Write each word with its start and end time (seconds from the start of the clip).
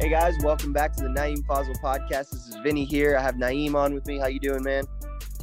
Hey 0.00 0.08
guys, 0.08 0.34
welcome 0.42 0.72
back 0.72 0.96
to 0.96 1.02
the 1.02 1.10
Naeem 1.10 1.44
Fazal 1.44 1.78
podcast. 1.82 2.30
This 2.30 2.48
is 2.48 2.56
Vinny 2.62 2.86
here. 2.86 3.18
I 3.18 3.20
have 3.20 3.34
Naeem 3.34 3.74
on 3.74 3.92
with 3.92 4.06
me. 4.06 4.16
How 4.18 4.28
you 4.28 4.40
doing, 4.40 4.62
man? 4.62 4.84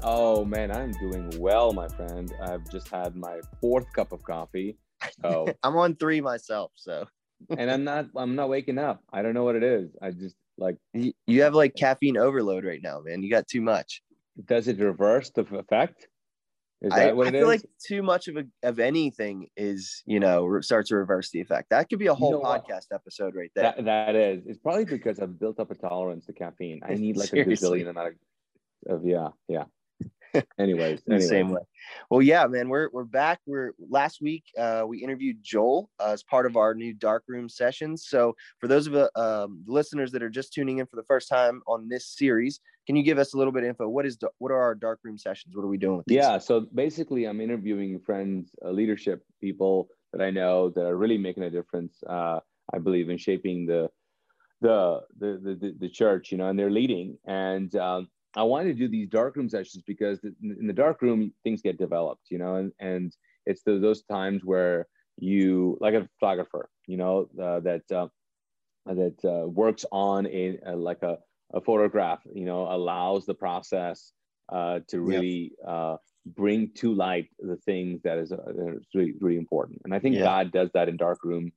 Oh 0.02 0.43
man, 0.45 0.71
I'm 0.71 0.93
doing 0.93 1.31
well, 1.38 1.73
my 1.73 1.88
friend. 1.89 2.33
I've 2.41 2.67
just 2.71 2.88
had 2.88 3.15
my 3.15 3.39
fourth 3.62 3.85
cup 3.93 4.12
of 4.12 4.23
coffee. 4.23 4.75
So 5.21 5.45
I'm 5.63 5.77
on 5.77 5.95
three 5.95 6.21
myself, 6.21 6.71
so 6.73 7.05
and 7.55 7.70
I'm 7.70 7.84
not 7.84 8.07
I'm 8.16 8.35
not 8.35 8.49
waking 8.49 8.80
up. 8.80 9.04
I 9.13 9.21
don't 9.21 9.35
know 9.35 9.43
what 9.43 9.55
it 9.55 9.62
is. 9.63 9.91
I 10.02 10.09
just 10.09 10.35
like 10.58 10.77
you 10.94 11.44
have 11.44 11.53
like 11.53 11.76
caffeine 11.76 12.17
overload 12.17 12.66
right 12.66 12.81
now, 12.81 12.99
man. 12.99 13.21
You 13.21 13.30
got 13.30 13.48
too 13.48 13.62
much. 13.62 14.02
does 14.45 14.67
it 14.67 14.80
reverse 14.80 15.30
the 15.30 15.41
effect? 15.41 16.08
Is 16.82 16.94
I, 16.94 17.05
that 17.05 17.16
what 17.16 17.28
it 17.28 17.34
is? 17.34 17.39
I 17.39 17.41
feel 17.41 17.50
is? 17.50 17.62
like 17.62 17.70
too 17.84 18.04
much 18.04 18.28
of 18.28 18.38
a 18.38 18.46
of 18.62 18.80
anything 18.80 19.48
is, 19.57 20.04
you 20.05 20.20
know, 20.20 20.62
starts 20.62 20.90
to 20.90 20.95
reverse 20.95 21.31
the 21.31 21.41
effect. 21.41 21.72
That 21.72 21.90
could 21.90 21.98
be 21.98 22.08
a 22.08 22.13
whole 22.13 22.34
know 22.34 22.40
what? 22.40 22.68
podcast 22.68 22.94
episode 22.94 23.35
right 23.35 23.52
there. 23.55 23.73
that 23.76 23.85
that 23.85 24.16
is. 24.16 24.44
It's 24.45 24.59
probably 24.59 24.85
because 24.85 25.20
I've 25.20 25.40
built 25.40 25.59
up 25.59 25.71
a 25.71 25.76
tolerance 25.76 26.26
to 26.27 26.34
caffeine. 26.34 26.82
I 26.88 26.94
need 26.95 27.18
like 27.18 27.27
a 27.27 27.30
Seriously. 27.30 27.84
gazillion 27.84 27.90
amount 27.90 28.16
of, 28.88 28.99
of 28.99 29.05
yeah, 29.05 29.30
yeah. 29.48 29.63
Anyways, 30.59 31.02
anyway. 31.09 31.26
same 31.26 31.49
way. 31.49 31.62
Well, 32.12 32.21
yeah, 32.21 32.45
man, 32.45 32.70
we're 32.70 32.90
we're 32.91 33.05
back. 33.05 33.40
We're 33.48 33.71
last 33.90 34.21
week 34.21 34.44
uh, 34.57 34.84
we 34.88 35.04
interviewed 35.04 35.38
Joel 35.41 35.90
uh, 35.99 36.12
as 36.12 36.21
part 36.21 36.46
of 36.46 36.57
our 36.57 36.76
new 36.76 36.94
dark 36.94 37.23
room 37.27 37.49
sessions. 37.49 38.05
So 38.07 38.35
for 38.59 38.68
those 38.68 38.85
of 38.85 38.94
the 38.94 39.09
um, 39.20 39.63
listeners 39.66 40.12
that 40.12 40.21
are 40.21 40.30
just 40.30 40.54
tuning 40.54 40.77
in 40.77 40.85
for 40.85 40.98
the 40.98 41.04
first 41.04 41.27
time 41.27 41.62
on 41.66 41.88
this 41.90 42.07
series, 42.07 42.59
can 42.88 42.96
you 42.96 43.04
give 43.04 43.18
us 43.18 43.34
a 43.34 43.38
little 43.38 43.52
bit 43.52 43.64
of 43.64 43.70
info? 43.70 43.88
What 43.90 44.05
is 44.05 44.18
what 44.40 44.52
are 44.52 44.62
our 44.62 44.73
dark 44.73 45.00
room 45.04 45.18
sessions? 45.18 45.55
What 45.55 45.64
are 45.64 45.68
we 45.68 45.77
doing 45.77 45.98
with 45.98 46.05
these? 46.08 46.16
Yeah. 46.16 46.38
So 46.38 46.62
basically, 46.73 47.26
I'm 47.26 47.41
interviewing 47.41 48.00
friends, 48.00 48.50
uh, 48.66 48.72
leadership 48.72 49.23
people 49.41 49.90
that 50.13 50.22
I 50.22 50.32
know 50.32 50.70
that 50.70 50.86
are 50.86 50.96
really 50.96 51.18
making 51.18 51.44
a 51.44 51.50
difference. 51.50 52.02
Uh, 52.10 52.40
I 52.74 52.79
believe 52.79 53.10
in 53.10 53.18
shaping 53.18 53.66
the 53.66 53.90
the 54.62 55.02
the 55.20 55.57
the, 55.62 55.76
the, 55.77 55.90
church, 55.90 56.32
you 56.32 56.38
know, 56.38 56.48
and 56.48 56.57
they're 56.57 56.71
leading. 56.71 57.18
And 57.27 57.76
um, 57.76 58.07
I 58.35 58.44
wanted 58.44 58.70
to 58.70 58.79
do 58.79 58.88
these 58.88 59.10
dark 59.10 59.35
room 59.35 59.49
sessions 59.49 59.84
because 59.85 60.20
in 60.24 60.66
the 60.66 60.74
dark 60.74 61.01
room 61.01 61.34
things 61.44 61.62
get 61.62 61.77
developed, 61.77 62.27
you 62.29 62.38
know, 62.38 62.55
and 62.55 62.72
and 62.79 63.13
it's 63.46 63.63
the, 63.63 63.79
those 63.79 64.03
times 64.03 64.46
where 64.46 64.88
you 65.18 65.78
like 65.81 65.94
a 65.94 66.07
photographer, 66.19 66.69
you 66.88 66.96
know, 66.96 67.28
uh, 67.41 67.59
that 67.59 67.84
uh, 67.91 68.07
that 68.85 69.18
uh, 69.25 69.46
works 69.47 69.85
on 69.91 70.25
a, 70.28 70.57
a 70.66 70.75
like 70.75 71.03
a, 71.03 71.18
a 71.53 71.62
photograph, 71.62 72.22
you 72.34 72.45
know, 72.45 72.63
allows 72.72 73.25
the 73.25 73.34
process 73.35 74.13
uh, 74.51 74.79
to 74.88 75.01
really 75.01 75.53
uh, 75.67 75.97
bring 76.25 76.72
to 76.75 76.94
light 76.94 77.29
the 77.39 77.57
things 77.57 78.01
that 78.03 78.17
is, 78.17 78.31
uh, 78.31 78.38
that 78.38 78.75
is 78.78 78.88
really 78.94 79.13
really 79.19 79.38
important. 79.38 79.81
And 79.85 79.94
I 79.94 80.00
think 80.00 80.19
Yeah. 80.19 80.22
God 80.22 80.51
does 80.51 80.69
that 80.73 80.89
in 80.89 80.97
dark 80.97 81.23
room 81.23 81.51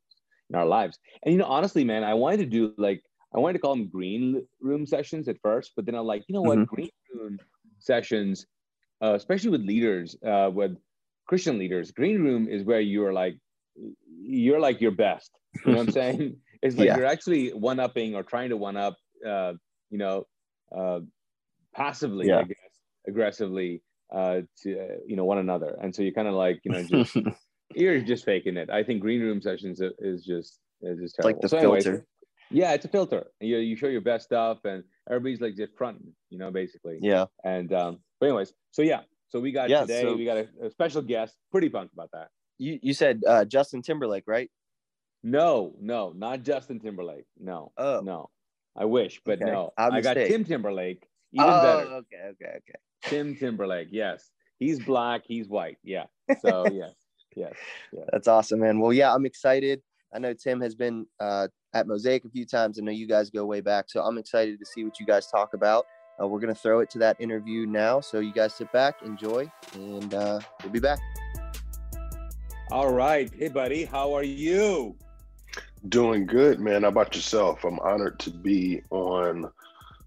in 0.50 0.56
our 0.56 0.66
lives. 0.66 0.98
And 1.24 1.32
you 1.32 1.38
know, 1.38 1.46
honestly, 1.46 1.84
man, 1.84 2.04
I 2.04 2.14
wanted 2.14 2.38
to 2.38 2.46
do 2.46 2.74
like 2.78 3.02
I 3.34 3.38
wanted 3.38 3.54
to 3.54 3.58
call 3.60 3.76
them 3.76 3.88
green 3.88 4.46
room 4.60 4.86
sessions 4.86 5.28
at 5.28 5.36
first, 5.42 5.72
but 5.76 5.86
then 5.86 5.94
I'm 5.94 6.06
like, 6.06 6.24
you 6.28 6.34
know 6.34 6.42
what, 6.42 6.64
Mhm. 6.64 6.66
green 6.66 6.90
room 7.14 7.40
sessions, 7.78 8.46
uh, 9.02 9.14
especially 9.14 9.50
with 9.50 9.62
leaders, 9.62 10.16
uh, 10.26 10.50
with 10.52 10.76
Christian 11.26 11.58
leaders, 11.58 11.92
green 11.92 12.22
room 12.22 12.48
is 12.48 12.64
where 12.64 12.80
you're 12.80 13.12
like, 13.12 13.36
you're 14.20 14.60
like 14.60 14.80
your 14.80 14.90
best. 14.92 15.30
You 15.64 15.72
know 15.72 15.78
what 15.78 15.82
I'm 15.84 15.88
saying? 15.90 16.36
It's 16.62 16.76
like 16.76 16.90
Yeah. 16.90 16.94
you're 16.94 17.06
actually 17.06 17.50
one 17.50 17.80
upping 17.80 18.14
or 18.14 18.22
trying 18.22 18.50
to 18.50 18.56
one 18.56 18.76
up, 18.76 18.96
uh, 19.26 19.54
you 19.90 19.98
know, 19.98 20.26
uh, 20.76 21.00
passively, 21.74 22.28
Yeah. 22.28 22.38
I 22.38 22.42
guess, 22.44 22.56
aggressively 23.06 23.82
uh, 24.12 24.40
to 24.62 24.78
uh, 24.80 24.96
you 25.06 25.16
know 25.16 25.24
one 25.24 25.38
another, 25.38 25.76
and 25.82 25.94
so 25.94 26.02
you're 26.02 26.12
kind 26.12 26.28
of 26.28 26.34
like 26.34 26.60
you 26.64 26.72
know 26.72 26.82
just 26.82 27.16
you're 27.74 28.00
just 28.00 28.24
faking 28.24 28.56
it. 28.56 28.70
I 28.70 28.82
think 28.82 29.00
green 29.00 29.20
room 29.20 29.40
sessions 29.40 29.80
is 29.98 30.24
just 30.24 30.58
is 30.82 30.98
just 30.98 31.16
terrible. 31.16 31.36
like 31.36 31.40
the 31.42 31.48
So 31.48 31.58
anyways, 31.58 31.84
filter. 31.84 32.06
yeah, 32.50 32.72
it's 32.72 32.84
a 32.84 32.88
filter. 32.88 33.26
You 33.40 33.58
you 33.58 33.76
show 33.76 33.86
your 33.88 34.00
best 34.00 34.24
stuff, 34.24 34.64
and 34.64 34.82
everybody's 35.08 35.40
like 35.40 35.56
just 35.56 35.76
fronting, 35.76 36.12
you 36.30 36.38
know, 36.38 36.50
basically. 36.50 36.98
Yeah. 37.00 37.26
And 37.44 37.72
um, 37.72 37.98
but 38.18 38.26
anyways, 38.26 38.52
so 38.72 38.82
yeah, 38.82 39.00
so 39.28 39.38
we 39.40 39.52
got 39.52 39.68
Yeah, 39.70 39.82
today 39.82 40.02
so- 40.02 40.16
we 40.16 40.24
got 40.24 40.38
a, 40.38 40.48
a 40.66 40.70
special 40.70 41.02
guest. 41.02 41.36
Pretty 41.52 41.68
pumped 41.68 41.92
about 41.94 42.10
that. 42.12 42.28
You 42.58 42.78
you 42.82 42.94
said 42.94 43.20
uh, 43.26 43.44
Justin 43.44 43.80
Timberlake, 43.82 44.24
right? 44.26 44.50
No, 45.22 45.74
no, 45.80 46.12
not 46.16 46.42
Justin 46.42 46.80
Timberlake. 46.80 47.26
No, 47.38 47.72
Oh. 47.76 48.00
no. 48.02 48.30
I 48.76 48.84
wish, 48.84 49.20
but 49.24 49.42
Okay, 49.42 49.50
no. 49.50 49.72
our 49.76 49.92
I 49.92 50.00
got. 50.00 50.14
Tim 50.14 50.44
Timberlake. 50.44 51.06
Even 51.32 51.48
oh, 51.48 51.62
better. 51.62 51.94
okay, 51.94 52.16
okay, 52.30 52.50
okay. 52.58 52.78
Tim 53.02 53.36
Timberlake. 53.36 53.88
Yes, 53.90 54.30
he's 54.58 54.80
black. 54.84 55.22
He's 55.26 55.48
white. 55.48 55.78
Yeah. 55.82 56.04
So 56.42 56.64
yes, 56.68 56.94
yes, 57.34 57.52
yes. 57.92 58.04
That's 58.12 58.28
awesome, 58.28 58.60
man. 58.60 58.78
Well, 58.78 58.92
yeah, 58.92 59.12
I'm 59.12 59.26
excited. 59.26 59.82
I 60.14 60.20
know 60.20 60.32
Tim 60.32 60.60
has 60.60 60.76
been 60.76 61.06
uh, 61.18 61.48
at 61.74 61.88
Mosaic 61.88 62.24
a 62.24 62.28
few 62.28 62.46
times. 62.46 62.78
I 62.78 62.82
know 62.82 62.92
you 62.92 63.08
guys 63.08 63.30
go 63.30 63.44
way 63.44 63.60
back, 63.60 63.86
so 63.88 64.02
I'm 64.02 64.16
excited 64.16 64.58
to 64.60 64.66
see 64.66 64.84
what 64.84 65.00
you 65.00 65.06
guys 65.06 65.26
talk 65.26 65.54
about. 65.54 65.86
Uh, 66.22 66.28
we're 66.28 66.38
gonna 66.40 66.54
throw 66.54 66.80
it 66.80 66.90
to 66.90 66.98
that 67.00 67.16
interview 67.20 67.66
now, 67.66 68.00
so 68.00 68.20
you 68.20 68.32
guys 68.32 68.54
sit 68.54 68.70
back, 68.72 69.02
enjoy, 69.04 69.50
and 69.74 70.14
uh, 70.14 70.38
we'll 70.62 70.72
be 70.72 70.78
back. 70.78 71.00
All 72.70 72.92
right. 72.92 73.28
Hey, 73.36 73.48
buddy. 73.48 73.84
How 73.84 74.14
are 74.14 74.22
you? 74.22 74.96
Doing 75.88 76.26
good, 76.26 76.60
man. 76.60 76.82
How 76.82 76.88
about 76.88 77.14
yourself? 77.14 77.64
I'm 77.64 77.78
honored 77.80 78.18
to 78.20 78.30
be 78.30 78.82
on 78.90 79.50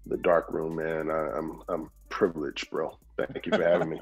the 0.06 0.16
dark 0.18 0.52
room, 0.52 0.76
man. 0.76 1.10
I, 1.10 1.36
I'm 1.36 1.62
I'm 1.68 1.90
privileged, 2.10 2.70
bro. 2.70 2.96
Thank 3.18 3.46
you 3.46 3.52
for 3.52 3.62
having 3.62 3.90
me. 3.90 4.00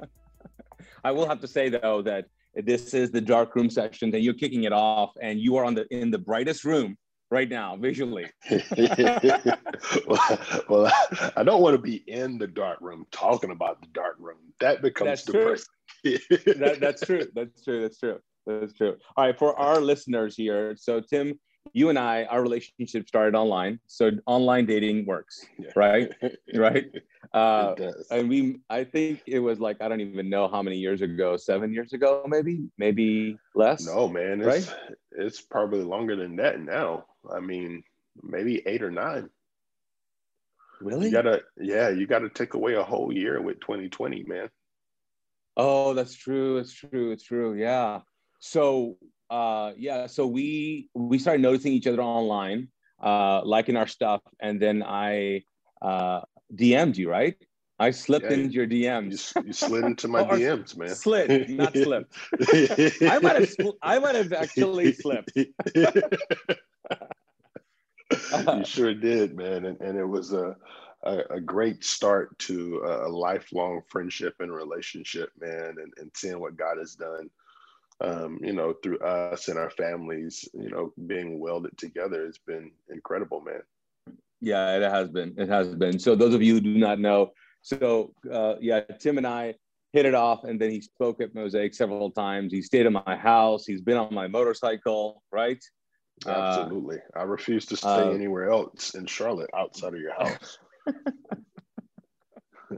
I 1.04 1.12
will 1.12 1.26
have 1.26 1.40
to 1.40 1.48
say 1.48 1.68
though 1.68 2.02
that 2.02 2.26
this 2.54 2.92
is 2.92 3.10
the 3.10 3.20
dark 3.20 3.54
room 3.56 3.70
section 3.70 4.10
that 4.10 4.20
you're 4.20 4.34
kicking 4.34 4.64
it 4.64 4.72
off, 4.72 5.12
and 5.20 5.40
you 5.40 5.56
are 5.56 5.64
on 5.64 5.74
the 5.74 5.86
in 5.94 6.10
the 6.10 6.18
brightest 6.18 6.64
room 6.64 6.98
right 7.30 7.48
now 7.48 7.76
visually. 7.76 8.26
well, 8.50 8.60
well, 10.68 10.92
I 11.36 11.42
don't 11.42 11.62
want 11.62 11.74
to 11.74 11.82
be 11.82 11.96
in 12.06 12.36
the 12.36 12.46
dark 12.46 12.80
room 12.82 13.06
talking 13.10 13.50
about 13.50 13.80
the 13.80 13.88
dark 13.94 14.16
room. 14.18 14.36
That 14.60 14.82
becomes 14.82 15.08
That's 15.08 15.24
true. 15.24 15.56
depressing. 16.04 16.60
that, 16.60 16.78
that's 16.80 17.00
true. 17.06 17.26
That's 17.34 17.64
true. 17.64 17.80
That's 17.80 17.98
true. 17.98 18.18
That's 18.46 18.74
true. 18.74 18.96
All 19.16 19.24
right, 19.24 19.38
for 19.38 19.58
our 19.58 19.80
listeners 19.80 20.36
here, 20.36 20.76
so 20.76 21.00
Tim, 21.00 21.38
you 21.72 21.88
and 21.88 21.98
I, 21.98 22.24
our 22.24 22.42
relationship 22.42 23.08
started 23.08 23.34
online. 23.36 23.80
So 23.86 24.10
online 24.26 24.66
dating 24.66 25.06
works, 25.06 25.44
Yeah. 25.58 25.70
right? 25.76 26.12
Right. 26.54 26.86
Uh, 27.32 27.74
and 28.10 28.28
we, 28.28 28.60
I 28.68 28.84
think 28.84 29.22
it 29.26 29.38
was 29.38 29.58
like 29.58 29.80
I 29.80 29.88
don't 29.88 30.00
even 30.00 30.28
know 30.28 30.48
how 30.48 30.60
many 30.62 30.76
years 30.76 31.00
ago, 31.00 31.36
seven 31.38 31.72
years 31.72 31.92
ago, 31.94 32.24
maybe, 32.28 32.68
maybe 32.76 33.38
less. 33.54 33.86
No, 33.86 34.06
man, 34.08 34.42
it's 34.42 34.70
it's 35.12 35.40
probably 35.40 35.80
longer 35.82 36.14
than 36.16 36.36
that 36.36 36.60
now. 36.60 37.06
I 37.32 37.40
mean, 37.40 37.84
maybe 38.22 38.62
eight 38.66 38.82
or 38.82 38.90
nine. 38.90 39.30
really? 40.80 41.06
You 41.06 41.12
gotta, 41.12 41.42
yeah, 41.56 41.88
you 41.88 42.06
gotta 42.06 42.28
take 42.28 42.52
away 42.54 42.74
a 42.74 42.82
whole 42.82 43.10
year 43.12 43.40
with 43.40 43.60
2020, 43.60 44.24
man. 44.24 44.50
Oh, 45.56 45.94
that's 45.94 46.14
true. 46.14 46.58
It's 46.58 46.72
true. 46.74 47.12
It's 47.12 47.24
true. 47.24 47.54
Yeah. 47.54 48.00
So, 48.40 48.98
uh, 49.32 49.72
yeah. 49.78 50.06
So 50.06 50.26
we 50.26 50.88
we 50.94 51.19
started 51.19 51.41
noticing 51.41 51.72
each 51.72 51.87
other 51.87 52.03
online, 52.03 52.69
uh, 53.03 53.43
liking 53.44 53.76
our 53.76 53.87
stuff, 53.87 54.20
and 54.41 54.60
then 54.60 54.82
I 54.82 55.43
uh, 55.81 56.20
DM'd 56.54 56.98
you, 56.98 57.10
right? 57.10 57.34
I 57.78 57.91
slipped 57.91 58.26
Yeah, 58.26 58.37
into 58.37 58.53
your 58.53 58.66
DMs. 58.66 59.15
s- 59.15 59.34
you 59.44 59.53
slid 59.53 59.87
into 59.87 60.06
my 60.06 60.20
Or 60.20 60.37
DMs, 60.37 60.76
man. 60.76 60.94
Slid, 60.94 61.50
not 61.50 61.76
slipped. 61.76 62.15
I 63.09 63.19
might 63.22 63.37
have. 63.37 63.48
I 63.82 63.98
might 63.98 64.15
have 64.15 64.32
actually 64.32 64.93
slipped. 64.93 65.32
you 68.54 68.64
sure 68.64 68.94
did, 68.94 69.37
man, 69.37 69.64
and, 69.64 69.81
and 69.81 69.99
it 69.99 70.06
was 70.06 70.32
a, 70.32 70.56
a 71.04 71.19
a 71.31 71.41
great 71.41 71.84
start 71.84 72.38
to 72.41 72.82
a 72.84 73.09
lifelong 73.09 73.81
friendship 73.88 74.34
and 74.41 74.53
relationship, 74.53 75.31
man, 75.41 75.76
and, 75.82 75.93
and 75.97 76.10
seeing 76.14 76.38
what 76.38 76.56
God 76.56 76.78
has 76.78 76.94
done, 76.94 77.31
um, 78.02 78.38
you 78.42 78.52
know, 78.52 78.75
through 78.82 78.99
us 78.99 79.49
and 79.49 79.58
our 79.58 79.70
families, 79.70 80.49
you 80.54 80.70
know, 80.70 80.93
being 81.06 81.38
welded 81.38 81.76
together 81.78 82.26
has 82.26 82.38
been 82.46 82.70
incredible, 82.90 83.40
man. 83.40 83.62
Yeah, 84.40 84.76
it 84.76 84.82
has 84.82 85.08
been. 85.08 85.34
It 85.38 85.49
has 85.49 85.69
been. 85.75 85.99
So 85.99 86.16
those 86.16 86.34
of 86.34 86.43
you 86.43 86.54
who 86.54 86.60
do 86.60 86.78
not 86.78 86.99
know, 86.99 87.31
so 87.62 88.12
uh, 88.31 88.54
yeah, 88.60 88.81
Tim 88.81 89.19
and 89.19 89.26
I 89.26 89.54
hit 89.93 90.04
it 90.04 90.14
off, 90.14 90.43
and 90.44 90.60
then 90.60 90.70
he 90.70 90.81
spoke 90.81 91.20
at 91.20 91.34
Mosaic 91.34 91.75
several 91.75 92.10
times. 92.10 92.52
He 92.52 92.60
stayed 92.60 92.87
at 92.87 92.93
my 92.93 93.16
house. 93.16 93.64
He's 93.66 93.82
been 93.82 93.96
on 93.96 94.12
my 94.12 94.26
motorcycle, 94.26 95.22
right? 95.31 95.62
Uh, 96.26 96.31
Absolutely, 96.31 96.99
I 97.14 97.22
refuse 97.22 97.66
to 97.66 97.76
stay 97.76 97.88
uh, 97.88 98.10
anywhere 98.10 98.50
else 98.50 98.94
in 98.94 99.06
Charlotte 99.06 99.50
outside 99.56 99.94
of 99.94 100.00
your 100.00 100.14
house. 100.14 100.58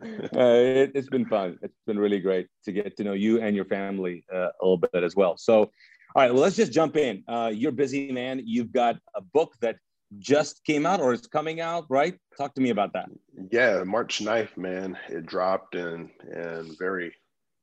uh, 0.37 0.55
it, 0.81 0.93
it's 0.95 1.09
been 1.09 1.27
fun. 1.27 1.59
It's 1.62 1.75
been 1.87 1.99
really 1.99 2.21
great 2.21 2.49
to 2.65 2.73
get 2.73 2.97
to 2.97 3.05
know 3.05 3.12
you 3.12 3.41
and 3.41 3.56
your 3.56 3.65
family 3.65 4.25
uh, 4.33 4.49
a 4.49 4.62
little 4.62 4.79
bit 4.79 5.03
as 5.03 5.17
well. 5.17 5.37
So, 5.37 5.59
all 5.61 5.71
right, 6.17 6.33
well, 6.33 6.43
let's 6.43 6.56
just 6.56 6.73
jump 6.73 6.97
in. 6.97 7.25
Uh, 7.27 7.51
you're 7.53 7.73
busy 7.73 8.12
man. 8.12 8.43
You've 8.45 8.73
got 8.73 8.97
a 9.17 9.21
book 9.21 9.55
that 9.61 9.77
just 10.19 10.65
came 10.65 10.87
out 10.87 11.01
or 11.01 11.12
is 11.12 11.27
coming 11.27 11.61
out, 11.61 11.87
right? 11.89 12.19
Talk 12.37 12.55
to 12.55 12.61
me 12.61 12.71
about 12.71 12.93
that. 12.93 13.09
Yeah, 13.51 13.83
March 13.85 14.21
9th, 14.21 14.56
man, 14.56 14.97
it 15.09 15.27
dropped 15.27 15.75
and 15.75 16.11
and 16.31 16.79
very, 16.79 17.15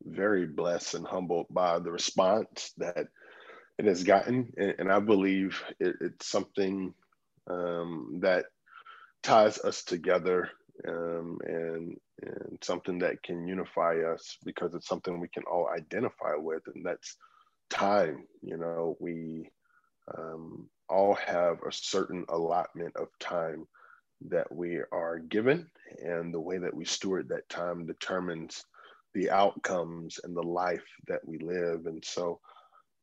very 0.03 0.45
blessed 0.45 0.95
and 0.95 1.07
humbled 1.07 1.47
by 1.49 1.79
the 1.79 1.91
response 1.91 2.73
that 2.77 3.07
it 3.77 3.85
has 3.85 4.03
gotten. 4.03 4.51
And, 4.57 4.75
and 4.79 4.91
I 4.91 4.99
believe 4.99 5.61
it, 5.79 5.95
it's 6.01 6.27
something 6.27 6.93
um, 7.49 8.19
that 8.21 8.45
ties 9.23 9.59
us 9.59 9.83
together 9.83 10.49
um, 10.87 11.37
and 11.45 11.97
and 12.21 12.57
something 12.61 12.99
that 12.99 13.23
can 13.23 13.47
unify 13.47 13.95
us 14.01 14.37
because 14.45 14.73
it's 14.73 14.87
something 14.87 15.19
we 15.19 15.27
can 15.27 15.43
all 15.43 15.69
identify 15.69 16.35
with, 16.35 16.63
and 16.73 16.85
that's 16.85 17.15
time. 17.69 18.25
You 18.41 18.57
know, 18.57 18.97
we 18.99 19.49
um, 20.17 20.69
all 20.89 21.15
have 21.15 21.57
a 21.63 21.71
certain 21.71 22.25
allotment 22.29 22.95
of 22.95 23.07
time 23.19 23.65
that 24.29 24.53
we 24.53 24.81
are 24.91 25.19
given, 25.19 25.67
and 26.03 26.33
the 26.33 26.39
way 26.39 26.57
that 26.57 26.73
we 26.73 26.85
steward 26.85 27.29
that 27.29 27.49
time 27.49 27.85
determines 27.85 28.63
the 29.13 29.29
outcomes 29.29 30.19
and 30.23 30.35
the 30.35 30.43
life 30.43 30.85
that 31.07 31.25
we 31.25 31.37
live. 31.39 31.85
And 31.85 32.03
so 32.05 32.39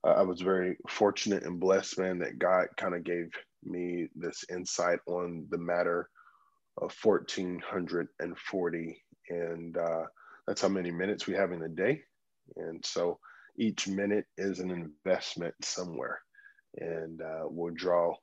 uh, 0.05 0.13
I 0.13 0.23
was 0.23 0.41
very 0.41 0.77
fortunate 0.89 1.45
and 1.45 1.61
blessed, 1.61 1.99
man, 1.99 2.19
that 2.21 2.39
God 2.39 2.69
kind 2.77 2.95
of 2.95 3.05
gave 3.05 3.31
me 3.65 4.09
this 4.15 4.45
insight 4.51 5.01
on 5.07 5.47
the 5.51 5.59
matter 5.59 6.09
of 6.81 6.95
1440. 7.03 9.03
And 9.31 9.77
uh, 9.77 10.05
that's 10.47 10.63
how 10.63 10.69
many 10.69 10.91
minutes 10.91 11.27
we 11.27 11.35
have 11.35 11.53
in 11.53 11.63
a 11.63 11.69
day. 11.69 12.01
And 12.57 12.85
so 12.85 13.19
each 13.59 13.89
minute 13.89 14.27
is 14.37 14.61
an 14.61 14.71
investment 14.71 15.55
somewhere. 15.63 16.21
And 16.79 17.21
uh, 17.21 17.45
we'll 17.45 17.75
draw 17.75 18.15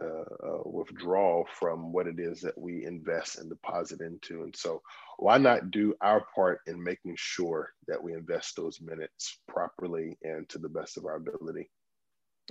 uh, 0.00 0.24
uh, 0.44 0.58
withdraw 0.64 1.44
from 1.60 1.92
what 1.92 2.08
it 2.08 2.18
is 2.18 2.40
that 2.40 2.58
we 2.58 2.84
invest 2.84 3.38
and 3.38 3.48
deposit 3.48 4.00
into. 4.00 4.42
And 4.42 4.54
so, 4.56 4.82
why 5.18 5.38
not 5.38 5.70
do 5.70 5.94
our 6.00 6.26
part 6.34 6.62
in 6.66 6.82
making 6.82 7.14
sure 7.16 7.70
that 7.86 8.02
we 8.02 8.12
invest 8.12 8.56
those 8.56 8.80
minutes 8.80 9.38
properly 9.46 10.18
and 10.24 10.48
to 10.48 10.58
the 10.58 10.68
best 10.68 10.96
of 10.96 11.04
our 11.04 11.14
ability? 11.14 11.70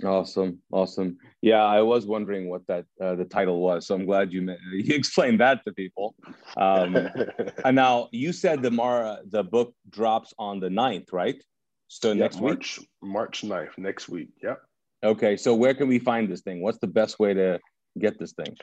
Awesome, 0.02 0.58
awesome. 0.72 1.18
Yeah, 1.40 1.62
I 1.62 1.80
was 1.80 2.04
wondering 2.04 2.48
what 2.48 2.66
that 2.66 2.84
uh, 3.00 3.14
the 3.14 3.24
title 3.24 3.60
was, 3.60 3.86
so 3.86 3.94
I'm 3.94 4.06
glad 4.06 4.32
you 4.32 4.40
you 4.72 4.94
explained 4.94 5.40
that 5.40 5.64
to 5.64 5.72
people. 5.72 6.16
Um, 6.56 6.96
and 7.64 7.76
now 7.76 8.08
you 8.10 8.32
said 8.32 8.62
the 8.62 8.70
Mara 8.70 9.20
the 9.30 9.44
book 9.44 9.74
drops 9.90 10.34
on 10.38 10.58
the 10.58 10.68
9th, 10.68 11.12
right? 11.12 11.40
So 11.88 12.08
yep, 12.08 12.18
next 12.18 12.40
March, 12.40 12.78
week. 12.78 12.88
March 13.02 13.42
9th, 13.42 13.78
next 13.78 14.08
week. 14.08 14.30
Yep. 14.42 14.60
Okay, 15.04 15.36
so 15.36 15.54
where 15.54 15.74
can 15.74 15.86
we 15.86 15.98
find 15.98 16.30
this 16.30 16.40
thing? 16.40 16.60
What's 16.60 16.78
the 16.78 16.88
best 16.88 17.20
way 17.20 17.34
to 17.34 17.60
get 17.98 18.18
this 18.18 18.32
thing? 18.32 18.56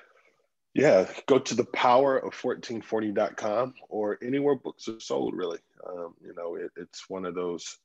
Yeah, 0.74 1.08
go 1.28 1.38
to 1.38 1.56
the 1.56 1.66
power 1.66 2.18
of 2.18 2.34
1440.com 2.34 3.74
or 3.90 4.18
anywhere 4.22 4.56
books 4.56 4.88
are 4.88 5.00
sold, 5.00 5.36
really. 5.36 5.60
Um, 5.88 6.16
you 6.22 6.34
know, 6.36 6.56
it, 6.56 6.72
it's 6.78 7.10
one 7.10 7.26
of 7.26 7.36
those 7.36 7.78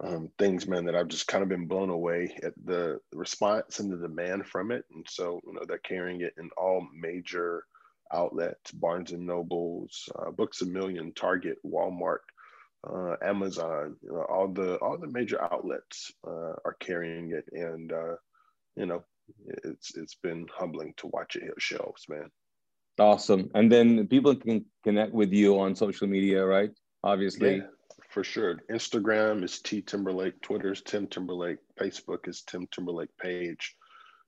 um, 0.00 0.30
things, 0.38 0.66
man, 0.66 0.84
that 0.86 0.94
I've 0.94 1.08
just 1.08 1.26
kind 1.26 1.42
of 1.42 1.48
been 1.48 1.66
blown 1.66 1.90
away 1.90 2.36
at 2.42 2.52
the 2.64 3.00
response 3.12 3.80
and 3.80 3.90
the 3.90 3.96
demand 3.96 4.46
from 4.46 4.70
it. 4.70 4.84
And 4.92 5.06
so, 5.08 5.40
you 5.46 5.54
know, 5.54 5.62
they're 5.66 5.78
carrying 5.78 6.20
it 6.20 6.34
in 6.38 6.50
all 6.56 6.86
major 6.94 7.64
outlets 8.12 8.70
Barnes 8.72 9.12
and 9.12 9.26
Nobles, 9.26 10.08
uh, 10.18 10.30
Books 10.30 10.62
a 10.62 10.66
Million, 10.66 11.12
Target, 11.12 11.58
Walmart, 11.64 12.18
uh, 12.88 13.16
Amazon, 13.22 13.96
you 14.02 14.12
know, 14.12 14.24
all 14.28 14.48
the 14.48 14.76
all 14.76 14.98
the 14.98 15.08
major 15.08 15.42
outlets 15.42 16.12
uh, 16.26 16.54
are 16.64 16.76
carrying 16.78 17.32
it, 17.32 17.44
and 17.52 17.92
uh, 17.92 18.14
you 18.76 18.86
know, 18.86 19.02
it's 19.64 19.96
it's 19.96 20.14
been 20.14 20.46
humbling 20.54 20.94
to 20.98 21.08
watch 21.08 21.36
it 21.36 21.42
hit 21.42 21.54
shelves, 21.58 22.04
man. 22.08 22.30
Awesome, 22.98 23.50
and 23.54 23.70
then 23.72 24.06
people 24.06 24.36
can 24.36 24.64
connect 24.84 25.12
with 25.12 25.32
you 25.32 25.58
on 25.58 25.74
social 25.74 26.06
media, 26.06 26.44
right? 26.44 26.70
Obviously, 27.02 27.56
yeah, 27.56 27.62
for 28.16 28.24
sure. 28.24 28.56
Instagram 28.70 29.44
is 29.44 29.60
T 29.60 29.82
Timberlake, 29.82 30.40
Twitter 30.40 30.72
is 30.72 30.80
Tim 30.80 31.06
Timberlake, 31.06 31.58
Facebook 31.78 32.26
is 32.26 32.40
Tim 32.40 32.66
Timberlake 32.72 33.14
page, 33.20 33.76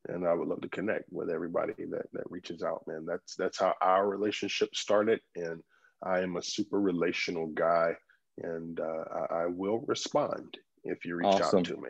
and 0.08 0.29
I 0.29 0.35
would 0.35 0.46
love 0.46 0.61
to 0.61 0.69
connect 0.69 1.11
with 1.11 1.31
everybody 1.31 1.73
that 1.79 2.05
that 2.12 2.31
reaches 2.31 2.62
out, 2.62 2.82
man. 2.87 3.06
That's 3.06 3.35
that's 3.37 3.58
how 3.58 3.73
our 3.81 4.06
relationship 4.06 4.75
started, 4.75 5.20
and 5.37 5.62
I 6.02 6.20
am 6.20 6.37
a 6.37 6.43
super 6.43 6.79
relational 6.79 7.46
guy 7.46 7.94
and 8.43 8.79
uh, 8.79 9.05
I, 9.31 9.35
I, 9.44 9.46
will 9.46 9.81
respond 9.87 10.58
if 10.85 11.06
you 11.06 11.17
reach 11.17 11.26
awesome. 11.26 11.61
out 11.61 11.64
to 11.64 11.76
me. 11.79 11.88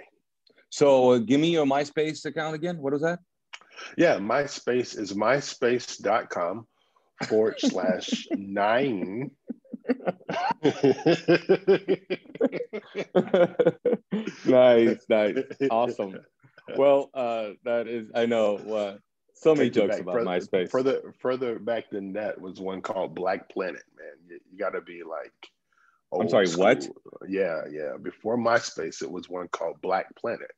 So 0.70 1.10
uh, 1.10 1.18
give 1.18 1.40
me 1.40 1.50
your 1.50 1.66
MySpace 1.66 2.24
account 2.24 2.54
again. 2.54 2.78
What 2.78 2.92
was 2.92 3.02
that? 3.02 3.18
Yeah, 3.96 4.18
MySpace 4.18 4.96
is 4.96 5.14
myspace.com 5.14 6.64
forward 7.24 7.56
slash 7.58 8.28
nine. 8.36 9.32
nice, 14.44 14.98
nice, 15.08 15.38
awesome. 15.70 16.18
Well, 16.76 17.10
uh, 17.14 17.50
that 17.64 17.88
is, 17.88 18.10
I 18.14 18.26
know. 18.26 18.56
Uh, 18.56 18.98
so 19.34 19.54
many 19.54 19.70
jokes 19.70 20.00
about 20.00 20.14
further, 20.14 20.26
MySpace. 20.26 20.70
Further, 20.70 21.14
further 21.20 21.58
back 21.58 21.90
than 21.90 22.12
that 22.14 22.40
was 22.40 22.60
one 22.60 22.82
called 22.82 23.14
Black 23.14 23.48
Planet. 23.48 23.82
Man, 23.96 24.14
you, 24.28 24.40
you 24.50 24.58
got 24.58 24.70
to 24.70 24.80
be 24.80 25.02
like 25.04 25.32
I'm 26.12 26.28
sorry, 26.28 26.46
school. 26.46 26.64
what? 26.64 26.88
Yeah, 27.28 27.62
yeah. 27.70 27.96
Before 28.00 28.36
MySpace, 28.36 29.02
it 29.02 29.10
was 29.10 29.28
one 29.28 29.48
called 29.48 29.80
Black 29.80 30.14
Planet. 30.16 30.50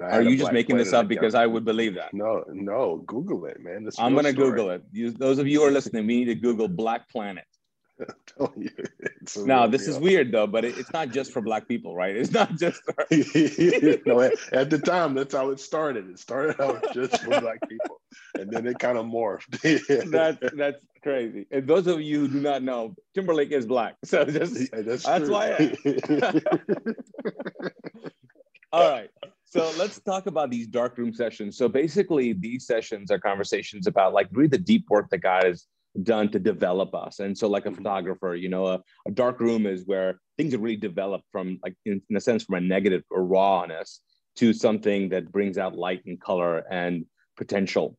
Are 0.00 0.22
you 0.22 0.36
just 0.36 0.52
making 0.52 0.76
this 0.76 0.92
up 0.92 1.08
because 1.08 1.34
I 1.34 1.46
would 1.46 1.64
believe 1.64 1.94
that? 1.94 2.12
No, 2.12 2.44
no. 2.48 3.02
Google 3.06 3.46
it, 3.46 3.58
man. 3.60 3.88
I'm 3.98 4.12
going 4.12 4.24
to 4.24 4.32
Google 4.32 4.70
it. 4.70 4.82
You, 4.92 5.12
those 5.12 5.38
of 5.38 5.46
you 5.46 5.60
who 5.60 5.66
are 5.66 5.70
listening, 5.70 6.06
we 6.06 6.18
need 6.18 6.24
to 6.26 6.34
Google 6.34 6.68
Black 6.68 7.08
Planet. 7.08 7.44
You, 8.56 8.70
now 9.44 9.66
this 9.66 9.86
deal. 9.86 9.94
is 9.94 10.00
weird 10.00 10.32
though, 10.32 10.46
but 10.46 10.64
it, 10.64 10.76
it's 10.78 10.92
not 10.92 11.10
just 11.10 11.32
for 11.32 11.40
black 11.40 11.66
people, 11.66 11.94
right? 11.94 12.14
It's 12.16 12.32
not 12.32 12.56
just. 12.56 12.82
For... 12.84 12.94
no, 14.06 14.20
at, 14.20 14.32
at, 14.52 14.70
the 14.70 14.80
time, 14.84 15.14
that's 15.14 15.34
how 15.34 15.50
it 15.50 15.60
started. 15.60 16.08
It 16.10 16.18
started 16.18 16.60
out 16.60 16.92
just 16.92 17.18
for 17.22 17.40
black 17.40 17.58
people, 17.68 18.00
and 18.34 18.50
then 18.50 18.66
it 18.66 18.78
kind 18.78 18.98
of 18.98 19.06
morphed. 19.06 19.60
that's 20.10 20.38
that's 20.56 20.78
crazy. 21.02 21.46
And 21.50 21.66
those 21.66 21.86
of 21.86 22.00
you 22.00 22.20
who 22.20 22.28
do 22.28 22.40
not 22.40 22.62
know, 22.62 22.94
Timberlake 23.14 23.52
is 23.52 23.66
black, 23.66 23.96
so 24.04 24.24
just 24.24 24.60
yeah, 24.60 24.82
that's, 24.82 25.04
that's 25.04 25.28
why. 25.28 25.52
I... 25.52 26.10
All 28.72 28.90
right. 28.90 29.10
So 29.44 29.72
let's 29.78 30.00
talk 30.00 30.26
about 30.26 30.50
these 30.50 30.66
dark 30.66 30.98
room 30.98 31.14
sessions. 31.14 31.56
So 31.56 31.68
basically, 31.68 32.34
these 32.34 32.66
sessions 32.66 33.10
are 33.10 33.18
conversations 33.18 33.86
about 33.86 34.12
like 34.12 34.28
really 34.32 34.48
the 34.48 34.58
deep 34.58 34.84
work 34.90 35.08
that 35.10 35.18
God 35.18 35.44
has 35.44 35.66
done 36.02 36.30
to 36.30 36.38
develop 36.38 36.94
us. 36.94 37.20
And 37.20 37.36
so, 37.36 37.48
like 37.48 37.66
a 37.66 37.68
mm-hmm. 37.68 37.76
photographer, 37.76 38.34
you 38.34 38.48
know, 38.48 38.66
a, 38.66 38.82
a, 39.06 39.10
dark 39.10 39.40
room 39.40 39.66
is 39.66 39.84
where 39.86 40.20
things 40.36 40.54
are 40.54 40.58
really 40.58 40.76
developed 40.76 41.24
from, 41.32 41.58
like, 41.62 41.74
in, 41.84 42.02
in 42.10 42.16
a 42.16 42.20
sense, 42.20 42.44
from 42.44 42.56
a 42.56 42.60
negative 42.60 43.02
or 43.10 43.24
rawness 43.24 44.00
to 44.36 44.52
something 44.52 45.08
that 45.08 45.32
brings 45.32 45.58
out 45.58 45.76
light 45.76 46.02
and 46.06 46.20
color 46.20 46.58
and 46.70 47.06
potential. 47.36 47.96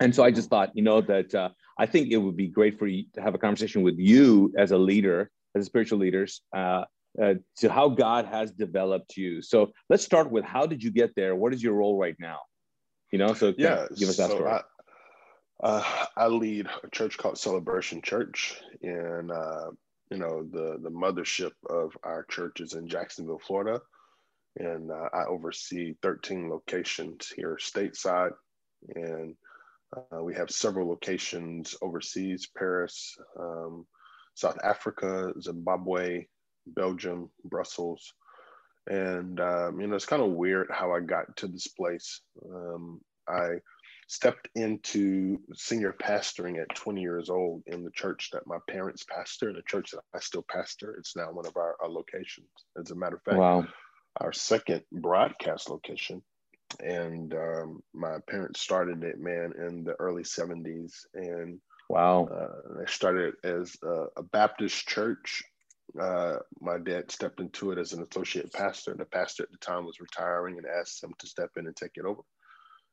And 0.00 0.14
so 0.14 0.24
I 0.24 0.30
just 0.30 0.48
thought, 0.48 0.70
you 0.74 0.82
know, 0.82 1.00
that 1.02 1.34
uh, 1.34 1.50
I 1.78 1.86
think 1.86 2.10
it 2.10 2.16
would 2.16 2.36
be 2.36 2.48
great 2.48 2.78
for 2.78 2.86
you 2.86 3.04
to 3.14 3.22
have 3.22 3.34
a 3.34 3.38
conversation 3.38 3.82
with 3.82 3.98
you 3.98 4.52
as 4.56 4.70
a 4.72 4.78
leader, 4.78 5.30
as 5.54 5.62
a 5.62 5.66
spiritual 5.66 5.98
leaders, 5.98 6.42
uh, 6.56 6.84
uh, 7.20 7.34
to 7.58 7.70
how 7.70 7.88
God 7.88 8.24
has 8.26 8.52
developed 8.52 9.16
you. 9.16 9.42
So 9.42 9.72
let's 9.88 10.04
start 10.04 10.30
with 10.30 10.44
how 10.44 10.66
did 10.66 10.82
you 10.82 10.90
get 10.90 11.14
there? 11.16 11.34
What 11.34 11.52
is 11.52 11.62
your 11.62 11.74
role 11.74 11.98
right 11.98 12.16
now? 12.18 12.38
You 13.12 13.18
know, 13.18 13.34
so 13.34 13.52
yeah, 13.58 13.86
give 13.96 14.08
us 14.08 14.16
that 14.18 14.30
so 14.30 14.36
story. 14.36 14.50
I, 14.50 14.60
uh, 15.62 15.84
I 16.16 16.26
lead 16.28 16.66
a 16.82 16.88
church 16.90 17.18
called 17.18 17.38
Celebration 17.38 18.00
Church, 18.02 18.56
and 18.82 19.30
uh, 19.30 19.70
you 20.10 20.18
know 20.18 20.42
the 20.50 20.78
the 20.82 20.90
mothership 20.90 21.52
of 21.68 21.96
our 22.02 22.24
church 22.24 22.60
is 22.60 22.74
in 22.74 22.88
Jacksonville, 22.88 23.40
Florida, 23.46 23.80
and 24.56 24.90
uh, 24.90 25.08
I 25.12 25.24
oversee 25.26 25.94
13 26.02 26.48
locations 26.48 27.28
here 27.28 27.58
stateside, 27.60 28.32
and 28.94 29.34
uh, 29.96 30.22
we 30.22 30.34
have 30.34 30.50
several 30.50 30.88
locations 30.88 31.76
overseas: 31.82 32.48
Paris, 32.56 33.16
um, 33.38 33.86
South 34.34 34.58
Africa, 34.64 35.32
Zimbabwe, 35.40 36.26
Belgium, 36.66 37.30
Brussels, 37.44 38.14
and 38.86 39.38
um, 39.40 39.78
you 39.78 39.86
know 39.86 39.96
it's 39.96 40.06
kind 40.06 40.22
of 40.22 40.30
weird 40.30 40.68
how 40.70 40.92
I 40.92 41.00
got 41.00 41.36
to 41.36 41.48
this 41.48 41.68
place. 41.68 42.22
Um, 42.50 43.00
I 43.28 43.56
stepped 44.10 44.48
into 44.56 45.38
senior 45.54 45.94
pastoring 46.02 46.60
at 46.60 46.74
20 46.74 47.00
years 47.00 47.30
old 47.30 47.62
in 47.68 47.84
the 47.84 47.92
church 47.92 48.30
that 48.32 48.44
my 48.44 48.58
parents 48.68 49.06
pastor, 49.08 49.52
the 49.52 49.62
church 49.62 49.92
that 49.92 50.00
I 50.12 50.18
still 50.18 50.44
pastor. 50.50 50.96
It's 50.98 51.14
now 51.14 51.30
one 51.30 51.46
of 51.46 51.56
our, 51.56 51.76
our 51.80 51.88
locations. 51.88 52.48
As 52.76 52.90
a 52.90 52.96
matter 52.96 53.16
of 53.16 53.22
fact, 53.22 53.36
wow. 53.36 53.64
our 54.20 54.32
second 54.32 54.82
broadcast 54.90 55.70
location. 55.70 56.22
And 56.80 57.32
um, 57.34 57.84
my 57.94 58.16
parents 58.28 58.60
started 58.60 59.04
it, 59.04 59.20
man, 59.20 59.52
in 59.56 59.84
the 59.84 59.94
early 60.00 60.24
70s. 60.24 60.92
And 61.14 61.60
wow, 61.88 62.26
uh, 62.26 62.78
they 62.80 62.86
started 62.86 63.34
as 63.44 63.76
a, 63.84 64.06
a 64.16 64.22
Baptist 64.24 64.88
church. 64.88 65.44
Uh, 66.00 66.38
my 66.60 66.78
dad 66.78 67.12
stepped 67.12 67.38
into 67.38 67.70
it 67.70 67.78
as 67.78 67.92
an 67.92 68.04
associate 68.10 68.52
pastor. 68.52 68.92
The 68.92 69.04
pastor 69.04 69.44
at 69.44 69.52
the 69.52 69.58
time 69.58 69.86
was 69.86 70.00
retiring 70.00 70.58
and 70.58 70.66
asked 70.66 71.00
him 71.00 71.14
to 71.20 71.28
step 71.28 71.50
in 71.56 71.68
and 71.68 71.76
take 71.76 71.92
it 71.94 72.04
over 72.04 72.22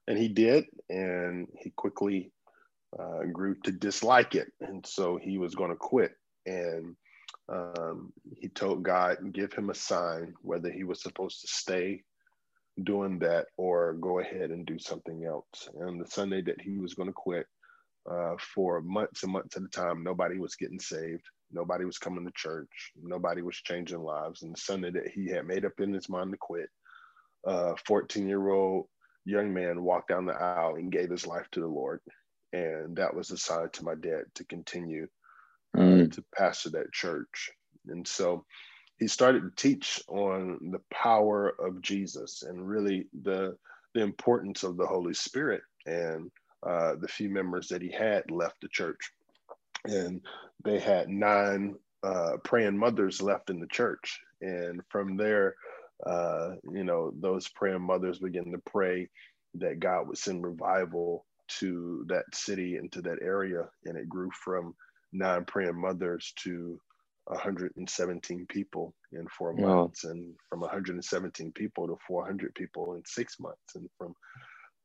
and 0.08 0.18
he 0.18 0.28
did, 0.28 0.66
and 0.90 1.48
he 1.58 1.72
quickly 1.72 2.32
uh, 2.98 3.24
grew 3.32 3.56
to 3.64 3.72
dislike 3.72 4.36
it, 4.36 4.48
and 4.62 4.86
so 4.86 5.18
he 5.18 5.38
was 5.38 5.56
going 5.56 5.72
to 5.72 5.76
quit. 5.76 6.12
And 6.46 6.96
um, 7.50 8.14
he 8.38 8.50
told 8.50 8.84
God, 8.84 9.18
give 9.34 9.54
him 9.54 9.70
a 9.70 9.76
sign 9.76 10.34
whether 10.42 10.72
he 10.72 10.84
was 10.84 11.02
supposed 11.02 11.42
to 11.42 11.48
stay 11.48 12.04
doing 12.84 13.20
that 13.20 13.48
or 13.58 13.94
go 13.94 14.20
ahead 14.20 14.52
and 14.52 14.66
do 14.66 14.80
something 14.80 15.26
else. 15.26 15.68
And 15.80 16.00
the 16.00 16.10
Sunday 16.10 16.42
that 16.44 16.62
he 16.62 16.78
was 16.78 16.94
going 16.94 17.10
to 17.10 17.14
quit, 17.14 17.48
uh, 18.10 18.36
for 18.54 18.82
months 18.82 19.24
and 19.24 19.32
months 19.34 19.58
at 19.58 19.64
a 19.64 19.68
time, 19.68 20.04
nobody 20.04 20.40
was 20.40 20.56
getting 20.56 20.80
saved. 20.80 21.24
Nobody 21.52 21.86
was 21.86 21.98
coming 21.98 22.26
to 22.26 22.32
church. 22.36 22.92
Nobody 23.02 23.42
was 23.42 23.58
changing 23.58 24.00
lives. 24.00 24.44
And 24.44 24.54
the 24.54 24.60
Sunday 24.60 24.92
that 24.92 25.10
he 25.14 25.28
had 25.28 25.46
made 25.46 25.66
up 25.66 25.80
in 25.80 25.94
his 25.94 26.08
mind 26.08 26.32
to 26.32 26.38
quit, 26.38 26.70
a 27.46 27.76
14 27.86 28.28
year 28.28 28.50
old 28.50 28.88
young 29.28 29.54
man 29.54 29.84
walked 29.84 30.10
down 30.10 30.26
the 30.26 30.34
aisle 30.34 30.76
and 30.76 30.92
gave 30.92 31.10
his 31.10 31.28
life 31.28 31.48
to 31.52 31.60
the 31.60 31.68
Lord. 31.68 32.00
And 32.54 32.96
that 32.96 33.14
was 33.14 33.32
a 33.32 33.38
sign 33.38 33.70
to 33.74 33.84
my 33.84 33.96
dad 33.96 34.24
to 34.36 34.46
continue 34.46 35.08
uh, 35.78 35.82
mm. 35.82 36.12
to 36.14 36.24
pastor 36.36 36.70
that 36.72 36.94
church. 36.94 37.52
And 37.88 38.08
so 38.08 38.46
he 38.98 39.08
started 39.08 39.42
to 39.42 39.62
teach 39.70 40.02
on 40.08 40.72
the 40.72 40.82
power 40.92 41.54
of 41.60 41.82
Jesus 41.82 42.44
and 42.44 42.68
really 42.68 43.08
the 43.22 43.58
the 43.94 44.02
importance 44.04 44.64
of 44.64 44.78
the 44.78 44.86
Holy 44.86 45.14
Spirit. 45.14 45.62
And 45.86 46.32
uh, 46.66 46.96
the 47.00 47.08
few 47.08 47.30
members 47.30 47.68
that 47.68 47.82
he 47.82 47.92
had 47.92 48.30
left 48.32 48.56
the 48.62 48.68
church, 48.70 49.12
and 49.86 50.22
they 50.64 50.80
had 50.80 51.08
nine 51.08 51.76
uh, 52.04 52.38
praying 52.44 52.78
mothers 52.78 53.22
left 53.22 53.50
in 53.50 53.60
the 53.60 53.68
church. 53.68 54.20
And 54.42 54.82
from 54.90 55.18
there, 55.18 55.56
uh, 56.06 56.52
you 56.72 56.84
know, 56.84 57.12
those 57.20 57.48
praying 57.50 57.82
mothers 57.82 58.20
began 58.20 58.52
to 58.52 58.62
pray 58.66 59.08
that 59.56 59.80
God 59.80 60.08
would 60.08 60.18
send 60.18 60.44
revival 60.44 61.26
to 61.60 62.06
that 62.08 62.26
city 62.34 62.76
and 62.76 62.92
to 62.92 63.02
that 63.02 63.20
area, 63.22 63.68
and 63.86 63.98
it 63.98 64.10
grew 64.10 64.30
from 64.44 64.76
nine 65.14 65.46
praying 65.46 65.80
mothers 65.80 66.34
to 66.44 66.80
117 67.26 68.46
people 68.48 68.94
in 69.12 69.26
four 69.28 69.54
months, 69.54 70.04
wow. 70.04 70.12
and 70.12 70.36
from 70.50 70.62
117 70.62 71.52
people 71.54 71.88
to 71.88 71.98
400 72.08 72.54
people 72.56 72.94
in 72.94 73.02
six 73.06 73.40
months, 73.40 73.76
and 73.76 73.90
from 73.98 74.14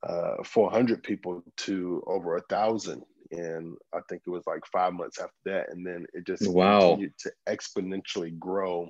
uh, 0.06 0.42
400 0.44 1.02
people 1.02 1.42
to 1.58 2.02
over 2.06 2.36
a 2.36 2.42
thousand. 2.48 3.02
And 3.30 3.76
I 3.94 4.00
think 4.08 4.22
it 4.26 4.30
was 4.30 4.42
like 4.46 4.62
five 4.72 4.92
months 4.92 5.18
after 5.18 5.32
that. 5.46 5.70
And 5.70 5.86
then 5.86 6.04
it 6.12 6.26
just 6.26 6.46
wow. 6.46 6.80
continued 6.80 7.14
to 7.20 7.32
exponentially 7.48 8.38
grow. 8.38 8.88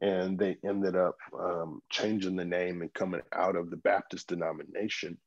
And 0.00 0.38
they 0.38 0.56
ended 0.66 0.96
up 0.96 1.16
um, 1.38 1.80
changing 1.90 2.36
the 2.36 2.44
name 2.44 2.82
and 2.82 2.92
coming 2.94 3.22
out 3.32 3.56
of 3.56 3.70
the 3.70 3.76
Baptist 3.76 4.28
denomination. 4.28 5.18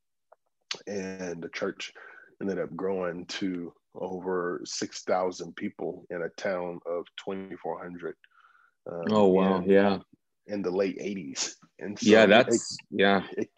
And 0.86 1.42
the 1.42 1.48
church 1.48 1.92
ended 2.40 2.58
up 2.58 2.74
growing 2.76 3.26
to 3.26 3.72
over 3.94 4.60
6,000 4.64 5.56
people 5.56 6.04
in 6.10 6.22
a 6.22 6.28
town 6.40 6.80
of 6.86 7.04
2,400. 7.24 8.14
Um, 8.90 9.02
oh, 9.10 9.26
wow. 9.26 9.62
Yeah. 9.66 9.98
In 10.46 10.62
the 10.62 10.70
late 10.70 10.98
80s. 10.98 11.52
And 11.78 11.98
so 11.98 12.10
yeah, 12.10 12.26
that's, 12.26 12.72
it, 12.72 12.80
yeah. 12.90 13.22
It, 13.36 13.50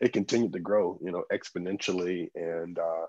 it, 0.00 0.12
continued 0.12 0.52
to 0.52 0.60
grow, 0.60 0.98
you 1.02 1.12
know, 1.12 1.24
exponentially. 1.32 2.28
And 2.34 2.78
uh, 2.78 3.06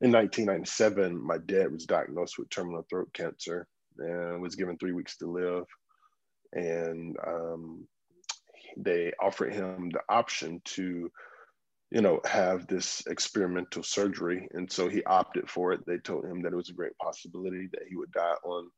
in 0.00 0.12
1997, 0.12 1.18
my 1.18 1.38
dad 1.38 1.72
was 1.72 1.86
diagnosed 1.86 2.38
with 2.38 2.50
terminal 2.50 2.86
throat 2.88 3.08
cancer 3.12 3.66
and 3.98 4.40
was 4.40 4.54
given 4.54 4.76
three 4.76 4.92
weeks 4.92 5.16
to 5.18 5.26
live. 5.26 5.64
And 6.56 7.16
um, 7.24 7.86
they 8.76 9.12
offered 9.20 9.54
him 9.54 9.90
the 9.90 10.00
option 10.08 10.60
to 10.64 11.10
you 11.90 12.00
know, 12.00 12.20
have 12.24 12.66
this 12.66 13.02
experimental 13.06 13.82
surgery. 13.82 14.48
And 14.52 14.70
so 14.70 14.88
he 14.88 15.04
opted 15.04 15.48
for 15.48 15.72
it. 15.72 15.86
They 15.86 15.98
told 15.98 16.24
him 16.24 16.42
that 16.42 16.52
it 16.52 16.56
was 16.56 16.68
a 16.68 16.74
great 16.74 16.96
possibility 16.98 17.68
that 17.72 17.82
he 17.88 17.96
would 17.96 18.10
die 18.12 18.34
on 18.44 18.68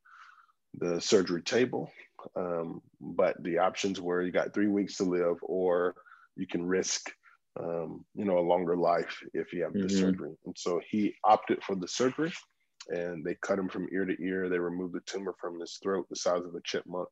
the 0.79 1.01
surgery 1.01 1.43
table. 1.43 1.91
Um, 2.37 2.83
but 3.01 3.43
the 3.43 3.59
options 3.59 4.01
were 4.01 4.23
you 4.23 4.33
got 4.33 4.53
three 4.53 4.67
weeks 4.67 4.97
to 4.97 5.05
live, 5.05 5.37
or 5.43 5.95
you 6.37 6.47
can 6.47 6.67
risk, 6.67 7.11
um, 7.59 8.05
you 8.15 8.25
know, 8.25 8.39
a 8.39 8.41
longer 8.41 8.77
life 8.77 9.19
if 9.33 9.53
you 9.53 9.63
have 9.63 9.73
mm-hmm. 9.73 9.87
the 9.87 9.95
surgery. 9.95 10.35
And 10.45 10.55
so 10.59 10.81
he 10.91 11.15
opted 11.25 11.63
for 11.63 11.77
the 11.77 11.89
surgery 11.89 12.33
and 12.89 13.25
they 13.25 13.37
cut 13.41 13.59
him 13.59 13.69
from 13.69 13.89
ear 13.93 14.05
to 14.05 14.23
ear. 14.23 14.49
They 14.49 14.59
removed 14.59 14.95
the 14.95 15.01
tumor 15.07 15.35
from 15.41 15.61
his 15.61 15.79
throat, 15.83 16.07
the 16.11 16.17
size 16.17 16.45
of 16.45 16.55
a 16.55 16.61
chipmunk. 16.63 17.09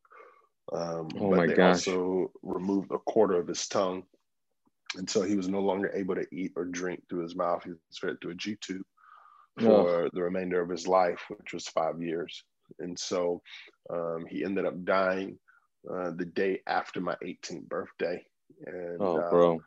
Um, 0.72 1.08
oh 1.20 1.30
but 1.30 1.48
they 1.48 1.54
gosh. 1.54 1.86
also 1.86 2.32
removed 2.42 2.90
a 2.90 2.98
quarter 2.98 3.38
of 3.38 3.46
his 3.46 3.68
tongue 3.68 4.02
and 4.96 5.08
so 5.08 5.22
he 5.22 5.36
was 5.36 5.48
no 5.48 5.60
longer 5.60 5.90
able 5.94 6.14
to 6.14 6.26
eat 6.32 6.52
or 6.56 6.64
drink 6.64 7.02
through 7.08 7.22
his 7.22 7.34
mouth. 7.34 7.64
He 7.64 7.70
was 7.70 7.98
fed 8.00 8.16
through 8.20 8.32
a 8.32 8.36
G 8.36 8.56
tube 8.60 8.84
for 9.58 10.04
yeah. 10.04 10.08
the 10.12 10.22
remainder 10.22 10.60
of 10.60 10.70
his 10.70 10.86
life, 10.86 11.24
which 11.28 11.52
was 11.52 11.68
five 11.68 12.00
years. 12.00 12.42
And 12.78 12.98
so 12.98 13.42
um, 13.90 14.26
he 14.28 14.44
ended 14.44 14.66
up 14.66 14.84
dying 14.84 15.38
uh, 15.90 16.10
the 16.10 16.24
day 16.24 16.60
after 16.66 17.00
my 17.00 17.16
18th 17.24 17.68
birthday. 17.68 18.24
And 18.66 18.98
oh, 19.00 19.18
uh, 19.18 19.30
bro. 19.30 19.60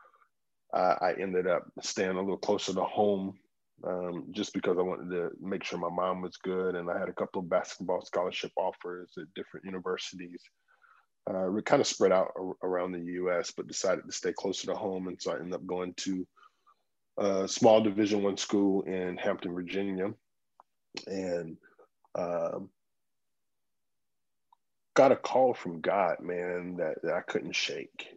Uh, 0.71 0.95
I 1.01 1.13
ended 1.19 1.47
up 1.47 1.63
staying 1.81 2.11
a 2.11 2.21
little 2.21 2.37
closer 2.37 2.73
to 2.73 2.83
home 2.83 3.33
um, 3.83 4.25
just 4.31 4.53
because 4.53 4.77
I 4.77 4.83
wanted 4.83 5.09
to 5.09 5.31
make 5.41 5.63
sure 5.63 5.79
my 5.79 5.89
mom 5.89 6.21
was 6.21 6.37
good. 6.37 6.75
And 6.75 6.89
I 6.89 6.99
had 6.99 7.09
a 7.09 7.13
couple 7.13 7.41
of 7.41 7.49
basketball 7.49 8.05
scholarship 8.05 8.51
offers 8.55 9.11
at 9.17 9.33
different 9.35 9.65
universities 9.65 10.43
uh, 11.27 11.47
we 11.51 11.61
kind 11.61 11.81
of 11.81 11.87
spread 11.87 12.11
out 12.11 12.31
around 12.63 12.91
the 12.91 13.13
U.S., 13.13 13.51
but 13.55 13.67
decided 13.67 14.05
to 14.05 14.11
stay 14.11 14.33
closer 14.33 14.67
to 14.67 14.75
home, 14.75 15.07
and 15.07 15.21
so 15.21 15.31
I 15.31 15.35
ended 15.35 15.53
up 15.53 15.65
going 15.65 15.93
to 15.97 16.27
a 17.17 17.47
small 17.47 17.81
Division 17.81 18.23
One 18.23 18.37
school 18.37 18.83
in 18.83 19.17
Hampton, 19.17 19.53
Virginia, 19.53 20.13
and 21.05 21.57
um, 22.17 22.69
got 24.95 25.11
a 25.11 25.15
call 25.15 25.53
from 25.53 25.81
God, 25.81 26.17
man, 26.21 26.77
that, 26.77 26.95
that 27.03 27.13
I 27.13 27.21
couldn't 27.21 27.55
shake. 27.55 28.07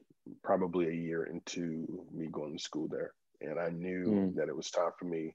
Probably 0.43 0.89
a 0.89 0.93
year 0.93 1.25
into 1.25 2.07
me 2.13 2.29
going 2.31 2.57
to 2.57 2.63
school 2.63 2.89
there, 2.89 3.13
and 3.41 3.59
I 3.59 3.71
knew 3.71 4.05
mm. 4.07 4.35
that 4.37 4.49
it 4.49 4.57
was 4.57 4.71
time 4.71 4.93
for 4.99 5.05
me 5.05 5.35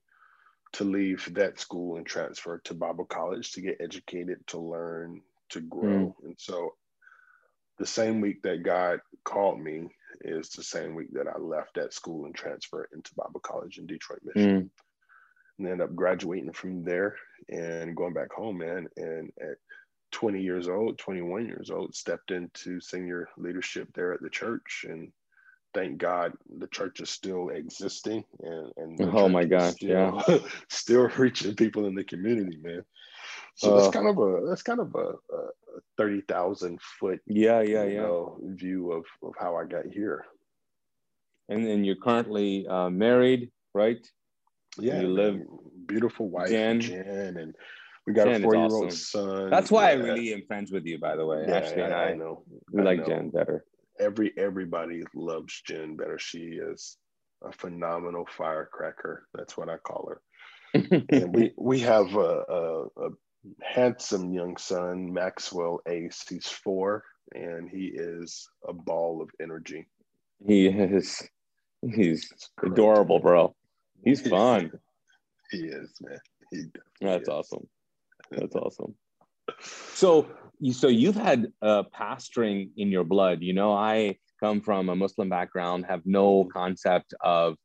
to 0.74 0.83
leave 0.83 1.27
that 1.33 1.59
school 1.59 1.97
and 1.97 2.05
transfer 2.05 2.59
to 2.59 2.74
Bible 2.74 3.05
college 3.05 3.51
to 3.51 3.62
get 3.62 3.77
educated, 3.81 4.45
to 4.47 4.59
learn, 4.59 5.21
to 5.50 5.62
grow. 5.62 6.15
Mm. 6.21 6.25
And 6.25 6.36
so 6.38 6.71
the 7.77 7.86
same 7.86 8.22
week 8.22 8.41
that 8.43 8.63
God 8.63 9.00
called 9.24 9.60
me 9.60 9.89
is 10.22 10.50
the 10.50 10.63
same 10.63 10.96
week 10.96 11.13
that 11.13 11.27
I 11.27 11.38
left 11.38 11.75
that 11.75 11.93
school 11.93 12.25
and 12.25 12.34
transferred 12.34 12.89
into 12.93 13.15
Bible 13.15 13.39
College 13.39 13.77
in 13.77 13.86
Detroit, 13.86 14.19
Michigan. 14.24 14.63
Mm. 14.63 14.69
And 15.60 15.67
ended 15.67 15.81
up 15.81 15.96
graduating 15.96 16.53
from 16.53 16.84
there 16.84 17.15
and 17.50 17.96
going 17.96 18.13
back 18.13 18.31
home, 18.31 18.60
man. 18.60 18.88
And 18.96 19.31
at 19.41 19.57
20 20.12 20.41
years 20.41 20.67
old, 20.67 20.98
21 21.00 21.46
years 21.46 21.69
old, 21.72 21.96
stepped 21.96 22.31
into 22.31 22.79
senior 22.79 23.29
leadership 23.38 23.89
there 23.93 24.13
at 24.13 24.22
the 24.22 24.29
church. 24.29 24.86
And 24.88 25.12
thank 25.74 25.98
God 25.98 26.34
the 26.60 26.67
church 26.67 27.00
is 27.00 27.10
still 27.10 27.50
existing 27.50 28.24
and, 28.39 28.72
and 28.77 29.01
oh 29.15 29.29
my 29.29 29.46
gosh, 29.46 29.74
still, 29.74 30.24
yeah, 30.27 30.38
still 30.69 31.07
reaching 31.17 31.55
people 31.55 31.86
in 31.86 31.96
the 31.96 32.03
community, 32.03 32.57
man. 32.62 32.84
So 33.55 33.74
uh, 33.74 33.81
that's 33.81 33.93
kind 33.93 34.07
of 34.07 34.17
a 34.17 34.46
that's 34.48 34.63
kind 34.63 34.79
of 34.79 34.96
a, 34.96 35.13
a 35.36 35.50
thirty 35.98 36.22
thousand 36.22 36.79
foot 37.00 37.19
yeah 37.27 37.62
yeah 37.62 37.84
yeah 37.84 38.01
know, 38.01 38.38
view 38.43 38.91
of 38.91 39.05
of 39.24 39.34
how 39.39 39.55
I 39.55 39.65
got 39.65 39.86
here. 39.91 40.25
And 41.50 41.65
then 41.65 41.86
you're 41.86 41.96
currently 41.96 42.67
uh, 42.67 42.89
married, 42.89 43.51
right? 43.74 44.05
Yeah, 44.77 45.01
you 45.01 45.07
live 45.07 45.41
beautiful 45.88 46.29
wife 46.29 46.50
Jen, 46.50 46.81
Jen 46.81 47.38
and 47.38 47.55
we 48.05 48.13
got 48.13 48.27
Jen 48.27 48.41
a 48.41 48.43
four 48.43 48.55
year 48.55 48.63
old 48.65 48.88
awesome. 48.88 48.91
son. 48.91 49.50
That's 49.50 49.72
why 49.72 49.91
yeah. 49.91 50.00
I 50.00 50.03
really 50.03 50.34
am 50.34 50.43
friends 50.48 50.72
with 50.72 50.86
you, 50.86 50.98
by 50.98 51.15
the 51.15 51.25
way. 51.25 51.46
Yeah, 51.48 51.57
Ashley 51.57 51.81
and 51.81 51.93
I, 51.93 52.10
I 52.10 52.13
know 52.13 52.43
we 52.72 52.81
I 52.81 52.86
like 52.86 53.00
know. 53.00 53.05
Jen 53.05 53.29
better. 53.29 53.65
Every 54.00 54.34
everybody 54.38 55.03
loves 55.15 55.62
Jen 55.65 55.96
better. 55.96 56.19
She 56.19 56.39
is 56.39 56.98
a 57.43 57.51
phenomenal 57.51 58.25
firecracker. 58.38 59.27
That's 59.34 59.57
what 59.57 59.69
I 59.69 59.77
call 59.77 60.10
her. 60.10 60.22
and 61.10 61.34
we 61.34 61.53
we 61.57 61.79
have 61.79 62.15
a, 62.15 62.43
a, 62.50 62.84
a 62.86 63.10
handsome 63.62 64.34
young 64.34 64.58
son, 64.58 65.13
Maxwell 65.13 65.82
Ace. 65.88 66.24
He's 66.27 66.48
four, 66.48 67.04
and 67.34 67.70
he 67.70 67.92
is 67.94 68.48
a 68.68 68.74
ball 68.74 69.22
of 69.22 69.30
energy. 69.42 69.88
He 70.46 70.68
is. 70.68 71.27
He's 71.82 72.32
adorable, 72.63 73.20
bro. 73.20 73.56
He's 74.04 74.27
fun. 74.27 74.72
he 75.51 75.60
is, 75.60 75.92
man. 76.01 76.20
He 76.51 76.63
That's 77.01 77.24
is. 77.24 77.30
awesome. 77.30 77.68
That's 78.32 78.56
awesome. 78.56 78.96
So, 79.94 80.27
you 80.60 80.74
so 80.74 80.88
you've 80.88 81.16
had 81.16 81.48
uh, 81.62 81.84
pastoring 81.98 82.70
in 82.77 82.89
your 82.89 83.04
blood. 83.04 83.42
You 83.42 83.54
know, 83.54 83.74
I 83.74 84.18
come 84.39 84.62
from 84.62 84.89
a 84.89 84.96
Muslim 84.96 85.30
background, 85.30 85.86
have 85.88 86.01
no 86.06 86.46
concept 86.51 87.13
of 87.22 87.56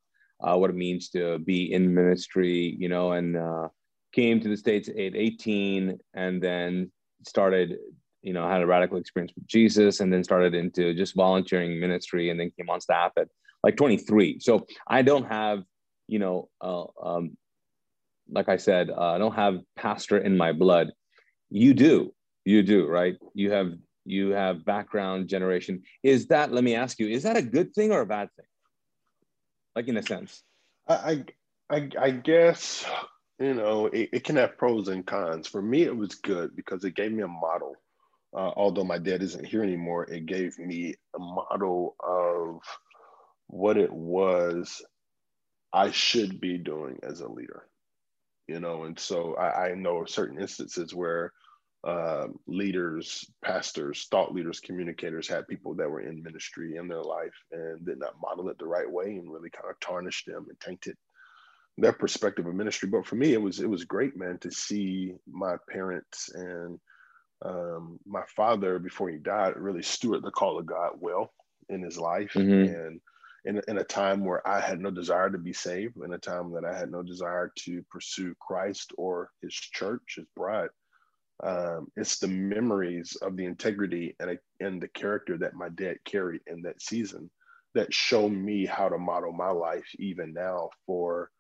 uh, 0.43 0.57
what 0.57 0.71
it 0.71 0.77
means 0.77 1.11
to 1.11 1.39
be 1.39 1.73
in 1.73 1.95
ministry. 1.95 2.77
You 2.79 2.89
know, 2.89 3.13
and 3.13 3.37
uh, 3.37 3.69
came 4.13 4.41
to 4.41 4.49
the 4.49 4.57
states 4.57 4.89
at 4.89 4.97
18 4.97 5.99
and 6.15 6.43
then 6.43 6.91
started 7.27 7.79
you 8.23 8.33
know 8.33 8.49
had 8.49 8.63
a 8.63 8.67
radical 8.67 8.99
experience 8.99 9.33
with 9.35 9.47
jesus 9.47 10.01
and 10.01 10.13
then 10.13 10.23
started 10.23 10.55
into 10.55 10.95
just 10.95 11.15
volunteering 11.15 11.81
ministry 11.81 12.31
and 12.31 12.39
then 12.39 12.51
came 12.57 12.71
on 12.71 12.81
staff 12.81 13.13
at 13.17 13.29
like 13.63 13.77
23 13.77 14.39
so 14.41 14.67
i 14.89 15.03
don't 15.03 15.25
have 15.25 15.63
you 16.09 16.19
know 16.19 16.49
uh, 16.61 16.85
um, 17.03 17.37
like 18.31 18.49
i 18.49 18.57
said 18.57 18.91
uh, 18.91 19.13
i 19.13 19.19
don't 19.19 19.35
have 19.35 19.61
pastor 19.77 20.19
in 20.19 20.37
my 20.37 20.53
blood. 20.53 20.93
You 21.51 21.75
do. 21.75 22.15
You 22.45 22.63
do 22.63 22.87
right? 22.87 23.17
You 23.35 23.53
have 23.53 23.75
you 24.05 24.31
have 24.31 24.65
background 24.65 25.29
generation. 25.29 25.83
Is 26.03 26.27
that 26.29 26.51
let 26.51 26.65
me 26.65 26.75
ask 26.75 26.99
you 26.99 27.09
is 27.09 27.23
that 27.25 27.37
a 27.37 27.43
good 27.43 27.75
thing 27.75 27.93
or 27.93 28.01
a 28.01 28.07
bad 28.07 28.29
thing? 28.37 28.47
Like 29.77 29.89
in 29.89 29.97
a 29.97 30.03
sense. 30.03 30.43
I 30.89 31.25
I 31.71 31.89
I 32.01 32.11
guess 32.11 32.85
you 33.43 33.55
know 33.55 33.87
it, 33.87 34.11
it 34.13 34.25
can 34.25 34.37
have 34.37 34.57
pros 34.57 34.89
and 34.89 35.07
cons. 35.07 35.49
For 35.49 35.61
me, 35.61 35.83
it 35.83 35.97
was 35.97 36.15
good 36.15 36.55
because 36.55 36.85
it 36.85 36.95
gave 36.95 37.13
me 37.13 37.23
a 37.23 37.29
model. 37.29 37.75
Uh, 38.35 38.51
although 38.57 38.85
my 38.85 38.99
dad 38.99 39.23
isn't 39.23 39.45
here 39.45 39.63
anymore, 39.63 40.05
it 40.05 40.27
gave 40.27 40.59
me 40.59 40.95
a 41.15 41.19
model 41.19 41.97
of 42.03 42.61
what 43.49 43.77
it 43.77 43.93
was 43.93 44.83
I 45.73 45.91
should 45.91 46.41
be 46.41 46.57
doing 46.57 46.99
as 47.03 47.21
a 47.21 47.29
leader. 47.29 47.65
You 48.49 48.61
know, 48.61 48.85
and 48.85 48.99
so 48.99 49.35
I, 49.35 49.71
I 49.71 49.75
know 49.75 50.05
certain 50.05 50.41
instances 50.41 50.95
where 50.95 51.33
uh, 51.85 52.29
leaders, 52.47 53.29
pastors, 53.45 54.07
thought 54.11 54.33
leaders, 54.33 54.61
communicators 54.61 55.27
had 55.27 55.49
people 55.49 55.75
that 55.75 55.91
were 55.91 56.01
in 56.01 56.23
ministry 56.23 56.77
in 56.77 56.89
their 56.89 57.03
life 57.03 57.35
and 57.51 57.85
did 57.85 57.99
not 57.99 58.21
model 58.21 58.49
it 58.49 58.59
the 58.59 58.67
right 58.67 58.91
way 58.91 59.07
and 59.07 59.33
really 59.33 59.51
kind 59.51 59.69
of 59.69 59.81
tarnished 59.81 60.27
them 60.27 60.47
and 60.49 60.61
tainted 60.61 60.97
their 61.79 61.93
perspective 61.93 62.47
of 62.47 62.55
ministry. 62.55 62.89
But 62.89 63.07
for 63.07 63.17
me, 63.17 63.33
it 63.33 63.41
was 63.43 63.61
it 63.61 63.69
was 63.69 63.85
great, 63.85 64.17
man, 64.17 64.39
to 64.41 64.51
see 64.51 65.15
my 65.31 65.57
parents 65.71 66.31
and 66.35 66.79
um, 67.45 67.99
my 68.07 68.23
father 68.37 68.79
before 68.79 69.09
he 69.09 69.19
died 69.19 69.55
really 69.57 69.83
steward 69.83 70.23
the 70.23 70.31
call 70.31 70.59
of 70.59 70.67
God 70.67 70.93
well 71.01 71.33
in 71.69 71.83
his 71.83 71.99
life 71.99 72.33
mm-hmm. 72.35 72.75
and 72.75 73.01
in, 73.45 73.61
in 73.67 73.79
a 73.79 73.85
time 73.85 74.25
where 74.25 74.47
I 74.47 74.61
had 74.61 74.81
no 74.81 74.93
desire 74.93 75.29
to 75.29 75.39
be 75.39 75.53
saved, 75.53 75.97
in 75.97 76.13
a 76.13 76.19
time 76.19 76.53
that 76.53 76.65
I 76.65 76.79
had 76.79 76.93
no 76.93 77.03
desire 77.03 77.51
to 77.65 77.83
pursue 77.91 78.37
Christ 78.41 78.93
or 78.97 79.31
his 79.43 79.53
church, 79.53 80.15
his 80.17 80.27
bride 80.37 80.69
um, 81.43 81.89
it's 81.97 82.19
the 82.19 82.29
memories 82.29 83.17
of 83.17 83.37
the 83.37 83.45
integrity 83.45 84.15
and, 84.21 84.39
and 84.61 84.81
the 84.81 84.89
character 84.89 85.37
that 85.39 85.55
my 85.55 85.69
dad 85.71 85.97
carried 86.05 86.41
in 86.47 86.63
that 86.63 86.81
season 86.81 87.31
that 87.75 87.93
show 87.93 88.29
me 88.29 88.65
how 88.65 88.89
to 88.89 88.99
model 88.99 89.33
my 89.33 89.51
life 89.51 89.89
even 89.99 90.33
now 90.33 90.71
for 90.87 91.31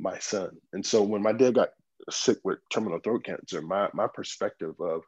my 0.00 0.18
son. 0.18 0.50
And 0.72 0.84
so 0.84 1.02
when 1.02 1.22
my 1.22 1.32
dad 1.32 1.54
got 1.54 1.70
sick 2.10 2.38
with 2.44 2.58
terminal 2.70 2.98
throat 3.00 3.24
cancer, 3.24 3.60
my, 3.60 3.88
my 3.92 4.06
perspective 4.12 4.74
of 4.80 5.02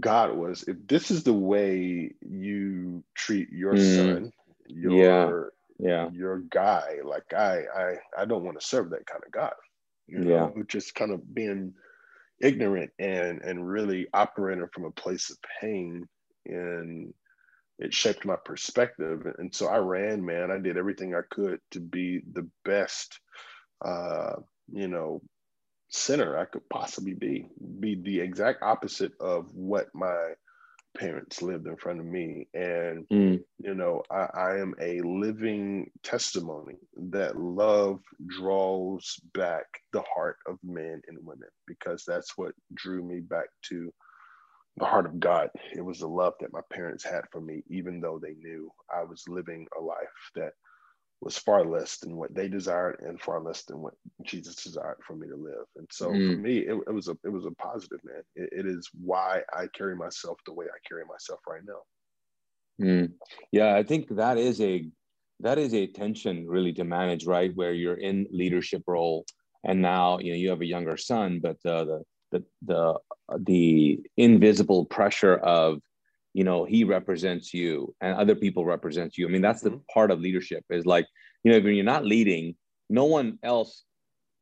God 0.00 0.36
was 0.36 0.64
if 0.64 0.76
this 0.86 1.10
is 1.10 1.22
the 1.22 1.32
way 1.32 2.12
you 2.20 3.04
treat 3.14 3.50
your 3.50 3.74
mm. 3.74 3.96
son, 3.96 4.32
your 4.66 5.52
yeah. 5.78 5.88
yeah. 5.88 6.10
your 6.12 6.38
guy, 6.38 6.98
like 7.04 7.32
I 7.34 7.62
I 7.74 7.94
I 8.18 8.24
don't 8.24 8.44
want 8.44 8.58
to 8.58 8.66
serve 8.66 8.90
that 8.90 9.06
kind 9.06 9.22
of 9.24 9.32
God. 9.32 9.52
You 10.08 10.20
know, 10.20 10.52
yeah. 10.56 10.62
just 10.66 10.94
kind 10.94 11.12
of 11.12 11.34
being 11.34 11.74
ignorant 12.42 12.90
and 12.98 13.40
and 13.42 13.66
really 13.66 14.08
operating 14.12 14.66
from 14.74 14.84
a 14.84 14.90
place 14.90 15.30
of 15.30 15.38
pain 15.60 16.08
and 16.46 17.14
it 17.78 17.94
shaped 17.94 18.24
my 18.24 18.36
perspective 18.44 19.24
and 19.38 19.54
so 19.54 19.68
i 19.68 19.76
ran 19.76 20.24
man 20.24 20.50
i 20.50 20.58
did 20.58 20.76
everything 20.76 21.14
i 21.14 21.20
could 21.30 21.60
to 21.70 21.78
be 21.78 22.20
the 22.32 22.46
best 22.64 23.20
uh 23.84 24.34
you 24.72 24.88
know 24.88 25.20
sinner 25.88 26.38
i 26.38 26.44
could 26.44 26.66
possibly 26.70 27.14
be 27.14 27.46
be 27.80 27.94
the 27.94 28.20
exact 28.20 28.62
opposite 28.62 29.12
of 29.20 29.52
what 29.54 29.88
my 29.94 30.32
parents 30.96 31.42
lived 31.42 31.66
in 31.66 31.76
front 31.76 32.00
of 32.00 32.06
me. 32.06 32.46
And, 32.54 33.06
mm. 33.08 33.40
you 33.58 33.74
know, 33.74 34.02
I, 34.10 34.28
I, 34.34 34.58
am 34.58 34.74
a 34.80 35.00
living 35.00 35.90
testimony 36.02 36.76
that 37.10 37.38
love 37.38 38.00
draws 38.38 39.20
back 39.34 39.64
the 39.92 40.02
heart 40.14 40.36
of 40.46 40.58
men 40.62 41.00
and 41.08 41.18
women 41.22 41.48
because 41.66 42.04
that's 42.06 42.36
what 42.36 42.52
drew 42.74 43.02
me 43.02 43.20
back 43.20 43.46
to 43.68 43.92
the 44.76 44.84
heart 44.84 45.06
of 45.06 45.20
God. 45.20 45.48
It 45.74 45.82
was 45.82 46.00
the 46.00 46.08
love 46.08 46.34
that 46.40 46.52
my 46.52 46.62
parents 46.70 47.04
had 47.04 47.22
for 47.30 47.40
me, 47.40 47.62
even 47.68 48.00
though 48.00 48.18
they 48.22 48.34
knew 48.34 48.70
I 48.94 49.04
was 49.04 49.24
living 49.28 49.66
a 49.78 49.82
life 49.82 49.96
that 50.34 50.52
was 51.22 51.38
far 51.38 51.64
less 51.64 51.98
than 51.98 52.16
what 52.16 52.34
they 52.34 52.48
desired 52.48 53.00
and 53.06 53.20
far 53.20 53.40
less 53.40 53.62
than 53.62 53.80
what 53.80 53.94
Jesus 54.24 54.56
desired 54.56 54.98
for 55.06 55.14
me 55.14 55.28
to 55.28 55.36
live. 55.36 55.66
And 55.76 55.86
so 55.90 56.08
mm. 56.08 56.34
for 56.34 56.40
me, 56.40 56.58
it, 56.58 56.76
it, 56.88 56.92
was 56.92 57.06
a 57.06 57.16
it 57.24 57.28
was 57.28 57.46
a 57.46 57.52
positive 57.52 58.00
man. 58.04 58.22
It, 58.34 58.48
it 58.52 58.66
is 58.66 58.90
why 59.00 59.42
I 59.54 59.68
carry 59.68 59.94
myself 59.94 60.38
the 60.44 60.52
way 60.52 60.66
I 60.66 60.78
carry 60.86 61.04
myself 61.04 61.38
right 61.48 61.62
now. 61.64 62.84
Mm. 62.84 63.12
Yeah, 63.52 63.76
I 63.76 63.84
think 63.84 64.08
that 64.16 64.36
is 64.36 64.60
a 64.60 64.88
that 65.40 65.58
is 65.58 65.74
a 65.74 65.86
tension 65.86 66.46
really 66.46 66.72
to 66.74 66.84
manage, 66.84 67.24
right? 67.26 67.54
Where 67.54 67.72
you're 67.72 67.94
in 67.94 68.26
leadership 68.32 68.82
role, 68.88 69.24
and 69.64 69.80
now 69.80 70.18
you 70.18 70.32
know 70.32 70.36
you 70.36 70.50
have 70.50 70.60
a 70.60 70.66
younger 70.66 70.96
son, 70.96 71.40
but 71.40 71.56
uh, 71.64 71.84
the 71.84 72.02
the 72.32 72.44
the 72.62 72.98
the 73.38 74.00
invisible 74.16 74.86
pressure 74.86 75.36
of 75.36 75.78
you 76.34 76.44
know 76.44 76.64
he 76.64 76.84
represents 76.84 77.52
you 77.52 77.94
and 78.00 78.14
other 78.14 78.34
people 78.34 78.64
represent 78.64 79.16
you. 79.16 79.26
I 79.26 79.30
mean 79.30 79.42
that's 79.42 79.62
the 79.62 79.70
mm-hmm. 79.70 79.92
part 79.92 80.10
of 80.10 80.20
leadership 80.20 80.64
is 80.70 80.86
like 80.86 81.06
you 81.44 81.52
know 81.52 81.60
when 81.60 81.74
you're 81.74 81.84
not 81.84 82.04
leading 82.04 82.54
no 82.88 83.04
one 83.04 83.38
else 83.42 83.84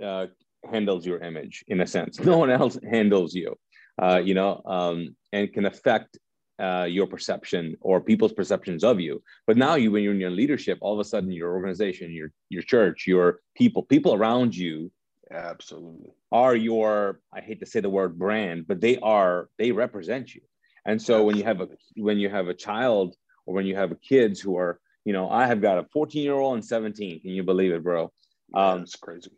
uh, 0.05 0.26
handles 0.70 1.07
your 1.07 1.20
image 1.20 1.64
in 1.68 1.81
a 1.81 1.87
sense. 1.87 2.18
No 2.20 2.38
one 2.38 2.50
else 2.50 2.79
handles 2.90 3.35
you 3.35 3.55
uh, 4.00 4.20
you 4.22 4.35
know 4.35 4.62
um, 4.66 5.16
and 5.33 5.53
can 5.53 5.66
affect 5.66 6.18
uh, 6.61 6.87
your 6.88 7.07
perception 7.07 7.74
or 7.81 8.00
people's 8.00 8.35
perceptions 8.35 8.85
of 8.85 9.00
you. 9.00 9.22
But 9.46 9.57
now 9.57 9.76
you 9.76 9.90
when 9.90 10.03
you're 10.03 10.14
in 10.14 10.20
your 10.20 10.31
leadership 10.31 10.79
all 10.81 10.94
of 10.94 11.00
a 11.00 11.09
sudden 11.09 11.33
your 11.33 11.53
organization 11.53 12.12
your 12.12 12.31
your 12.48 12.62
church 12.62 13.07
your 13.07 13.40
people 13.55 13.83
people 13.83 14.14
around 14.14 14.55
you 14.55 14.90
absolutely. 15.31 16.11
are 16.33 16.57
your 16.57 17.20
i 17.33 17.40
hate 17.40 17.61
to 17.61 17.66
say 17.66 17.81
the 17.81 17.88
word 17.88 18.18
brand 18.18 18.66
but 18.66 18.81
they 18.81 18.98
are 18.98 19.48
they 19.59 19.70
represent 19.70 20.35
you 20.35 20.40
and 20.87 21.01
so 21.01 21.25
when 21.25 21.37
you 21.37 21.45
have 21.45 21.61
a 21.61 21.69
when 21.97 22.19
you 22.19 22.29
have 22.29 22.49
a 22.49 22.55
child 22.55 23.14
or 23.47 23.55
when 23.55 23.66
you 23.66 23.77
have 23.77 23.93
kids 24.01 24.40
who 24.40 24.57
are, 24.57 24.81
you 25.05 25.12
know, 25.12 25.31
I 25.31 25.47
have 25.47 25.61
got 25.61 25.79
a 25.79 25.87
14 25.93 26.23
year 26.23 26.35
old 26.35 26.55
and 26.55 26.64
17. 26.64 27.21
Can 27.21 27.31
you 27.31 27.43
believe 27.43 27.73
it, 27.73 27.83
bro? 27.83 28.12
Um, 28.55 28.83
it's 28.83 28.97
crazy. 28.97 29.31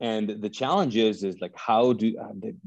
And 0.00 0.28
the 0.28 0.50
challenge 0.50 0.96
is, 0.96 1.24
is 1.24 1.40
like 1.40 1.56
how 1.56 1.92
do 1.92 2.16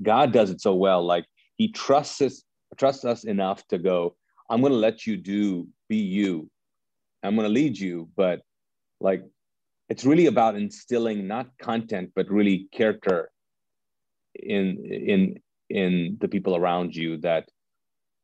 God 0.02 0.32
does 0.32 0.50
it 0.50 0.62
so 0.62 0.74
well? 0.74 1.04
Like 1.04 1.26
He 1.58 1.72
trusts 1.72 2.22
us, 2.22 2.44
trusts 2.78 3.06
us 3.06 3.24
enough 3.24 3.66
to 3.68 3.78
go. 3.78 4.16
I'm 4.50 4.62
going 4.62 4.74
to 4.74 4.80
let 4.80 5.06
you 5.06 5.18
do, 5.18 5.68
be 5.90 5.98
you. 5.98 6.50
I'm 7.24 7.36
going 7.36 7.48
to 7.48 7.54
lead 7.54 7.78
you, 7.78 8.10
but 8.16 8.42
like 9.00 9.24
it's 9.90 10.06
really 10.06 10.28
about 10.28 10.56
instilling 10.56 11.28
not 11.28 11.50
content, 11.60 12.12
but 12.16 12.30
really 12.30 12.68
character 12.72 13.30
in 14.36 14.78
in 14.86 15.40
in 15.70 16.18
the 16.22 16.28
people 16.28 16.56
around 16.56 16.96
you 16.96 17.18
that 17.18 17.50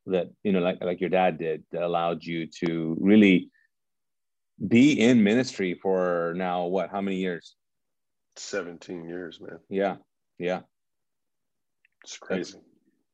that 0.06 0.30
you 0.44 0.52
know 0.52 0.60
like 0.60 0.84
like 0.84 1.00
your 1.00 1.10
dad 1.10 1.38
did 1.38 1.64
that 1.72 1.82
allowed 1.82 2.24
you 2.24 2.48
to 2.48 2.98
really 3.00 3.50
be 4.68 5.00
in 5.00 5.24
ministry 5.24 5.80
for 5.82 6.34
now 6.36 6.66
what 6.66 6.90
how 6.90 7.02
many 7.02 7.18
years? 7.18 7.56
17 8.36 9.08
years 9.08 9.40
man. 9.40 9.60
Yeah 9.70 9.98
yeah. 10.40 10.62
It's 12.04 12.18
crazy. 12.18 12.54
That's, 12.54 12.66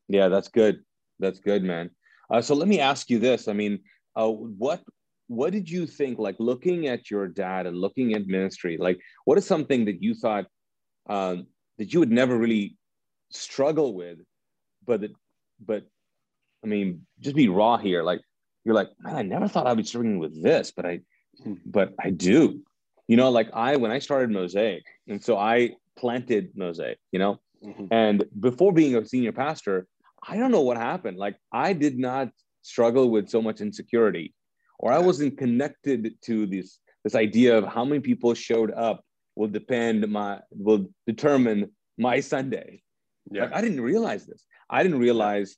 yeah 0.07 0.27
that's 0.29 0.47
good. 0.47 0.83
That's 1.19 1.39
good 1.39 1.63
man. 1.63 1.91
Uh, 2.29 2.41
so 2.41 2.55
let 2.55 2.67
me 2.67 2.79
ask 2.79 3.09
you 3.09 3.19
this. 3.19 3.47
I 3.47 3.53
mean 3.53 3.79
uh, 4.15 4.27
what 4.27 4.81
what 5.27 5.53
did 5.53 5.69
you 5.69 5.85
think 5.85 6.17
like 6.17 6.35
looking 6.39 6.87
at 6.87 7.11
your 7.11 7.27
dad 7.27 7.67
and 7.67 7.77
looking 7.77 8.13
at 8.15 8.25
ministry 8.25 8.77
like 8.79 8.99
what 9.25 9.37
is 9.37 9.45
something 9.45 9.85
that 9.85 10.01
you 10.01 10.15
thought 10.15 10.45
um, 11.07 11.45
that 11.77 11.93
you 11.93 11.99
would 11.99 12.11
never 12.11 12.35
really 12.35 12.75
struggle 13.31 13.93
with 13.93 14.17
but 14.85 15.01
that 15.01 15.11
but 15.63 15.83
I 16.63 16.67
mean, 16.67 17.05
just 17.19 17.35
be 17.35 17.47
raw 17.47 17.77
here. 17.77 18.03
Like 18.03 18.21
you're 18.65 18.75
like, 18.75 18.89
man, 18.99 19.15
I 19.15 19.21
never 19.21 19.47
thought 19.47 19.67
I'd 19.67 19.77
be 19.77 19.83
struggling 19.83 20.19
with 20.19 20.41
this, 20.41 20.71
but 20.75 20.85
I, 20.85 21.01
but 21.65 21.93
I 21.99 22.09
do. 22.11 22.61
You 23.07 23.17
know, 23.17 23.29
like 23.29 23.49
I 23.53 23.75
when 23.77 23.91
I 23.91 23.99
started 23.99 24.29
Mosaic, 24.29 24.83
and 25.07 25.23
so 25.23 25.37
I 25.37 25.75
planted 25.97 26.51
Mosaic. 26.55 26.99
You 27.11 27.19
know, 27.19 27.39
mm-hmm. 27.65 27.85
and 27.91 28.25
before 28.39 28.71
being 28.71 28.95
a 28.95 29.05
senior 29.05 29.31
pastor, 29.31 29.87
I 30.27 30.37
don't 30.37 30.51
know 30.51 30.61
what 30.61 30.77
happened. 30.77 31.17
Like 31.17 31.37
I 31.51 31.73
did 31.73 31.97
not 31.97 32.29
struggle 32.61 33.09
with 33.09 33.29
so 33.29 33.41
much 33.41 33.61
insecurity, 33.61 34.35
or 34.77 34.91
I 34.91 34.99
wasn't 34.99 35.37
connected 35.37 36.13
to 36.23 36.45
this 36.45 36.79
this 37.03 37.15
idea 37.15 37.57
of 37.57 37.65
how 37.65 37.85
many 37.85 38.01
people 38.01 38.33
showed 38.33 38.71
up 38.71 39.03
will 39.35 39.47
depend 39.47 40.07
my 40.07 40.39
will 40.51 40.89
determine 41.07 41.71
my 41.97 42.19
Sunday. 42.19 42.83
Yeah. 43.31 43.43
Like 43.43 43.53
I 43.53 43.61
didn't 43.61 43.81
realize 43.81 44.25
this. 44.25 44.45
I 44.69 44.83
didn't 44.83 44.99
realize 44.99 45.57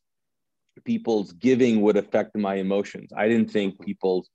people's 0.86 1.34
giving 1.34 1.82
would 1.82 1.98
affect 1.98 2.36
my 2.36 2.56
emotions. 2.56 3.12
I 3.16 3.28
didn't 3.28 3.52
think 3.52 3.80
people's, 3.82 4.30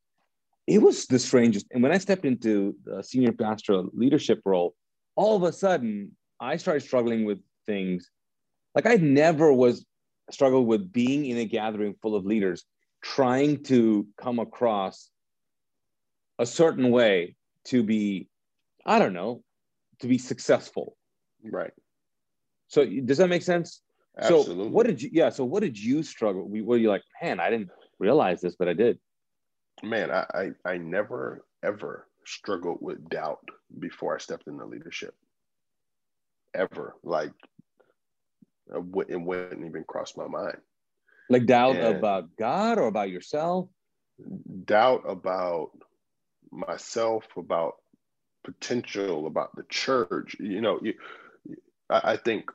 it 0.66 0.78
was 0.78 1.06
the 1.06 1.18
strangest. 1.18 1.66
And 1.72 1.82
when 1.82 1.92
I 1.92 1.98
stepped 1.98 2.24
into 2.24 2.76
the 2.84 3.02
senior 3.02 3.32
pastoral 3.32 3.90
leadership 3.92 4.40
role, 4.44 4.74
all 5.14 5.36
of 5.36 5.42
a 5.42 5.52
sudden 5.52 6.12
I 6.40 6.56
started 6.56 6.80
struggling 6.80 7.24
with 7.24 7.38
things 7.66 8.10
like 8.74 8.86
I 8.86 8.96
never 8.96 9.52
was 9.52 9.84
struggled 10.30 10.66
with 10.66 10.92
being 10.92 11.24
in 11.26 11.38
a 11.38 11.44
gathering 11.44 11.94
full 12.02 12.14
of 12.14 12.26
leaders, 12.26 12.64
trying 13.02 13.62
to 13.64 14.06
come 14.20 14.38
across 14.38 15.10
a 16.38 16.44
certain 16.44 16.90
way 16.90 17.36
to 17.64 17.82
be, 17.82 18.28
I 18.84 18.98
don't 18.98 19.14
know, 19.14 19.42
to 20.00 20.06
be 20.06 20.18
successful. 20.18 20.96
Right. 21.42 21.72
So 22.68 22.84
does 22.84 23.18
that 23.18 23.28
make 23.28 23.42
sense? 23.42 23.80
Absolutely. 24.18 24.64
So 24.64 24.70
what 24.70 24.86
did 24.86 25.02
you? 25.02 25.10
Yeah. 25.12 25.30
So 25.30 25.44
what 25.44 25.60
did 25.60 25.78
you 25.78 26.02
struggle? 26.02 26.48
Were 26.48 26.76
you 26.76 26.88
like, 26.88 27.02
man, 27.22 27.40
I 27.40 27.50
didn't 27.50 27.70
realize 27.98 28.40
this, 28.40 28.56
but 28.56 28.68
I 28.68 28.72
did. 28.72 28.98
Man, 29.82 30.10
I 30.10 30.52
I, 30.64 30.70
I 30.70 30.78
never 30.78 31.44
ever 31.62 32.06
struggled 32.24 32.78
with 32.80 33.08
doubt 33.08 33.48
before 33.78 34.14
I 34.14 34.18
stepped 34.18 34.46
into 34.46 34.64
leadership. 34.64 35.14
Ever. 36.54 36.96
Like, 37.02 37.32
uh, 38.74 38.80
it 39.08 39.20
wouldn't 39.20 39.66
even 39.66 39.84
cross 39.84 40.16
my 40.16 40.26
mind. 40.26 40.58
Like 41.28 41.46
doubt 41.46 41.76
and 41.76 41.96
about 41.96 42.36
God 42.38 42.78
or 42.78 42.86
about 42.86 43.10
yourself? 43.10 43.68
Doubt 44.64 45.02
about 45.06 45.70
myself, 46.50 47.24
about 47.36 47.74
potential, 48.44 49.26
about 49.26 49.54
the 49.56 49.64
church. 49.68 50.36
You 50.38 50.60
know, 50.60 50.78
you, 50.80 50.94
I 51.90 52.16
think 52.16 52.50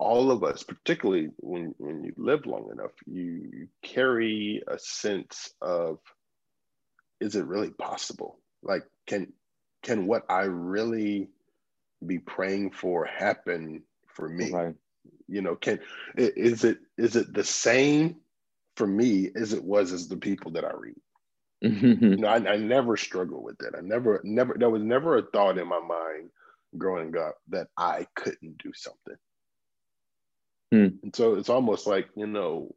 all 0.00 0.30
of 0.30 0.42
us, 0.42 0.62
particularly 0.62 1.28
when, 1.36 1.74
when 1.78 2.02
you 2.02 2.14
live 2.16 2.46
long 2.46 2.70
enough, 2.72 2.92
you, 3.06 3.68
carry 3.82 4.62
a 4.66 4.78
sense 4.78 5.52
of, 5.60 5.98
is 7.20 7.36
it 7.36 7.44
really 7.44 7.70
possible? 7.70 8.40
Like, 8.62 8.82
can 9.06 9.32
can 9.82 10.06
what 10.06 10.24
I 10.28 10.42
really 10.42 11.28
be 12.04 12.18
praying 12.18 12.72
for 12.72 13.04
happen 13.04 13.82
for 14.06 14.28
me? 14.28 14.50
Right. 14.50 14.74
You 15.28 15.42
know, 15.42 15.54
can 15.54 15.80
is 16.16 16.64
it 16.64 16.78
is 16.96 17.16
it 17.16 17.32
the 17.32 17.44
same 17.44 18.16
for 18.76 18.86
me 18.86 19.30
as 19.34 19.52
it 19.52 19.62
was 19.62 19.92
as 19.92 20.08
the 20.08 20.16
people 20.16 20.52
that 20.52 20.64
I 20.64 20.72
read? 20.72 21.00
Mm-hmm. 21.62 22.04
You 22.04 22.16
know, 22.16 22.28
I, 22.28 22.36
I 22.36 22.56
never 22.56 22.96
struggled 22.96 23.44
with 23.44 23.58
that. 23.58 23.74
I 23.76 23.82
never, 23.82 24.22
never, 24.24 24.56
there 24.58 24.70
was 24.70 24.82
never 24.82 25.18
a 25.18 25.22
thought 25.22 25.58
in 25.58 25.68
my 25.68 25.80
mind 25.80 26.30
growing 26.78 27.14
up 27.18 27.36
that 27.48 27.68
I 27.76 28.06
couldn't 28.14 28.56
do 28.62 28.72
something. 28.74 29.16
Hmm. 30.70 30.88
And 31.02 31.14
so 31.14 31.34
it's 31.34 31.48
almost 31.48 31.86
like, 31.86 32.08
you 32.16 32.26
know, 32.26 32.74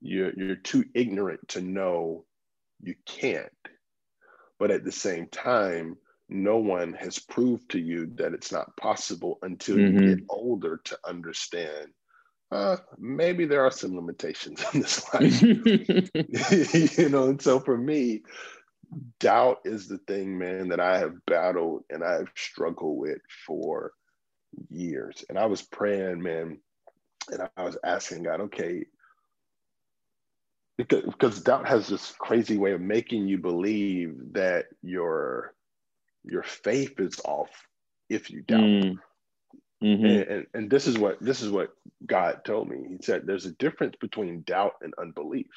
you're 0.00 0.32
you're 0.34 0.56
too 0.56 0.84
ignorant 0.94 1.48
to 1.48 1.60
know 1.60 2.24
you 2.80 2.94
can't. 3.06 3.50
But 4.58 4.70
at 4.70 4.84
the 4.84 4.92
same 4.92 5.26
time, 5.26 5.96
no 6.28 6.56
one 6.58 6.94
has 6.94 7.18
proved 7.18 7.70
to 7.70 7.78
you 7.78 8.06
that 8.14 8.32
it's 8.32 8.52
not 8.52 8.76
possible 8.76 9.38
until 9.42 9.76
mm-hmm. 9.76 10.02
you 10.02 10.16
get 10.16 10.24
older 10.28 10.80
to 10.84 10.98
understand 11.04 11.92
uh, 12.52 12.76
maybe 12.98 13.46
there 13.46 13.64
are 13.64 13.70
some 13.70 13.96
limitations 13.96 14.62
in 14.74 14.80
this 14.80 15.02
life. 15.14 15.42
you 16.98 17.08
know, 17.08 17.24
and 17.24 17.40
so 17.40 17.58
for 17.58 17.76
me, 17.76 18.22
doubt 19.18 19.60
is 19.64 19.88
the 19.88 19.98
thing, 20.06 20.38
man, 20.38 20.68
that 20.68 20.80
I 20.80 20.98
have 20.98 21.14
battled 21.26 21.84
and 21.88 22.04
I've 22.04 22.30
struggled 22.36 22.98
with 22.98 23.20
for 23.46 23.92
years. 24.68 25.24
And 25.30 25.38
I 25.38 25.46
was 25.46 25.62
praying, 25.62 26.22
man, 26.22 26.58
and 27.30 27.48
I 27.56 27.62
was 27.62 27.76
asking 27.84 28.24
God, 28.24 28.40
okay, 28.42 28.84
because, 30.78 31.04
because 31.04 31.40
doubt 31.40 31.68
has 31.68 31.88
this 31.88 32.14
crazy 32.18 32.56
way 32.56 32.72
of 32.72 32.80
making 32.80 33.28
you 33.28 33.38
believe 33.38 34.16
that 34.32 34.66
your 34.82 35.54
your 36.24 36.42
faith 36.42 37.00
is 37.00 37.20
off 37.24 37.50
if 38.08 38.30
you 38.30 38.42
doubt. 38.42 38.60
Mm. 38.60 38.98
Mm-hmm. 39.82 40.04
And, 40.04 40.22
and, 40.22 40.46
and 40.54 40.70
this 40.70 40.86
is 40.86 40.96
what 40.98 41.20
this 41.20 41.42
is 41.42 41.50
what 41.50 41.70
God 42.06 42.44
told 42.44 42.68
me. 42.68 42.78
He 42.88 42.98
said 43.02 43.22
there's 43.26 43.46
a 43.46 43.52
difference 43.52 43.96
between 44.00 44.42
doubt 44.42 44.74
and 44.80 44.94
unbelief. 44.98 45.50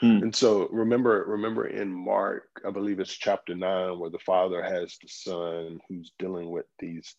Hmm. 0.00 0.22
And 0.22 0.34
so 0.34 0.68
remember, 0.70 1.24
remember 1.26 1.66
in 1.66 1.92
Mark, 1.92 2.44
I 2.64 2.70
believe 2.70 3.00
it's 3.00 3.12
chapter 3.12 3.56
nine, 3.56 3.98
where 3.98 4.10
the 4.10 4.20
father 4.20 4.62
has 4.62 4.96
the 5.02 5.08
son 5.08 5.80
who's 5.88 6.12
dealing 6.20 6.50
with 6.50 6.66
these 6.78 7.16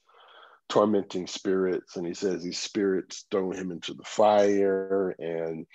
tormenting 0.70 1.28
spirits, 1.28 1.96
and 1.96 2.06
he 2.06 2.14
says 2.14 2.44
these 2.44 2.60
spirits 2.60 3.26
throw 3.30 3.52
him 3.52 3.72
into 3.72 3.94
the 3.94 4.04
fire, 4.04 5.16
and 5.20 5.66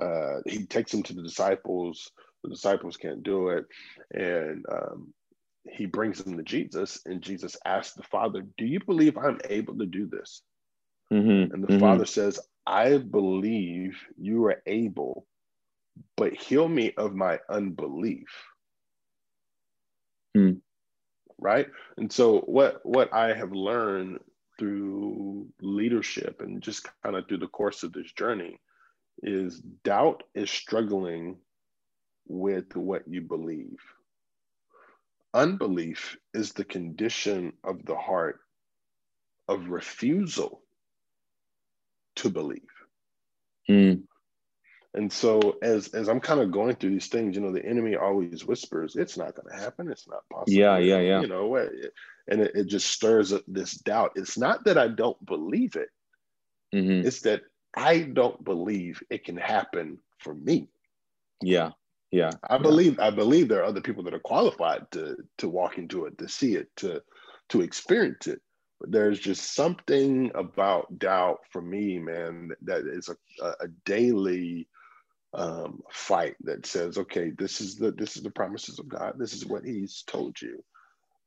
uh, 0.00 0.40
he 0.46 0.66
takes 0.66 0.92
him 0.92 1.02
to 1.04 1.14
the 1.14 1.22
disciples. 1.22 2.10
The 2.44 2.50
disciples 2.50 2.96
can't 2.96 3.22
do 3.22 3.48
it, 3.48 3.66
and 4.12 4.64
um, 4.70 5.14
he 5.70 5.86
brings 5.86 6.20
him 6.20 6.36
to 6.36 6.42
Jesus, 6.42 7.00
and 7.06 7.22
Jesus 7.22 7.56
asks 7.64 7.94
the 7.94 8.02
father, 8.02 8.44
"Do 8.58 8.66
you 8.66 8.80
believe 8.84 9.16
I'm 9.16 9.40
able 9.48 9.78
to 9.78 9.86
do 9.86 10.06
this?" 10.06 10.42
Mm-hmm. 11.12 11.54
And 11.54 11.62
the 11.62 11.68
mm-hmm. 11.68 11.80
father 11.80 12.04
says, 12.04 12.40
"I 12.66 12.98
believe 12.98 13.96
you 14.18 14.44
are 14.46 14.62
able." 14.66 15.26
but 16.16 16.34
heal 16.34 16.68
me 16.68 16.92
of 16.96 17.14
my 17.14 17.38
unbelief. 17.48 18.28
Hmm. 20.34 20.52
Right. 21.38 21.68
And 21.96 22.12
so 22.12 22.40
what 22.40 22.80
what 22.84 23.12
I 23.12 23.34
have 23.34 23.52
learned 23.52 24.20
through 24.58 25.46
leadership 25.60 26.40
and 26.40 26.62
just 26.62 26.88
kind 27.02 27.16
of 27.16 27.26
through 27.26 27.38
the 27.38 27.46
course 27.48 27.82
of 27.82 27.92
this 27.92 28.12
journey 28.12 28.58
is 29.22 29.60
doubt 29.84 30.22
is 30.34 30.50
struggling 30.50 31.36
with 32.26 32.76
what 32.76 33.02
you 33.06 33.20
believe. 33.20 33.78
Unbelief 35.34 36.16
is 36.34 36.52
the 36.52 36.64
condition 36.64 37.52
of 37.64 37.84
the 37.84 37.96
heart 37.96 38.40
of 39.48 39.68
refusal 39.68 40.62
to 42.16 42.30
believe. 42.30 42.60
Mm. 43.68 44.02
And 44.94 45.10
so 45.10 45.56
as 45.62 45.88
as 45.94 46.08
I'm 46.08 46.20
kind 46.20 46.40
of 46.40 46.50
going 46.50 46.76
through 46.76 46.90
these 46.90 47.08
things, 47.08 47.34
you 47.34 47.40
know, 47.40 47.52
the 47.52 47.64
enemy 47.64 47.96
always 47.96 48.44
whispers, 48.44 48.94
"It's 48.94 49.16
not 49.16 49.34
going 49.34 49.48
to 49.48 49.62
happen. 49.62 49.90
It's 49.90 50.06
not 50.06 50.28
possible." 50.30 50.52
Yeah, 50.52 50.78
yeah, 50.78 51.00
yeah. 51.00 51.20
You 51.22 51.28
know, 51.28 51.56
and 51.56 52.40
it, 52.42 52.52
it 52.54 52.66
just 52.66 52.88
stirs 52.88 53.32
up 53.32 53.42
this 53.48 53.72
doubt. 53.72 54.12
It's 54.16 54.36
not 54.36 54.64
that 54.64 54.76
I 54.76 54.88
don't 54.88 55.24
believe 55.24 55.76
it; 55.76 55.88
mm-hmm. 56.74 57.06
it's 57.06 57.22
that 57.22 57.42
I 57.74 58.00
don't 58.00 58.44
believe 58.44 59.02
it 59.08 59.24
can 59.24 59.38
happen 59.38 59.98
for 60.18 60.34
me. 60.34 60.68
Yeah, 61.42 61.70
yeah. 62.10 62.32
I 62.50 62.58
believe 62.58 63.00
I 63.00 63.10
believe 63.10 63.48
there 63.48 63.60
are 63.62 63.66
other 63.72 63.80
people 63.80 64.04
that 64.04 64.14
are 64.14 64.20
qualified 64.20 64.90
to 64.92 65.16
to 65.38 65.48
walk 65.48 65.78
into 65.78 66.04
it, 66.04 66.18
to 66.18 66.28
see 66.28 66.54
it, 66.56 66.68
to 66.76 67.02
to 67.48 67.62
experience 67.62 68.26
it 68.26 68.40
But 68.80 68.92
there's 68.92 69.20
just 69.20 69.54
something 69.54 70.30
about 70.34 70.98
doubt 70.98 71.40
for 71.50 71.62
me, 71.62 71.98
man, 71.98 72.50
that 72.62 72.86
is 72.86 73.08
a, 73.08 73.46
a 73.60 73.68
daily 73.86 74.68
um, 75.34 75.82
fight 75.90 76.36
that 76.42 76.66
says, 76.66 76.98
okay, 76.98 77.30
this 77.30 77.60
is 77.60 77.76
the 77.76 77.92
this 77.92 78.16
is 78.16 78.22
the 78.22 78.30
promises 78.30 78.78
of 78.78 78.88
God. 78.88 79.14
This 79.18 79.32
is 79.32 79.46
what 79.46 79.64
He's 79.64 80.02
told 80.06 80.40
you, 80.40 80.62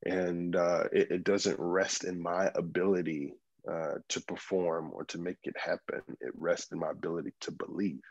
and 0.06 0.56
uh, 0.56 0.84
it, 0.92 1.12
it, 1.12 1.24
doesn't 1.24 1.60
rest 1.60 2.04
in 2.04 2.22
my 2.22 2.52
ability 2.54 3.34
uh, 3.70 3.96
to 4.10 4.22
perform 4.22 4.92
or 4.94 5.06
to 5.06 5.18
make 5.18 5.38
it 5.44 5.56
happen. 5.58 6.02
It 6.22 6.32
rests 6.36 6.72
in 6.72 6.80
my 6.80 6.92
ability 6.92 7.34
to 7.42 7.52
believe. 7.52 8.02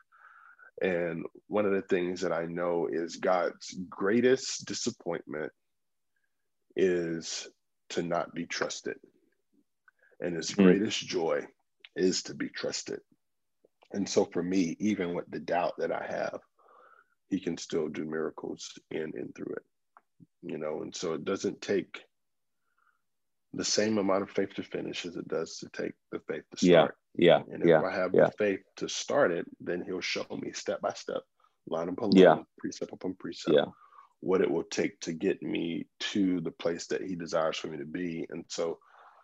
And 0.82 1.24
one 1.46 1.66
of 1.66 1.72
the 1.72 1.82
things 1.82 2.22
that 2.22 2.32
I 2.32 2.46
know 2.46 2.88
is 2.90 3.16
God's 3.16 3.76
greatest 3.88 4.66
disappointment 4.66 5.52
is 6.74 7.48
to 7.90 8.02
not 8.02 8.34
be 8.34 8.46
trusted, 8.46 8.96
and 10.20 10.34
His 10.34 10.50
mm-hmm. 10.50 10.64
greatest 10.64 11.06
joy 11.06 11.42
is 11.94 12.24
to 12.24 12.34
be 12.34 12.48
trusted. 12.48 12.98
And 13.94 14.08
so 14.08 14.24
for 14.24 14.42
me, 14.42 14.76
even 14.80 15.14
with 15.14 15.30
the 15.30 15.38
doubt 15.38 15.74
that 15.78 15.92
I 15.92 16.04
have, 16.04 16.40
he 17.30 17.40
can 17.40 17.56
still 17.56 17.88
do 17.88 18.04
miracles 18.04 18.76
in 18.90 19.12
and 19.14 19.34
through 19.34 19.54
it. 19.54 19.62
You 20.42 20.58
know, 20.58 20.82
and 20.82 20.94
so 20.94 21.14
it 21.14 21.24
doesn't 21.24 21.62
take 21.62 22.04
the 23.54 23.64
same 23.64 23.98
amount 23.98 24.22
of 24.22 24.30
faith 24.30 24.52
to 24.54 24.62
finish 24.62 25.06
as 25.06 25.16
it 25.16 25.28
does 25.28 25.58
to 25.58 25.68
take 25.68 25.92
the 26.10 26.20
faith 26.28 26.42
to 26.50 26.66
start. 26.66 26.96
Yeah. 27.16 27.38
Yeah. 27.38 27.54
And 27.54 27.62
if 27.62 27.68
yeah, 27.68 27.82
I 27.82 27.94
have 27.94 28.12
yeah. 28.12 28.26
the 28.26 28.32
faith 28.32 28.60
to 28.78 28.88
start 28.88 29.30
it, 29.30 29.46
then 29.60 29.82
he'll 29.86 30.00
show 30.00 30.26
me 30.30 30.52
step 30.52 30.80
by 30.80 30.92
step, 30.94 31.22
line 31.68 31.88
upon 31.88 32.10
line, 32.10 32.22
yeah. 32.22 32.36
precept 32.58 32.92
upon 32.92 33.14
precept, 33.14 33.56
yeah. 33.56 33.66
what 34.20 34.40
it 34.40 34.50
will 34.50 34.64
take 34.64 34.98
to 35.00 35.12
get 35.12 35.40
me 35.40 35.86
to 36.00 36.40
the 36.40 36.50
place 36.50 36.88
that 36.88 37.02
he 37.02 37.14
desires 37.14 37.56
for 37.56 37.68
me 37.68 37.78
to 37.78 37.84
be. 37.84 38.26
And 38.30 38.44
so 38.48 38.78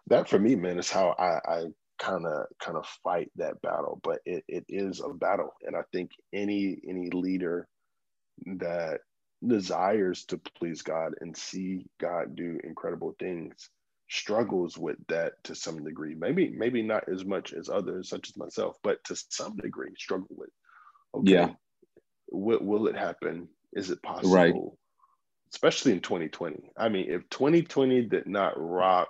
that 0.06 0.28
for 0.28 0.38
me, 0.38 0.54
man, 0.54 0.78
is 0.78 0.90
how 0.90 1.16
I, 1.18 1.40
I 1.52 1.64
kind 2.00 2.26
of 2.26 2.46
kind 2.58 2.76
of 2.76 2.86
fight 3.04 3.30
that 3.36 3.60
battle 3.62 4.00
but 4.02 4.20
it, 4.24 4.42
it 4.48 4.64
is 4.68 5.00
a 5.00 5.10
battle. 5.10 5.52
And 5.62 5.76
i 5.76 5.82
think 5.92 6.10
any 6.32 6.78
any 6.88 7.10
leader 7.10 7.68
that 8.58 9.00
desires 9.46 10.24
to 10.26 10.40
please 10.58 10.82
god 10.82 11.12
and 11.20 11.36
see 11.36 11.86
god 12.00 12.34
do 12.34 12.58
incredible 12.64 13.14
things 13.18 13.70
struggles 14.08 14.76
with 14.76 14.96
that 15.06 15.34
to 15.44 15.54
some 15.54 15.84
degree. 15.84 16.16
Maybe 16.16 16.50
maybe 16.50 16.82
not 16.82 17.08
as 17.08 17.24
much 17.24 17.52
as 17.52 17.68
others 17.68 18.08
such 18.08 18.28
as 18.28 18.36
myself 18.36 18.76
but 18.82 18.98
to 19.04 19.16
some 19.28 19.56
degree 19.56 19.92
struggle 19.96 20.26
with 20.30 20.50
okay 21.14 21.32
yeah. 21.32 21.50
will, 22.32 22.58
will 22.60 22.88
it 22.88 22.96
happen? 22.96 23.48
Is 23.72 23.90
it 23.90 24.02
possible? 24.02 24.34
Right 24.34 24.54
especially 25.52 25.92
in 25.92 26.00
2020 26.00 26.70
i 26.78 26.88
mean 26.88 27.10
if 27.10 27.28
2020 27.30 28.02
did 28.02 28.26
not 28.26 28.52
rock 28.56 29.08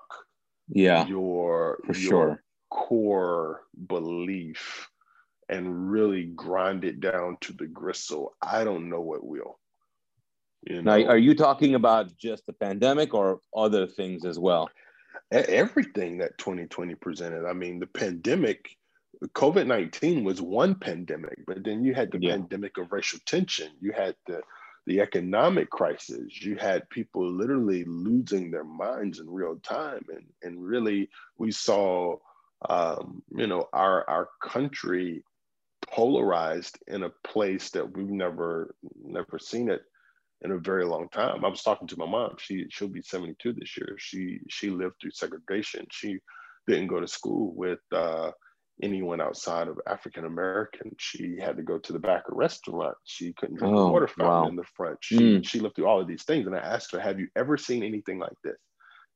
yeah. 0.68 1.06
your 1.06 1.78
for 1.84 1.92
your 1.92 2.10
sure 2.10 2.42
core 2.70 3.62
belief 3.88 4.88
and 5.48 5.90
really 5.90 6.24
grind 6.24 6.84
it 6.84 7.00
down 7.00 7.36
to 7.40 7.52
the 7.52 7.66
gristle, 7.66 8.34
I 8.40 8.64
don't 8.64 8.88
know 8.88 9.00
what 9.00 9.24
will. 9.24 9.58
You 10.62 10.82
know? 10.82 10.96
Now, 10.96 11.08
are 11.08 11.18
you 11.18 11.34
talking 11.34 11.74
about 11.74 12.16
just 12.16 12.46
the 12.46 12.52
pandemic 12.52 13.14
or 13.14 13.40
other 13.56 13.86
things 13.86 14.24
as 14.24 14.38
well? 14.38 14.70
Everything 15.32 16.18
that 16.18 16.38
2020 16.38 16.94
presented. 16.96 17.46
I 17.46 17.52
mean, 17.52 17.80
the 17.80 17.86
pandemic, 17.86 18.76
COVID 19.34 19.66
19 19.66 20.24
was 20.24 20.40
one 20.40 20.74
pandemic, 20.74 21.38
but 21.46 21.64
then 21.64 21.84
you 21.84 21.94
had 21.94 22.10
the 22.10 22.20
yeah. 22.20 22.32
pandemic 22.32 22.78
of 22.78 22.92
racial 22.92 23.18
tension. 23.26 23.70
You 23.80 23.92
had 23.92 24.14
the 24.26 24.42
the 24.86 25.00
economic 25.00 25.70
crisis. 25.70 26.42
You 26.42 26.56
had 26.56 26.88
people 26.90 27.30
literally 27.30 27.84
losing 27.84 28.50
their 28.50 28.64
minds 28.64 29.20
in 29.20 29.30
real 29.30 29.56
time, 29.62 30.04
and 30.08 30.24
and 30.42 30.64
really 30.64 31.10
we 31.38 31.52
saw, 31.52 32.16
um, 32.68 33.22
you 33.34 33.46
know, 33.46 33.66
our 33.72 34.08
our 34.08 34.28
country 34.42 35.24
polarized 35.88 36.78
in 36.86 37.02
a 37.02 37.12
place 37.26 37.70
that 37.70 37.96
we've 37.96 38.10
never 38.10 38.74
never 39.02 39.38
seen 39.38 39.70
it 39.70 39.82
in 40.42 40.52
a 40.52 40.58
very 40.58 40.84
long 40.84 41.08
time. 41.08 41.44
I 41.44 41.48
was 41.48 41.62
talking 41.62 41.88
to 41.88 41.98
my 41.98 42.06
mom. 42.06 42.34
She 42.38 42.66
she'll 42.70 42.88
be 42.88 43.02
72 43.02 43.52
this 43.52 43.76
year. 43.76 43.96
She 43.98 44.40
she 44.48 44.70
lived 44.70 44.94
through 45.00 45.12
segregation. 45.12 45.86
She 45.90 46.18
didn't 46.66 46.88
go 46.88 47.00
to 47.00 47.08
school 47.08 47.52
with 47.54 47.80
uh, 47.92 48.30
anyone 48.82 49.20
outside 49.20 49.68
of 49.68 49.80
African 49.86 50.24
American. 50.24 50.92
She 50.98 51.38
had 51.40 51.56
to 51.56 51.62
go 51.62 51.78
to 51.78 51.92
the 51.92 51.98
back 51.98 52.24
of 52.28 52.36
restaurant. 52.36 52.96
She 53.04 53.32
couldn't 53.34 53.56
drink 53.56 53.74
oh, 53.74 53.90
water 53.90 54.08
fountain 54.08 54.26
wow. 54.26 54.48
in 54.48 54.56
the 54.56 54.64
front. 54.76 54.98
She 55.00 55.18
mm. 55.18 55.48
she 55.48 55.60
lived 55.60 55.76
through 55.76 55.86
all 55.86 56.00
of 56.00 56.08
these 56.08 56.24
things. 56.24 56.46
And 56.46 56.56
I 56.56 56.60
asked 56.60 56.92
her, 56.92 57.00
"Have 57.00 57.20
you 57.20 57.28
ever 57.36 57.56
seen 57.56 57.82
anything 57.82 58.18
like 58.18 58.36
this?" 58.44 58.56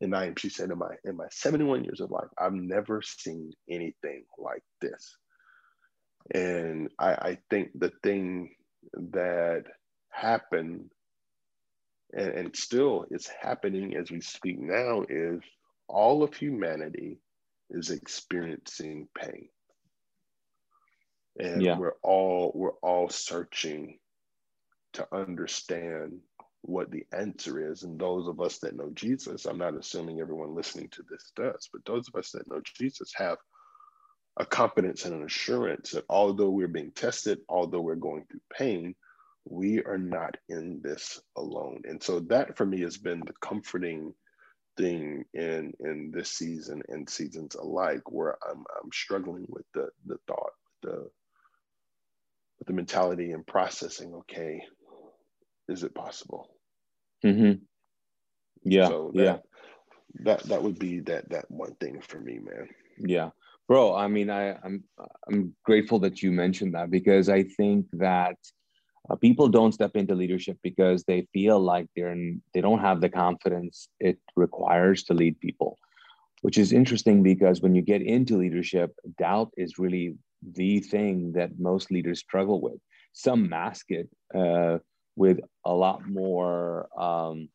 And 0.00 0.14
I 0.14 0.26
am, 0.26 0.36
she 0.36 0.48
said, 0.48 0.70
"In 0.70 0.78
my 0.78 0.94
in 1.04 1.16
my 1.16 1.28
71 1.30 1.84
years 1.84 2.00
of 2.00 2.10
life, 2.10 2.28
I've 2.36 2.52
never 2.52 3.00
seen 3.02 3.52
anything 3.68 4.24
like 4.38 4.62
this." 4.80 5.16
And 6.34 6.90
I, 6.98 7.12
I 7.12 7.38
think 7.50 7.70
the 7.74 7.92
thing 8.02 8.54
that 8.92 9.64
happened 10.10 10.90
and, 12.12 12.30
and 12.30 12.56
still 12.56 13.06
is 13.10 13.28
happening 13.40 13.96
as 13.96 14.10
we 14.10 14.20
speak 14.20 14.58
now 14.58 15.04
is 15.08 15.40
all 15.88 16.22
of 16.22 16.34
humanity 16.34 17.18
is 17.70 17.90
experiencing 17.90 19.08
pain 19.18 19.48
and 21.38 21.62
yeah. 21.62 21.76
we're 21.76 21.96
all 22.02 22.52
we're 22.54 22.78
all 22.82 23.08
searching 23.08 23.98
to 24.92 25.06
understand 25.12 26.20
what 26.66 26.90
the 26.90 27.04
answer 27.12 27.70
is 27.70 27.82
and 27.82 27.98
those 27.98 28.26
of 28.28 28.40
us 28.40 28.58
that 28.58 28.76
know 28.76 28.90
jesus 28.94 29.44
i'm 29.44 29.58
not 29.58 29.76
assuming 29.76 30.20
everyone 30.20 30.54
listening 30.54 30.88
to 30.88 31.02
this 31.10 31.32
does 31.36 31.68
but 31.72 31.84
those 31.84 32.08
of 32.08 32.14
us 32.14 32.30
that 32.30 32.48
know 32.50 32.60
jesus 32.76 33.12
have 33.14 33.38
a 34.38 34.46
confidence 34.46 35.04
and 35.04 35.14
an 35.14 35.22
assurance 35.24 35.92
that 35.92 36.04
although 36.08 36.50
we're 36.50 36.66
being 36.68 36.90
tested 36.92 37.38
although 37.48 37.80
we're 37.80 37.94
going 37.94 38.24
through 38.30 38.40
pain 38.56 38.94
we 39.44 39.82
are 39.84 39.98
not 39.98 40.36
in 40.48 40.80
this 40.82 41.20
alone. 41.36 41.82
And 41.84 42.02
so 42.02 42.20
that 42.20 42.56
for 42.56 42.64
me 42.64 42.80
has 42.80 42.96
been 42.96 43.20
the 43.20 43.34
comforting 43.40 44.14
thing 44.76 45.24
in 45.34 45.72
in 45.80 46.10
this 46.12 46.30
season 46.30 46.82
and 46.88 47.08
seasons 47.08 47.54
alike, 47.54 48.10
where 48.10 48.36
I'm 48.48 48.64
I'm 48.82 48.90
struggling 48.92 49.46
with 49.48 49.66
the 49.74 49.88
the 50.06 50.18
thought, 50.26 50.52
the 50.82 51.10
the 52.66 52.72
mentality 52.72 53.32
and 53.32 53.46
processing. 53.46 54.14
Okay, 54.14 54.64
is 55.68 55.84
it 55.84 55.94
possible? 55.94 56.48
Mm-hmm. 57.24 57.62
Yeah, 58.64 58.88
so 58.88 59.12
that, 59.14 59.22
yeah. 59.22 59.36
That 60.20 60.42
that 60.44 60.62
would 60.62 60.78
be 60.78 61.00
that 61.00 61.28
that 61.30 61.50
one 61.50 61.74
thing 61.76 62.00
for 62.00 62.20
me, 62.20 62.38
man. 62.38 62.68
Yeah, 62.98 63.30
bro. 63.66 63.94
I 63.94 64.08
mean, 64.08 64.30
I 64.30 64.56
I'm 64.62 64.84
I'm 65.28 65.54
grateful 65.64 65.98
that 66.00 66.22
you 66.22 66.30
mentioned 66.30 66.74
that 66.74 66.90
because 66.90 67.28
I 67.28 67.42
think 67.42 67.86
that 67.94 68.36
uh, 69.10 69.16
people 69.16 69.48
don't 69.48 69.72
step 69.72 69.96
into 69.96 70.14
leadership 70.14 70.58
because 70.62 71.04
they 71.04 71.26
feel 71.32 71.58
like 71.60 71.88
they're 71.94 72.12
in, 72.12 72.40
they 72.54 72.60
don't 72.60 72.78
have 72.78 73.00
the 73.00 73.08
confidence 73.08 73.88
it 74.00 74.18
requires 74.36 75.02
to 75.04 75.14
lead 75.14 75.38
people 75.40 75.78
which 76.44 76.58
is 76.58 76.74
interesting 76.74 77.22
because 77.22 77.62
when 77.62 77.74
you 77.74 77.80
get 77.80 78.02
into 78.02 78.36
leadership 78.36 78.94
doubt 79.16 79.50
is 79.56 79.78
really 79.78 80.14
the 80.52 80.78
thing 80.78 81.32
that 81.32 81.58
most 81.58 81.90
leaders 81.90 82.18
struggle 82.18 82.60
with 82.60 82.78
some 83.14 83.48
mask 83.48 83.86
it 83.88 84.10
uh, 84.34 84.76
with 85.16 85.40
a 85.64 85.72
lot 85.72 86.08
more 86.08 86.88
um, 86.98 87.48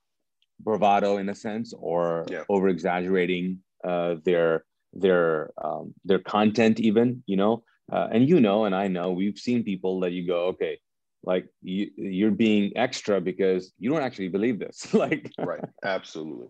bravado 0.59 1.17
in 1.17 1.29
a 1.29 1.35
sense 1.35 1.73
or 1.77 2.25
yeah. 2.29 2.43
over 2.49 2.67
exaggerating 2.69 3.59
uh, 3.83 4.15
their 4.23 4.65
their 4.93 5.51
um, 5.63 5.93
their 6.05 6.19
content 6.19 6.79
even 6.79 7.23
you 7.25 7.37
know? 7.37 7.63
Uh, 7.91 8.07
and 8.11 8.29
you 8.29 8.39
know 8.39 8.65
and 8.65 8.75
i 8.75 8.87
know 8.87 9.09
we've 9.09 9.39
seen 9.39 9.63
people 9.63 9.99
that 9.99 10.11
you 10.11 10.27
go 10.27 10.45
okay 10.45 10.77
like 11.23 11.47
you, 11.61 11.89
you're 11.95 12.31
being 12.31 12.71
extra 12.75 13.19
because 13.19 13.73
you 13.79 13.89
don't 13.89 14.01
actually 14.01 14.29
believe 14.29 14.59
this. 14.59 14.93
Like 14.93 15.31
right. 15.39 15.63
Absolutely. 15.83 16.47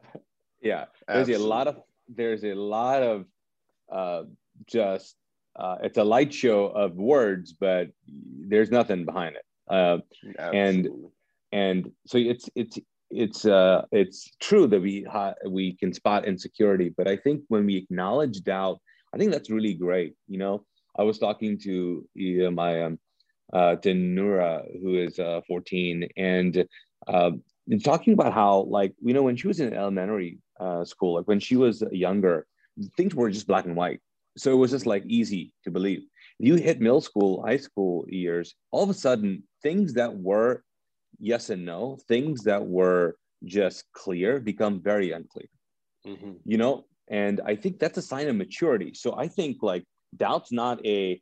Yeah. 0.62 0.86
There's 1.08 1.30
absolutely. 1.30 1.46
a 1.46 1.48
lot 1.48 1.68
of 1.68 1.76
there's 2.08 2.44
a 2.44 2.54
lot 2.54 3.04
of 3.04 3.26
uh, 3.92 4.24
just 4.68 5.16
uh, 5.56 5.78
it's 5.84 5.98
a 5.98 6.04
light 6.04 6.34
show 6.34 6.68
of 6.68 6.96
words 6.96 7.54
but 7.54 7.90
there's 8.08 8.72
nothing 8.72 9.06
behind 9.06 9.36
it 9.36 9.44
uh, 9.70 9.98
and 10.54 10.90
and 11.52 11.92
so 12.06 12.18
it's 12.18 12.50
it's 12.56 12.78
it's 13.12 13.46
uh 13.46 13.82
it's 13.92 14.30
true 14.40 14.68
that 14.68 14.82
we 14.82 15.04
ha- 15.04 15.34
we 15.48 15.76
can 15.78 15.92
spot 15.92 16.26
insecurity 16.26 16.94
but 16.96 17.08
i 17.08 17.18
think 17.18 17.42
when 17.48 17.66
we 17.66 17.76
acknowledge 17.76 18.42
doubt 18.44 18.80
i 19.14 19.18
think 19.18 19.32
that's 19.32 19.50
really 19.50 19.74
great 19.74 20.14
you 20.28 20.38
know 20.38 20.64
i 21.00 21.04
was 21.04 21.18
talking 21.18 21.58
to 21.58 22.06
uh, 22.46 22.52
my 22.52 22.84
um, 22.84 23.00
uh, 23.54 23.76
to 23.78 23.94
Nura, 23.94 24.64
who 24.82 24.96
is 24.96 25.20
uh, 25.20 25.42
14, 25.48 26.08
and 26.18 26.66
uh, 27.08 27.32
talking 27.84 28.14
about 28.14 28.34
how, 28.34 28.62
like, 28.70 28.94
you 29.02 29.14
know, 29.14 29.24
when 29.24 29.36
she 29.36 29.48
was 29.48 29.60
in 29.60 29.74
elementary 29.74 30.40
uh, 30.60 30.84
school, 30.86 31.16
like 31.16 31.28
when 31.28 31.40
she 31.40 31.56
was 31.56 31.84
younger, 31.92 32.46
things 32.96 33.16
were 33.16 33.30
just 33.30 33.48
black 33.48 33.66
and 33.66 33.76
white. 33.76 34.02
So 34.38 34.52
it 34.52 34.56
was 34.56 34.72
just 34.72 34.86
like 34.86 35.04
easy 35.06 35.52
to 35.64 35.72
believe. 35.72 36.02
You 36.40 36.56
hit 36.56 36.80
middle 36.80 37.02
school, 37.02 37.44
high 37.46 37.58
school 37.58 38.06
years, 38.08 38.56
all 38.72 38.84
of 38.84 38.90
a 38.90 38.94
sudden, 38.94 39.44
things 39.62 39.94
that 39.94 40.16
were 40.16 40.64
yes 41.20 41.50
and 41.50 41.66
no, 41.66 41.98
things 42.08 42.44
that 42.44 42.66
were 42.66 43.18
just 43.44 43.86
clear 43.94 44.40
become 44.40 44.82
very 44.82 45.12
unclear. 45.12 45.50
Mm-hmm. 46.08 46.32
You 46.46 46.58
know, 46.58 46.86
and 47.10 47.42
I 47.46 47.56
think 47.56 47.80
that's 47.80 47.98
a 47.98 48.02
sign 48.02 48.28
of 48.30 48.36
maturity. 48.36 48.94
So 48.94 49.16
I 49.18 49.28
think 49.28 49.58
like 49.62 49.84
doubt's 50.16 50.52
not 50.52 50.86
a 50.86 51.22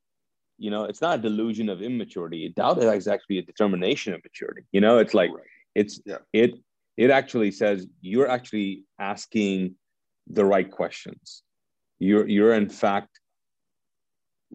you 0.57 0.71
know 0.71 0.83
it's 0.83 1.01
not 1.01 1.19
a 1.19 1.21
delusion 1.21 1.69
of 1.69 1.81
immaturity 1.81 2.49
doubt 2.55 2.81
is 2.81 3.07
actually 3.07 3.37
a 3.37 3.41
determination 3.41 4.13
of 4.13 4.23
maturity 4.23 4.63
you 4.71 4.81
know 4.81 4.97
it's 4.97 5.13
like 5.13 5.31
right. 5.31 5.43
it's 5.75 5.99
yeah. 6.05 6.17
it 6.33 6.55
it 6.97 7.09
actually 7.11 7.51
says 7.51 7.85
you're 8.01 8.29
actually 8.29 8.83
asking 8.99 9.75
the 10.27 10.43
right 10.43 10.71
questions 10.71 11.43
you're 11.99 12.27
you're 12.27 12.53
in 12.53 12.69
fact 12.69 13.19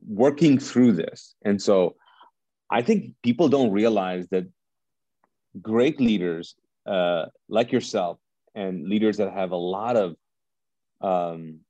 working 0.06 0.58
through 0.58 0.92
this 0.92 1.34
and 1.44 1.60
so 1.60 1.96
i 2.70 2.82
think 2.82 3.12
people 3.22 3.48
don't 3.48 3.72
realize 3.72 4.26
that 4.30 4.46
great 5.60 6.00
leaders 6.00 6.54
uh, 6.86 7.26
like 7.48 7.70
yourself 7.70 8.18
and 8.54 8.88
leaders 8.88 9.18
that 9.18 9.32
have 9.32 9.52
a 9.52 9.56
lot 9.56 9.96
of 9.96 10.16
um, 11.00 11.60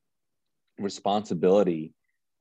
responsibility 0.79 1.93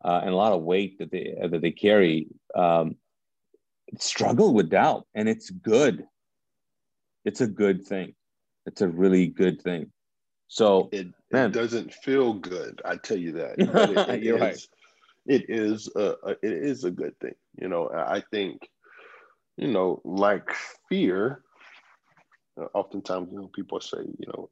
uh, 0.04 0.22
and 0.24 0.32
a 0.32 0.36
lot 0.36 0.54
of 0.54 0.62
weight 0.62 0.98
that 1.00 1.12
they 1.12 1.36
uh, 1.42 1.48
that 1.48 1.62
they 1.62 1.72
carry 1.72 2.28
um, 2.56 2.96
struggle 4.00 4.54
with 4.54 4.70
doubt, 4.70 5.06
and 5.14 5.28
it's 5.28 5.50
good. 5.50 6.06
It's 7.26 7.42
a 7.42 7.48
good 7.48 7.86
thing. 7.86 8.16
It's 8.66 8.82
a 8.82 8.88
really 8.88 9.28
good 9.28 9.62
thing. 9.62 9.92
So 10.48 10.90
it, 10.92 11.08
it 11.30 11.52
doesn't 11.52 11.94
feel 11.94 12.34
good. 12.34 12.82
I 12.84 12.98
tell 12.98 13.18
you 13.18 13.34
that. 13.34 13.56
It, 14.10 14.24
You're 14.24 14.38
is, 14.38 14.42
right. 14.42 14.68
It 15.26 15.50
is 15.50 15.90
a, 15.96 16.16
a, 16.24 16.32
it 16.32 16.54
is 16.54 16.84
a 16.84 16.92
good 16.92 17.18
thing. 17.20 17.36
You 17.60 17.70
know, 17.70 17.90
I 17.90 18.24
think, 18.32 18.70
you 19.58 19.68
know, 19.68 20.02
like 20.04 20.50
fear. 20.90 21.44
Uh, 22.60 22.66
oftentimes, 22.74 23.32
you 23.32 23.40
know, 23.40 23.50
people 23.54 23.80
say, 23.80 24.00
you 24.00 24.28
know, 24.28 24.50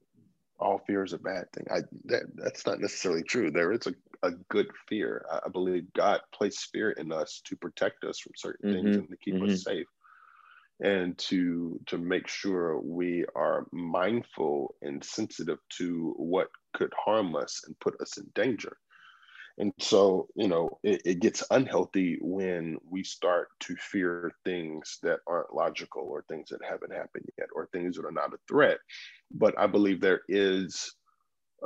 all 0.59 0.81
fear 0.85 1.03
is 1.03 1.13
a 1.13 1.17
bad 1.17 1.51
thing. 1.53 1.65
I 1.71 1.81
that 2.05 2.23
that's 2.35 2.65
not 2.65 2.79
necessarily 2.79 3.23
true. 3.23 3.49
There 3.49 3.71
is 3.71 3.87
a, 3.87 3.93
a 4.27 4.31
good 4.49 4.67
fear. 4.87 5.25
I, 5.31 5.39
I 5.45 5.49
believe 5.49 5.91
God 5.93 6.21
placed 6.33 6.69
fear 6.71 6.91
in 6.91 7.11
us 7.11 7.41
to 7.45 7.55
protect 7.55 8.03
us 8.03 8.19
from 8.19 8.33
certain 8.35 8.69
mm-hmm. 8.69 8.83
things 8.83 8.97
and 8.97 9.09
to 9.09 9.17
keep 9.17 9.35
mm-hmm. 9.35 9.53
us 9.53 9.63
safe 9.63 9.87
and 10.81 11.17
to 11.17 11.79
to 11.87 11.97
make 11.97 12.27
sure 12.27 12.79
we 12.79 13.25
are 13.35 13.67
mindful 13.71 14.75
and 14.81 15.03
sensitive 15.03 15.59
to 15.69 16.13
what 16.17 16.47
could 16.73 16.93
harm 16.97 17.35
us 17.35 17.63
and 17.65 17.79
put 17.79 17.99
us 18.01 18.17
in 18.17 18.25
danger. 18.35 18.77
And 19.59 19.73
so, 19.77 20.27
you 20.35 20.47
know, 20.47 20.69
it, 20.83 21.01
it, 21.03 21.19
gets 21.19 21.43
unhealthy 21.51 22.17
when 22.21 22.77
we 22.89 23.03
start 23.03 23.49
to 23.61 23.75
fear 23.75 24.31
things 24.45 24.99
that 25.03 25.19
aren't 25.27 25.53
logical 25.53 26.03
or 26.03 26.23
things 26.23 26.49
that 26.49 26.63
haven't 26.63 26.93
happened 26.93 27.25
yet 27.37 27.49
or 27.53 27.67
things 27.67 27.97
that 27.97 28.05
are 28.05 28.11
not 28.11 28.33
a 28.33 28.39
threat. 28.47 28.77
But 29.29 29.59
I 29.59 29.67
believe 29.67 29.99
there 29.99 30.21
is 30.29 30.95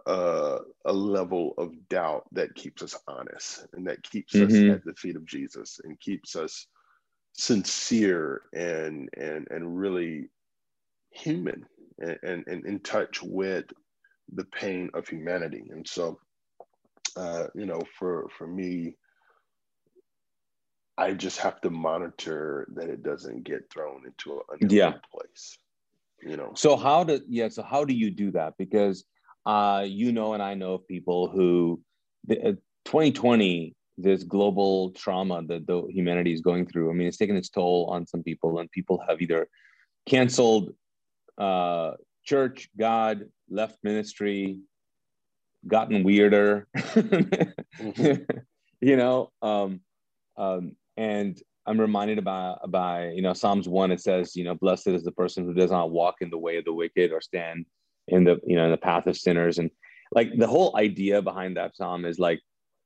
a, 0.07 0.57
a 0.85 0.93
level 0.93 1.53
of 1.59 1.71
doubt 1.87 2.23
that 2.31 2.55
keeps 2.55 2.81
us 2.81 2.97
honest 3.07 3.67
and 3.73 3.85
that 3.85 4.01
keeps 4.01 4.33
mm-hmm. 4.33 4.71
us 4.71 4.75
at 4.77 4.85
the 4.85 4.95
feet 4.95 5.15
of 5.15 5.27
Jesus 5.27 5.79
and 5.83 5.99
keeps 5.99 6.35
us 6.35 6.65
sincere 7.35 8.43
and 8.53 9.09
and 9.17 9.47
and 9.49 9.77
really 9.77 10.29
human 11.09 11.65
and, 11.99 12.17
and, 12.23 12.43
and 12.47 12.65
in 12.65 12.79
touch 12.79 13.21
with 13.23 13.65
the 14.33 14.45
pain 14.45 14.89
of 14.93 15.07
humanity. 15.07 15.63
And 15.69 15.87
so 15.87 16.19
uh, 17.15 17.47
you 17.55 17.65
know, 17.65 17.81
for 17.97 18.27
for 18.37 18.47
me, 18.47 18.95
I 20.97 21.13
just 21.13 21.39
have 21.39 21.61
to 21.61 21.69
monitor 21.69 22.67
that 22.75 22.89
it 22.89 23.03
doesn't 23.03 23.43
get 23.43 23.69
thrown 23.71 24.03
into 24.05 24.41
an 24.51 24.69
yeah 24.69 24.93
place. 25.11 25.57
You 26.21 26.37
know. 26.37 26.53
So 26.55 26.75
how 26.75 27.03
do 27.03 27.21
yeah? 27.27 27.49
So 27.49 27.63
how 27.63 27.83
do 27.83 27.93
you 27.93 28.11
do 28.11 28.31
that? 28.31 28.53
Because 28.57 29.05
uh, 29.45 29.85
you 29.87 30.11
know, 30.11 30.33
and 30.33 30.41
I 30.41 30.53
know 30.53 30.75
of 30.75 30.87
people 30.87 31.27
who, 31.27 31.81
the, 32.25 32.57
2020, 32.85 33.73
uh, 33.75 33.79
this 33.97 34.23
global 34.23 34.91
trauma 34.91 35.43
that 35.47 35.67
the 35.67 35.83
humanity 35.89 36.33
is 36.33 36.41
going 36.41 36.65
through. 36.65 36.89
I 36.89 36.93
mean, 36.93 37.07
it's 37.07 37.17
taken 37.17 37.35
its 37.35 37.49
toll 37.49 37.87
on 37.91 38.07
some 38.07 38.23
people, 38.23 38.59
and 38.59 38.71
people 38.71 39.03
have 39.07 39.21
either 39.21 39.47
canceled 40.07 40.73
uh, 41.37 41.91
church, 42.23 42.69
God, 42.77 43.25
left 43.49 43.77
ministry, 43.83 44.57
gotten 45.67 46.03
weirder. 46.03 46.67
mm-hmm. 46.75 48.23
you 48.81 48.97
know, 48.97 49.31
um, 49.41 49.81
um, 50.37 50.75
and 50.97 51.41
I'm 51.65 51.79
reminded 51.79 52.17
about 52.17 52.69
by 52.71 53.09
you 53.09 53.21
know 53.21 53.33
Psalms 53.33 53.67
one. 53.67 53.91
It 53.91 54.01
says, 54.01 54.35
you 54.35 54.43
know, 54.43 54.55
blessed 54.55 54.87
is 54.87 55.03
the 55.03 55.11
person 55.11 55.45
who 55.45 55.53
does 55.53 55.71
not 55.71 55.91
walk 55.91 56.15
in 56.21 56.29
the 56.29 56.37
way 56.37 56.57
of 56.57 56.65
the 56.65 56.73
wicked 56.73 57.11
or 57.11 57.21
stand 57.21 57.65
in 58.07 58.23
the 58.23 58.39
you 58.45 58.55
know 58.55 58.65
in 58.65 58.71
the 58.71 58.77
path 58.77 59.07
of 59.07 59.17
sinners. 59.17 59.59
And 59.59 59.69
like 60.11 60.29
the 60.37 60.47
whole 60.47 60.75
idea 60.77 61.21
behind 61.21 61.57
that 61.57 61.75
psalm 61.75 62.05
is 62.05 62.19
like 62.19 62.41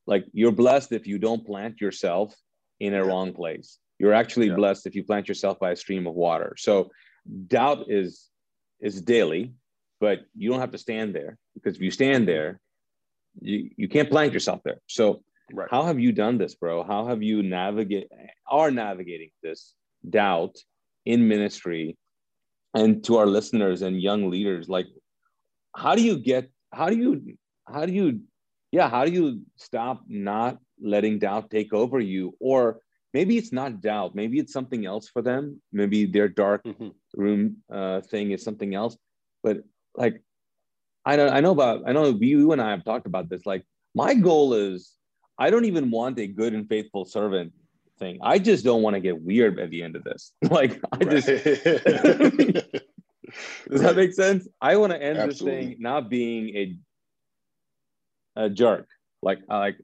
like 0.06 0.26
you're 0.32 0.52
blessed 0.52 0.92
if 0.92 1.08
you 1.08 1.18
don't 1.18 1.46
plant 1.46 1.82
yourself 1.82 2.34
in 2.80 2.94
a 2.94 2.98
yeah. 2.98 3.04
wrong 3.04 3.34
place. 3.34 3.80
You're 4.00 4.14
actually 4.14 4.48
yeah. 4.48 4.56
blessed 4.56 4.86
if 4.86 4.96
you 4.96 5.04
plant 5.04 5.28
yourself 5.28 5.60
by 5.60 5.72
a 5.72 5.76
stream 5.76 6.06
of 6.06 6.14
water. 6.14 6.56
So 6.58 6.92
doubt 7.48 7.86
is 7.90 8.30
is 8.80 9.02
daily, 9.02 9.54
but 10.00 10.20
you 10.36 10.50
don't 10.50 10.60
have 10.60 10.72
to 10.72 10.78
stand 10.78 11.16
there 11.16 11.38
because 11.56 11.76
if 11.76 11.82
you 11.82 11.92
stand 11.92 12.28
there, 12.28 12.60
you, 13.42 13.70
you 13.78 13.88
can't 13.88 14.10
plant 14.10 14.34
yourself 14.34 14.62
there. 14.64 14.80
So 14.88 15.22
Right. 15.54 15.68
How 15.72 15.84
have 15.84 16.00
you 16.00 16.12
done 16.12 16.38
this, 16.38 16.56
bro? 16.56 16.84
How 16.84 17.06
have 17.08 17.24
you 17.24 17.42
navigate 17.42 18.10
are 18.50 18.72
navigating 18.72 19.30
this 19.42 19.74
doubt 20.10 20.58
in 21.06 21.28
ministry 21.28 21.98
and 22.74 23.04
to 23.06 23.18
our 23.18 23.26
listeners 23.26 23.82
and 23.82 24.02
young 24.02 24.30
leaders? 24.30 24.68
Like, 24.68 24.88
how 25.76 25.96
do 25.96 26.04
you 26.04 26.18
get 26.20 26.50
how 26.74 26.90
do 26.90 26.98
you 26.98 27.38
how 27.66 27.86
do 27.86 27.94
you 27.94 28.22
yeah, 28.72 28.90
how 28.90 29.06
do 29.06 29.12
you 29.12 29.42
stop 29.56 30.04
not 30.10 30.58
letting 30.82 31.20
doubt 31.20 31.50
take 31.50 31.74
over 31.74 32.00
you? 32.02 32.36
Or 32.42 32.82
maybe 33.14 33.38
it's 33.38 33.54
not 33.54 33.80
doubt, 33.80 34.16
maybe 34.16 34.40
it's 34.40 34.52
something 34.52 34.86
else 34.86 35.08
for 35.08 35.22
them. 35.22 35.62
Maybe 35.72 36.06
their 36.06 36.28
dark 36.28 36.66
mm-hmm. 36.66 36.90
room 37.16 37.58
uh, 37.72 38.02
thing 38.02 38.32
is 38.32 38.44
something 38.44 38.76
else. 38.76 38.98
But 39.44 39.60
like 39.96 40.22
I 41.08 41.16
know 41.16 41.30
I 41.30 41.40
know 41.40 41.52
about 41.52 41.84
I 41.88 41.94
know 41.94 42.18
you 42.20 42.52
and 42.52 42.62
I 42.62 42.72
have 42.72 42.84
talked 42.84 43.06
about 43.06 43.30
this. 43.30 43.46
Like 43.46 43.64
my 43.96 44.14
goal 44.14 44.54
is 44.54 44.92
I 45.40 45.50
don't 45.50 45.64
even 45.64 45.90
want 45.90 46.20
a 46.20 46.28
good 46.28 46.54
and 46.54 46.68
faithful 46.68 47.06
servant 47.06 47.54
thing. 47.98 48.20
I 48.22 48.40
just 48.40 48.66
don't 48.66 48.82
want 48.82 48.96
to 48.96 49.00
get 49.00 49.22
weird 49.22 49.58
at 49.58 49.70
the 49.70 49.84
end 49.84 49.96
of 49.96 50.04
this. 50.04 50.34
Like 50.52 50.82
I 50.92 50.98
right. 50.98 51.10
just 51.10 51.28
Does 53.70 53.82
that 53.82 53.96
make 53.96 54.14
sense? 54.14 54.50
I 54.62 54.76
want 54.76 54.92
to 54.92 55.02
end 55.02 55.18
Absolutely. 55.18 55.60
this 55.60 55.68
thing 55.70 55.78
not 55.80 56.10
being 56.10 56.50
a 56.58 56.76
a 58.44 58.50
jerk. 58.50 58.90
Like 59.22 59.40
like 59.48 59.78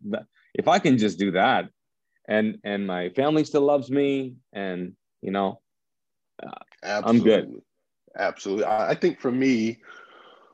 if 0.53 0.67
I 0.67 0.79
can 0.79 0.97
just 0.97 1.17
do 1.17 1.31
that 1.31 1.69
and 2.27 2.57
and 2.65 2.85
my 2.85 3.11
family 3.11 3.45
still 3.45 3.61
loves 3.61 3.89
me 3.89 4.35
and 4.51 4.91
you 5.21 5.31
know 5.31 5.61
uh, 6.45 6.51
I'm 6.83 7.23
good. 7.23 7.61
Absolutely. 8.17 8.65
I, 8.65 8.89
I, 8.89 8.95
think 8.95 9.19
for 9.19 9.31
me, 9.31 9.79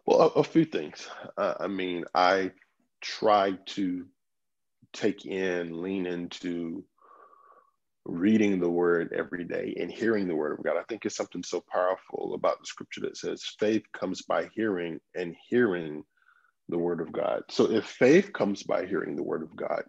well, 0.10 0.22
a, 0.36 0.40
a 0.40 0.44
few 0.44 0.66
things. 0.66 1.08
Uh, 1.38 1.54
I 1.60 1.68
mean, 1.68 2.04
I 2.16 2.50
try 3.00 3.52
to 3.68 4.06
take 4.92 5.28
in, 5.28 5.84
lean 5.84 6.08
into 6.08 6.84
reading 8.06 8.60
the 8.60 8.70
word 8.72 9.14
every 9.16 9.44
day 9.44 9.76
and 9.80 9.92
hearing 9.92 10.28
the 10.28 10.36
word 10.36 10.58
of 10.58 10.66
God. 10.66 10.78
I 10.78 10.84
think 10.90 11.06
it's 11.06 11.16
something 11.16 11.44
so 11.44 11.64
powerful 11.72 12.34
about 12.34 12.60
the 12.60 12.66
scripture 12.66 13.02
that 13.02 13.18
says 13.18 13.44
faith 13.60 13.84
comes 13.94 14.24
by 14.24 14.50
hearing 14.56 15.00
and 15.14 15.36
hearing 15.48 16.04
the 16.70 16.80
word 16.80 17.02
of 17.02 17.12
God. 17.12 17.44
So 17.50 17.70
if 17.70 17.86
faith 17.86 18.34
comes 18.34 18.64
by 18.64 18.88
hearing 18.88 19.16
the 19.16 19.24
word 19.24 19.44
of 19.44 19.56
God, 19.56 19.84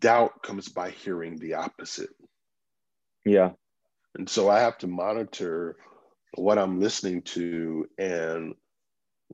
doubt 0.00 0.42
comes 0.42 0.68
by 0.70 0.90
hearing 0.90 1.36
the 1.36 1.54
opposite. 1.54 2.10
Yeah. 3.24 3.50
And 4.16 4.28
so 4.28 4.48
I 4.50 4.58
have 4.58 4.78
to 4.78 4.88
monitor 4.88 5.76
what 6.34 6.58
I'm 6.58 6.80
listening 6.80 7.22
to 7.22 7.88
and 7.96 8.54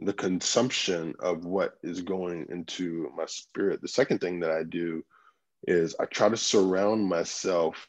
the 0.00 0.12
consumption 0.12 1.14
of 1.20 1.44
what 1.44 1.74
is 1.82 2.02
going 2.02 2.46
into 2.50 3.10
my 3.16 3.26
spirit. 3.26 3.80
The 3.80 3.88
second 3.88 4.20
thing 4.20 4.40
that 4.40 4.50
I 4.50 4.64
do 4.64 5.04
is 5.66 5.94
I 6.00 6.04
try 6.06 6.28
to 6.28 6.36
surround 6.36 7.06
myself 7.06 7.88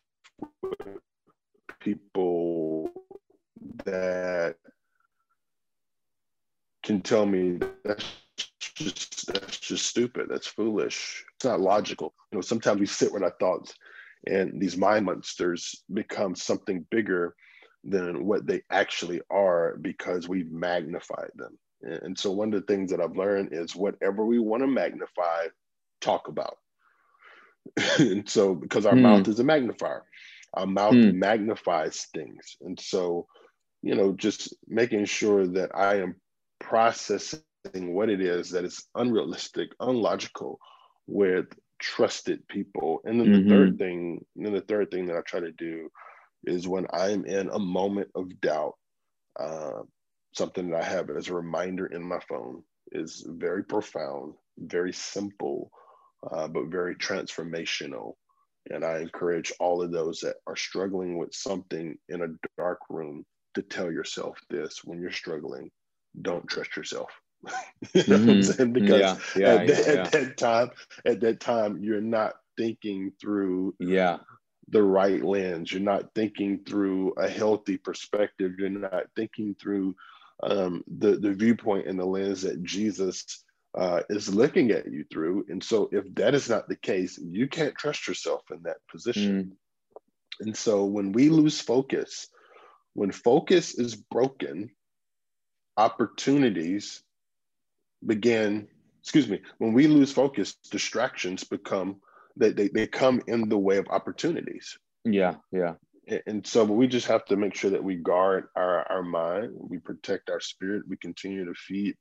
with 0.61 0.99
people 1.79 2.91
that 3.85 4.55
can 6.83 7.01
tell 7.01 7.25
me 7.25 7.59
that's 7.83 8.05
just 8.59 9.33
that's 9.33 9.57
just 9.57 9.87
stupid. 9.87 10.27
That's 10.29 10.47
foolish. 10.47 11.25
It's 11.35 11.45
not 11.45 11.59
logical. 11.59 12.13
You 12.31 12.37
know, 12.37 12.41
sometimes 12.41 12.79
we 12.79 12.85
sit 12.85 13.11
with 13.11 13.23
our 13.23 13.35
thoughts 13.39 13.73
and 14.27 14.59
these 14.61 14.77
mind 14.77 15.05
monsters 15.05 15.83
become 15.93 16.35
something 16.35 16.85
bigger 16.91 17.35
than 17.83 18.25
what 18.25 18.47
they 18.47 18.61
actually 18.71 19.21
are 19.29 19.77
because 19.81 20.27
we've 20.27 20.51
magnified 20.51 21.31
them. 21.35 21.57
And 21.81 22.17
so 22.17 22.31
one 22.31 22.53
of 22.53 22.59
the 22.59 22.73
things 22.73 22.91
that 22.91 23.01
I've 23.01 23.17
learned 23.17 23.49
is 23.51 23.75
whatever 23.75 24.25
we 24.25 24.39
want 24.39 24.63
to 24.63 24.67
magnify, 24.67 25.47
talk 26.01 26.27
about. 26.27 26.57
and 27.99 28.27
so 28.29 28.55
because 28.55 28.85
our 28.85 28.93
mm. 28.93 29.01
mouth 29.01 29.27
is 29.27 29.39
a 29.39 29.43
magnifier, 29.43 30.03
our 30.53 30.65
mouth 30.65 30.93
mm. 30.93 31.13
magnifies 31.13 32.07
things. 32.13 32.57
And 32.61 32.79
so, 32.79 33.27
you 33.81 33.95
know, 33.95 34.13
just 34.13 34.55
making 34.67 35.05
sure 35.05 35.47
that 35.47 35.75
I 35.75 36.01
am 36.01 36.15
processing 36.59 37.41
what 37.71 38.09
it 38.09 38.21
is 38.21 38.51
that 38.51 38.65
is 38.65 38.85
unrealistic, 38.95 39.69
unlogical 39.79 40.59
with 41.07 41.47
trusted 41.79 42.47
people. 42.47 43.01
And 43.03 43.19
then 43.19 43.27
mm-hmm. 43.27 43.49
the 43.49 43.55
third 43.55 43.77
thing, 43.77 44.25
then 44.35 44.53
the 44.53 44.61
third 44.61 44.91
thing 44.91 45.07
that 45.07 45.17
I 45.17 45.21
try 45.21 45.39
to 45.39 45.51
do 45.51 45.89
is 46.45 46.67
when 46.67 46.85
I'm 46.93 47.25
in 47.25 47.49
a 47.49 47.59
moment 47.59 48.09
of 48.15 48.39
doubt, 48.39 48.75
uh, 49.39 49.81
something 50.37 50.69
that 50.71 50.81
I 50.81 50.85
have 50.85 51.09
as 51.09 51.29
a 51.29 51.35
reminder 51.35 51.87
in 51.87 52.03
my 52.03 52.19
phone 52.27 52.63
is 52.91 53.25
very 53.27 53.63
profound, 53.63 54.33
very 54.57 54.93
simple, 54.93 55.71
uh, 56.29 56.47
but 56.47 56.67
very 56.67 56.95
transformational. 56.95 58.13
And 58.69 58.83
I 58.83 58.99
encourage 58.99 59.53
all 59.59 59.81
of 59.81 59.91
those 59.91 60.19
that 60.21 60.37
are 60.47 60.55
struggling 60.55 61.17
with 61.17 61.33
something 61.33 61.95
in 62.09 62.21
a 62.21 62.61
dark 62.61 62.79
room 62.89 63.23
to 63.53 63.61
tell 63.61 63.91
yourself 63.91 64.37
this 64.49 64.83
when 64.83 65.01
you're 65.01 65.11
struggling 65.11 65.69
don't 66.21 66.47
trust 66.47 66.75
yourself. 66.75 67.09
mm-hmm. 67.93 68.71
Because 68.71 69.01
yeah, 69.01 69.17
yeah, 69.35 69.55
at, 69.55 69.67
yeah, 69.67 69.75
at 69.75 70.11
that 70.11 70.37
time, 70.37 70.71
at 71.05 71.19
that 71.21 71.39
time, 71.39 71.83
you're 71.83 72.01
not 72.01 72.33
thinking 72.57 73.11
through 73.21 73.75
yeah 73.79 74.17
the 74.69 74.81
right 74.81 75.23
lens. 75.23 75.71
You're 75.71 75.81
not 75.81 76.13
thinking 76.15 76.61
through 76.65 77.13
a 77.17 77.27
healthy 77.27 77.77
perspective. 77.77 78.53
You're 78.57 78.69
not 78.69 79.03
thinking 79.15 79.55
through 79.61 79.95
um, 80.43 80.83
the, 80.87 81.17
the 81.17 81.33
viewpoint 81.33 81.87
and 81.87 81.99
the 81.99 82.05
lens 82.05 82.41
that 82.41 82.63
Jesus 82.63 83.43
uh, 83.77 84.01
is 84.09 84.33
looking 84.33 84.71
at 84.71 84.91
you 84.91 85.05
through. 85.11 85.45
And 85.49 85.63
so, 85.63 85.89
if 85.91 86.13
that 86.15 86.33
is 86.33 86.49
not 86.49 86.67
the 86.67 86.75
case, 86.75 87.17
you 87.17 87.47
can't 87.47 87.75
trust 87.75 88.07
yourself 88.07 88.41
in 88.51 88.63
that 88.63 88.77
position. 88.89 89.55
Mm. 90.41 90.47
And 90.47 90.57
so, 90.57 90.85
when 90.85 91.11
we 91.11 91.29
lose 91.29 91.59
focus, 91.59 92.27
when 92.93 93.11
focus 93.11 93.77
is 93.77 93.95
broken, 93.95 94.69
opportunities 95.77 97.03
begin. 98.05 98.67
Excuse 99.01 99.27
me. 99.27 99.41
When 99.59 99.73
we 99.73 99.87
lose 99.87 100.11
focus, 100.11 100.55
distractions 100.71 101.43
become 101.43 101.97
they, 102.37 102.51
they, 102.51 102.67
they 102.67 102.87
come 102.87 103.21
in 103.27 103.47
the 103.47 103.57
way 103.57 103.77
of 103.77 103.87
opportunities. 103.89 104.77
Yeah, 105.05 105.35
yeah 105.51 105.75
and 106.27 106.45
so 106.45 106.63
we 106.63 106.87
just 106.87 107.07
have 107.07 107.25
to 107.25 107.35
make 107.35 107.55
sure 107.55 107.71
that 107.71 107.83
we 107.83 107.95
guard 107.95 108.47
our, 108.55 108.83
our 108.91 109.03
mind 109.03 109.51
we 109.53 109.77
protect 109.79 110.29
our 110.29 110.39
spirit 110.39 110.83
we 110.87 110.97
continue 110.97 111.45
to 111.45 111.53
feed 111.53 111.95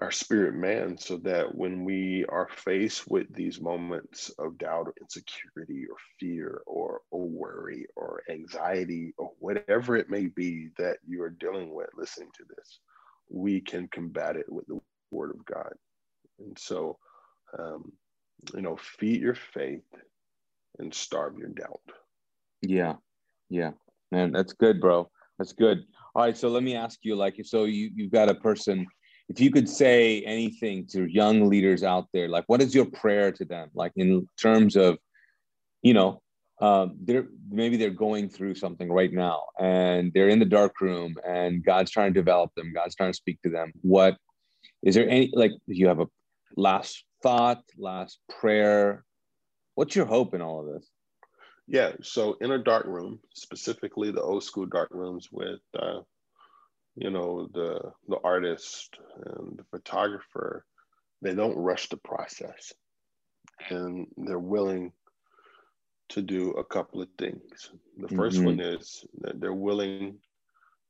our 0.00 0.10
spirit 0.10 0.54
man 0.54 0.96
so 0.96 1.18
that 1.18 1.54
when 1.54 1.84
we 1.84 2.24
are 2.30 2.48
faced 2.50 3.08
with 3.10 3.26
these 3.34 3.60
moments 3.60 4.30
of 4.38 4.56
doubt 4.56 4.86
or 4.86 4.94
insecurity 5.00 5.84
or 5.88 5.96
fear 6.18 6.62
or, 6.66 7.02
or 7.10 7.28
worry 7.28 7.86
or 7.94 8.22
anxiety 8.30 9.12
or 9.18 9.30
whatever 9.38 9.96
it 9.96 10.08
may 10.08 10.26
be 10.26 10.68
that 10.78 10.96
you 11.06 11.22
are 11.22 11.30
dealing 11.30 11.74
with 11.74 11.90
listening 11.96 12.30
to 12.34 12.44
this 12.56 12.80
we 13.28 13.60
can 13.60 13.88
combat 13.88 14.36
it 14.36 14.50
with 14.50 14.66
the 14.66 14.80
word 15.10 15.30
of 15.30 15.44
god. 15.44 15.72
And 16.38 16.58
so 16.58 16.98
um, 17.58 17.92
you 18.54 18.62
know 18.62 18.76
feed 18.76 19.20
your 19.20 19.34
faith 19.34 19.84
and 20.78 20.92
starve 20.92 21.38
your 21.38 21.50
doubt 21.50 21.80
yeah. 22.62 22.94
Yeah. 23.50 23.72
Man, 24.10 24.32
that's 24.32 24.52
good, 24.52 24.80
bro. 24.80 25.10
That's 25.38 25.52
good. 25.52 25.84
All 26.14 26.22
right. 26.22 26.36
So 26.36 26.48
let 26.48 26.62
me 26.62 26.74
ask 26.74 27.00
you, 27.02 27.16
like, 27.16 27.40
so 27.44 27.64
you, 27.64 27.90
you've 27.94 28.12
got 28.12 28.28
a 28.28 28.34
person, 28.34 28.86
if 29.28 29.40
you 29.40 29.50
could 29.50 29.68
say 29.68 30.22
anything 30.22 30.86
to 30.88 31.06
young 31.06 31.48
leaders 31.48 31.82
out 31.82 32.06
there, 32.12 32.28
like, 32.28 32.44
what 32.46 32.62
is 32.62 32.74
your 32.74 32.86
prayer 32.86 33.32
to 33.32 33.44
them? 33.44 33.70
Like, 33.74 33.92
in 33.96 34.26
terms 34.40 34.76
of 34.76 34.98
you 35.82 35.94
know, 35.94 36.22
um, 36.60 36.96
they're 37.02 37.26
maybe 37.50 37.76
they're 37.76 37.90
going 37.90 38.28
through 38.28 38.54
something 38.54 38.90
right 38.90 39.12
now 39.12 39.42
and 39.58 40.12
they're 40.14 40.28
in 40.28 40.38
the 40.38 40.44
dark 40.44 40.80
room 40.80 41.16
and 41.26 41.64
God's 41.64 41.90
trying 41.90 42.14
to 42.14 42.20
develop 42.20 42.54
them. 42.54 42.72
God's 42.72 42.94
trying 42.94 43.10
to 43.10 43.16
speak 43.16 43.42
to 43.42 43.50
them. 43.50 43.72
What 43.82 44.16
is 44.82 44.94
there 44.94 45.08
any 45.08 45.30
like 45.34 45.52
you 45.66 45.88
have 45.88 46.00
a 46.00 46.06
last 46.56 47.04
thought, 47.22 47.62
last 47.76 48.20
prayer? 48.28 49.04
What's 49.74 49.96
your 49.96 50.06
hope 50.06 50.34
in 50.34 50.42
all 50.42 50.60
of 50.60 50.72
this? 50.72 50.88
Yeah, 51.66 51.92
so 52.02 52.36
in 52.40 52.50
a 52.50 52.58
dark 52.58 52.86
room, 52.86 53.20
specifically 53.34 54.10
the 54.10 54.22
old 54.22 54.44
school 54.44 54.66
dark 54.66 54.90
rooms 54.90 55.28
with 55.30 55.60
uh, 55.78 56.00
you 56.96 57.10
know 57.10 57.48
the 57.52 57.92
the 58.08 58.18
artist 58.24 58.98
and 59.24 59.58
the 59.58 59.64
photographer, 59.70 60.64
they 61.22 61.34
don't 61.34 61.56
rush 61.56 61.88
the 61.88 61.96
process, 61.96 62.72
and 63.70 64.06
they're 64.16 64.38
willing 64.38 64.92
to 66.12 66.20
do 66.20 66.50
a 66.52 66.64
couple 66.64 67.00
of 67.00 67.08
things. 67.18 67.70
The 67.96 68.08
1st 68.08 68.32
mm-hmm. 68.32 68.44
one 68.44 68.60
is 68.60 69.06
that 69.22 69.40
they're 69.40 69.54
willing 69.54 70.18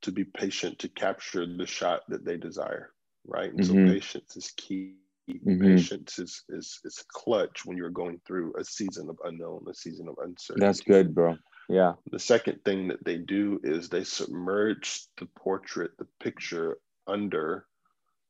to 0.02 0.10
be 0.10 0.24
patient 0.24 0.80
to 0.80 0.88
capture 0.88 1.46
the 1.46 1.66
shot 1.66 2.00
that 2.08 2.24
they 2.24 2.36
desire, 2.36 2.90
right? 3.24 3.50
And 3.50 3.60
mm-hmm. 3.60 3.86
so 3.86 3.92
patience 3.92 4.36
is 4.36 4.52
key. 4.56 4.96
Mm-hmm. 5.30 5.76
Patience 5.76 6.18
is, 6.18 6.42
is 6.48 6.80
is 6.84 7.04
clutch 7.08 7.64
when 7.64 7.76
you're 7.76 7.90
going 7.90 8.20
through 8.26 8.54
a 8.58 8.64
season 8.64 9.08
of 9.08 9.18
unknown, 9.24 9.64
a 9.70 9.74
season 9.74 10.08
of 10.08 10.16
uncertainty. 10.22 10.66
That's 10.66 10.80
good, 10.80 11.14
bro. 11.14 11.36
Yeah. 11.68 11.92
The 12.10 12.18
second 12.18 12.64
thing 12.64 12.88
that 12.88 13.04
they 13.04 13.18
do 13.18 13.60
is 13.62 13.88
they 13.88 14.04
submerge 14.04 15.06
the 15.18 15.26
portrait, 15.38 15.92
the 15.98 16.08
picture 16.20 16.78
under 17.06 17.66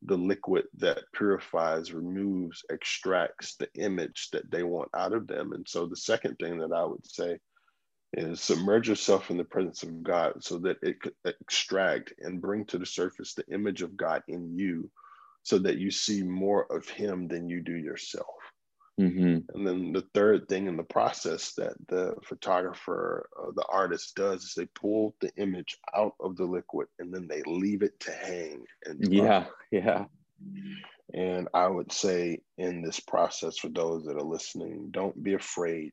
the 0.02 0.16
liquid 0.16 0.64
that 0.78 1.04
purifies, 1.14 1.92
removes, 1.92 2.62
extracts 2.70 3.56
the 3.56 3.68
image 3.74 4.28
that 4.32 4.50
they 4.50 4.62
want 4.62 4.90
out 4.94 5.12
of 5.12 5.26
them. 5.26 5.52
And 5.52 5.66
so 5.68 5.86
the 5.86 5.96
second 5.96 6.36
thing 6.36 6.58
that 6.58 6.72
I 6.72 6.84
would 6.84 7.06
say 7.06 7.38
is 8.12 8.40
submerge 8.40 8.88
yourself 8.88 9.30
in 9.30 9.38
the 9.38 9.44
presence 9.44 9.82
of 9.82 10.02
God 10.02 10.44
so 10.44 10.58
that 10.58 10.76
it 10.82 11.00
could 11.00 11.14
extract 11.24 12.12
and 12.18 12.42
bring 12.42 12.66
to 12.66 12.78
the 12.78 12.86
surface 12.86 13.34
the 13.34 13.46
image 13.52 13.80
of 13.82 13.96
God 13.96 14.22
in 14.28 14.58
you 14.58 14.90
so 15.42 15.58
that 15.58 15.78
you 15.78 15.90
see 15.90 16.22
more 16.22 16.66
of 16.70 16.88
Him 16.88 17.28
than 17.28 17.48
you 17.48 17.60
do 17.60 17.74
yourself. 17.74 18.26
Mm-hmm. 19.00 19.56
And 19.56 19.66
then 19.66 19.92
the 19.92 20.04
third 20.14 20.48
thing 20.48 20.66
in 20.66 20.76
the 20.76 20.82
process 20.82 21.54
that 21.54 21.74
the 21.88 22.14
photographer, 22.24 23.28
uh, 23.40 23.50
the 23.56 23.64
artist 23.68 24.14
does 24.14 24.44
is 24.44 24.54
they 24.54 24.66
pull 24.66 25.16
the 25.20 25.30
image 25.36 25.78
out 25.96 26.14
of 26.20 26.36
the 26.36 26.44
liquid 26.44 26.88
and 26.98 27.12
then 27.12 27.26
they 27.26 27.42
leave 27.46 27.82
it 27.82 27.98
to 28.00 28.12
hang. 28.12 28.64
And 28.84 29.12
yeah, 29.12 29.46
yeah. 29.70 30.04
And 31.14 31.48
I 31.54 31.68
would 31.68 31.90
say 31.90 32.40
in 32.58 32.82
this 32.82 33.00
process, 33.00 33.58
for 33.58 33.68
those 33.68 34.04
that 34.04 34.16
are 34.16 34.22
listening, 34.22 34.88
don't 34.90 35.22
be 35.22 35.34
afraid 35.34 35.92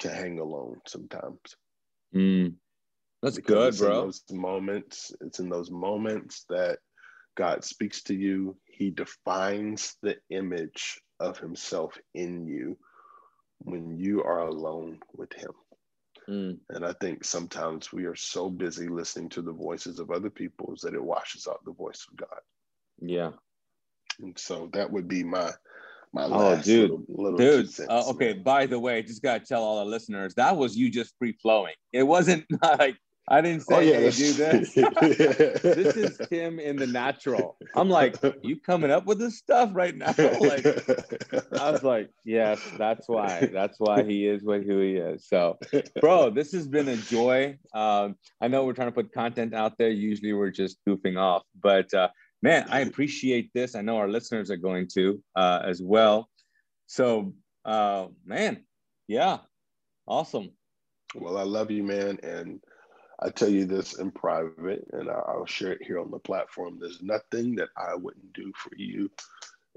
to 0.00 0.10
hang 0.10 0.38
alone 0.38 0.80
sometimes. 0.86 1.40
Mm. 2.14 2.54
That's 3.22 3.36
because 3.36 3.80
good, 3.80 3.86
bro. 3.86 4.02
those 4.02 4.22
moments, 4.30 5.12
it's 5.20 5.40
in 5.40 5.48
those 5.48 5.70
moments 5.70 6.44
that 6.50 6.78
God 7.36 7.64
speaks 7.64 8.02
to 8.04 8.14
you. 8.14 8.56
He 8.66 8.90
defines 8.90 9.96
the 10.02 10.16
image 10.30 11.00
of 11.20 11.38
himself 11.38 11.96
in 12.14 12.46
you 12.46 12.76
when 13.58 13.96
you 13.96 14.22
are 14.22 14.40
alone 14.40 15.00
with 15.16 15.32
him. 15.32 15.52
Mm. 16.28 16.58
And 16.70 16.84
I 16.84 16.94
think 17.00 17.24
sometimes 17.24 17.92
we 17.92 18.04
are 18.04 18.16
so 18.16 18.48
busy 18.48 18.88
listening 18.88 19.28
to 19.30 19.42
the 19.42 19.52
voices 19.52 19.98
of 19.98 20.10
other 20.10 20.30
people 20.30 20.74
that 20.82 20.94
it 20.94 21.02
washes 21.02 21.46
out 21.46 21.64
the 21.64 21.72
voice 21.72 22.06
of 22.10 22.16
God. 22.16 22.40
Yeah. 23.00 23.30
And 24.20 24.38
so 24.38 24.70
that 24.72 24.90
would 24.90 25.08
be 25.08 25.22
my 25.22 25.50
my 26.12 26.26
oh, 26.26 26.62
dude, 26.62 26.90
little, 26.90 27.04
little 27.08 27.38
dude. 27.38 27.68
Uh, 27.88 28.08
okay. 28.10 28.34
By 28.34 28.66
the 28.66 28.78
way, 28.78 29.02
just 29.02 29.22
gotta 29.22 29.44
tell 29.44 29.64
all 29.64 29.84
the 29.84 29.90
listeners 29.90 30.34
that 30.34 30.56
was 30.56 30.76
you 30.76 30.88
just 30.88 31.14
free 31.18 31.36
flowing. 31.42 31.74
It 31.92 32.04
wasn't 32.04 32.44
like 32.62 32.96
I 33.26 33.40
didn't 33.40 33.62
say, 33.62 33.74
oh, 33.74 33.80
yeah, 33.80 34.00
hey, 34.00 34.10
do 34.10 34.32
this. 34.34 34.74
this 35.62 35.96
is 35.96 36.20
Tim 36.28 36.58
in 36.58 36.76
the 36.76 36.86
natural. 36.86 37.56
I'm 37.74 37.88
like, 37.88 38.16
you 38.42 38.60
coming 38.60 38.90
up 38.90 39.06
with 39.06 39.18
this 39.18 39.38
stuff 39.38 39.70
right 39.72 39.96
now? 39.96 40.14
Like, 40.44 40.66
I 41.58 41.70
was 41.70 41.82
like, 41.82 42.10
yes, 42.24 42.60
that's 42.76 43.08
why. 43.08 43.48
That's 43.50 43.80
why 43.80 44.02
he 44.02 44.26
is 44.26 44.42
what 44.42 44.62
who 44.62 44.80
he 44.80 44.96
is. 44.96 45.26
So, 45.26 45.58
bro, 46.00 46.30
this 46.30 46.52
has 46.52 46.68
been 46.68 46.88
a 46.88 46.96
joy. 46.96 47.58
Um, 47.72 48.16
I 48.42 48.48
know 48.48 48.64
we're 48.64 48.74
trying 48.74 48.88
to 48.88 48.92
put 48.92 49.12
content 49.12 49.54
out 49.54 49.78
there. 49.78 49.88
Usually 49.88 50.34
we're 50.34 50.50
just 50.50 50.78
goofing 50.86 51.18
off, 51.18 51.44
but 51.62 51.92
uh, 51.94 52.08
man, 52.42 52.66
I 52.68 52.80
appreciate 52.80 53.50
this. 53.54 53.74
I 53.74 53.80
know 53.80 53.96
our 53.96 54.08
listeners 54.08 54.50
are 54.50 54.58
going 54.58 54.88
to 54.94 55.22
uh, 55.34 55.62
as 55.64 55.80
well. 55.82 56.28
So, 56.86 57.32
uh, 57.64 58.08
man, 58.26 58.64
yeah, 59.08 59.38
awesome. 60.06 60.50
Well, 61.14 61.38
I 61.38 61.42
love 61.42 61.70
you, 61.70 61.82
man, 61.82 62.18
and 62.22 62.60
I 63.20 63.30
tell 63.30 63.48
you 63.48 63.64
this 63.64 63.98
in 63.98 64.10
private, 64.10 64.84
and 64.92 65.08
I'll 65.08 65.46
share 65.46 65.72
it 65.72 65.82
here 65.82 66.00
on 66.00 66.10
the 66.10 66.18
platform. 66.18 66.78
There's 66.78 67.02
nothing 67.02 67.54
that 67.56 67.68
I 67.76 67.94
wouldn't 67.94 68.32
do 68.32 68.52
for 68.56 68.72
you, 68.76 69.10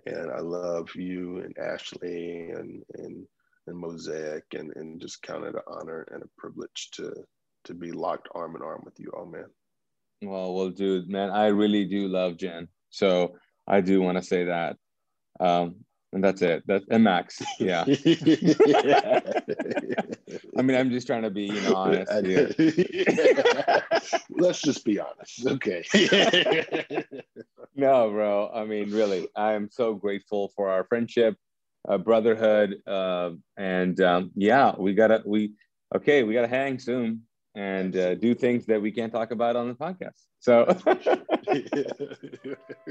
and 0.05 0.31
I 0.31 0.39
love 0.39 0.93
you 0.95 1.39
and 1.39 1.57
Ashley 1.57 2.51
and 2.51 2.83
and 2.95 3.27
and 3.67 3.77
Mosaic, 3.77 4.45
and 4.53 4.75
and 4.75 4.99
just 4.99 5.21
count 5.21 5.45
it 5.45 5.55
an 5.55 5.61
honor 5.67 6.07
and 6.11 6.23
a 6.23 6.27
privilege 6.37 6.89
to 6.93 7.13
to 7.65 7.73
be 7.73 7.91
locked 7.91 8.29
arm 8.33 8.55
in 8.55 8.61
arm 8.61 8.81
with 8.83 8.99
you 8.99 9.11
all, 9.11 9.25
man. 9.25 9.49
Well, 10.21 10.53
well, 10.53 10.69
dude, 10.69 11.09
man, 11.09 11.29
I 11.29 11.47
really 11.47 11.85
do 11.85 12.07
love 12.07 12.37
Jen, 12.37 12.67
so 12.89 13.37
I 13.67 13.81
do 13.81 14.01
want 14.01 14.17
to 14.17 14.23
say 14.23 14.45
that. 14.45 14.77
Um, 15.39 15.75
and 16.13 16.23
that's 16.23 16.41
it. 16.41 16.63
That's 16.65 16.85
and 16.89 17.03
Max. 17.03 17.41
Yeah. 17.59 17.81
I 20.57 20.61
mean, 20.61 20.77
I'm 20.77 20.89
just 20.89 21.07
trying 21.07 21.23
to 21.23 21.29
be, 21.29 21.43
you 21.43 21.61
know, 21.61 21.75
honest. 21.75 22.11
Let's 24.29 24.61
just 24.61 24.85
be 24.85 24.99
honest. 24.99 25.45
Okay. 25.45 25.83
no, 27.75 28.09
bro. 28.09 28.49
I 28.53 28.63
mean, 28.65 28.91
really, 28.91 29.27
I 29.35 29.53
am 29.53 29.69
so 29.69 29.95
grateful 29.95 30.51
for 30.55 30.69
our 30.69 30.85
friendship, 30.85 31.35
uh, 31.87 31.97
brotherhood, 31.97 32.81
uh, 32.87 33.31
and 33.57 33.99
um, 34.01 34.31
yeah, 34.35 34.73
we 34.77 34.93
gotta 34.93 35.21
we 35.25 35.53
okay, 35.93 36.23
we 36.23 36.33
gotta 36.33 36.47
hang 36.47 36.79
soon 36.79 37.23
and 37.55 37.97
uh, 37.97 38.15
do 38.15 38.33
things 38.35 38.65
that 38.67 38.81
we 38.81 38.91
can't 38.91 39.11
talk 39.11 39.31
about 39.31 39.55
on 39.55 39.67
the 39.67 39.73
podcast. 39.73 40.25
So, 40.39 40.65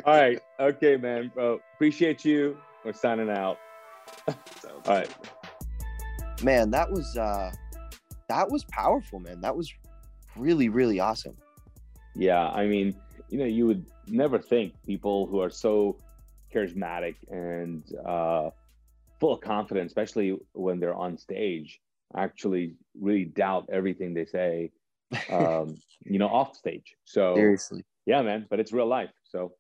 all 0.05 0.17
right, 0.17 0.41
okay, 0.59 0.97
man, 0.97 1.31
bro. 1.35 1.61
Appreciate 1.75 2.25
you. 2.25 2.57
We're 2.87 2.93
signing 2.93 3.29
out. 3.31 3.59
All 4.29 4.35
right. 4.87 5.13
Man, 6.45 6.71
that 6.71 6.89
was 6.89 7.17
uh 7.17 7.51
that 8.29 8.49
was 8.49 8.63
powerful, 8.71 9.19
man. 9.19 9.41
That 9.41 9.57
was 9.57 9.75
really, 10.37 10.69
really 10.69 11.01
awesome. 11.01 11.37
Yeah, 12.15 12.49
I 12.49 12.69
mean, 12.69 12.95
you 13.29 13.39
know, 13.39 13.45
you 13.45 13.67
would 13.67 13.87
never 14.07 14.39
think 14.39 14.75
people 14.85 15.27
who 15.27 15.41
are 15.41 15.51
so 15.51 15.99
charismatic 16.55 17.17
and 17.29 17.83
uh 18.07 18.51
full 19.19 19.35
of 19.35 19.41
confidence, 19.41 19.91
especially 19.91 20.39
when 20.53 20.79
they're 20.79 20.95
on 20.95 21.19
stage, 21.19 21.81
actually 22.15 22.77
really 23.01 23.25
doubt 23.25 23.69
everything 23.73 24.15
they 24.15 24.27
say 24.27 24.71
um, 25.29 25.77
you 26.05 26.21
know, 26.21 26.29
off 26.29 26.55
stage. 26.55 26.95
So 27.05 27.35
seriously. 27.35 27.85
Yeah, 28.07 28.23
man. 28.23 28.47
But 28.49 28.61
it's 28.61 28.73
real 28.73 28.87
life. 28.87 29.11
So 29.25 29.55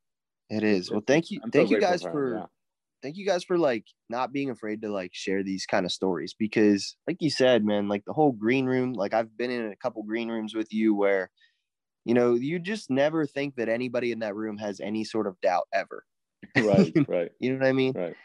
it 0.48 0.62
is. 0.62 0.92
Well, 0.92 1.02
thank 1.04 1.32
you. 1.32 1.40
I'm 1.42 1.50
thank 1.50 1.70
so 1.70 1.74
you 1.74 1.80
guys 1.80 2.02
for, 2.02 2.36
yeah 2.36 2.46
thank 3.06 3.16
you 3.16 3.24
guys 3.24 3.44
for 3.44 3.56
like 3.56 3.84
not 4.10 4.32
being 4.32 4.50
afraid 4.50 4.82
to 4.82 4.88
like 4.88 5.12
share 5.14 5.44
these 5.44 5.64
kind 5.64 5.86
of 5.86 5.92
stories 5.92 6.34
because 6.36 6.96
like 7.06 7.18
you 7.20 7.30
said 7.30 7.64
man 7.64 7.86
like 7.86 8.04
the 8.04 8.12
whole 8.12 8.32
green 8.32 8.66
room 8.66 8.94
like 8.94 9.14
i've 9.14 9.36
been 9.36 9.52
in 9.52 9.70
a 9.70 9.76
couple 9.76 10.02
green 10.02 10.28
rooms 10.28 10.56
with 10.56 10.72
you 10.72 10.92
where 10.92 11.30
you 12.04 12.14
know 12.14 12.34
you 12.34 12.58
just 12.58 12.90
never 12.90 13.24
think 13.24 13.54
that 13.54 13.68
anybody 13.68 14.10
in 14.10 14.18
that 14.18 14.34
room 14.34 14.58
has 14.58 14.80
any 14.80 15.04
sort 15.04 15.28
of 15.28 15.40
doubt 15.40 15.68
ever. 15.72 16.04
Right 16.56 16.92
right. 17.08 17.30
You 17.38 17.52
know 17.52 17.60
what 17.60 17.68
i 17.68 17.72
mean? 17.72 17.92
Right. 17.94 18.16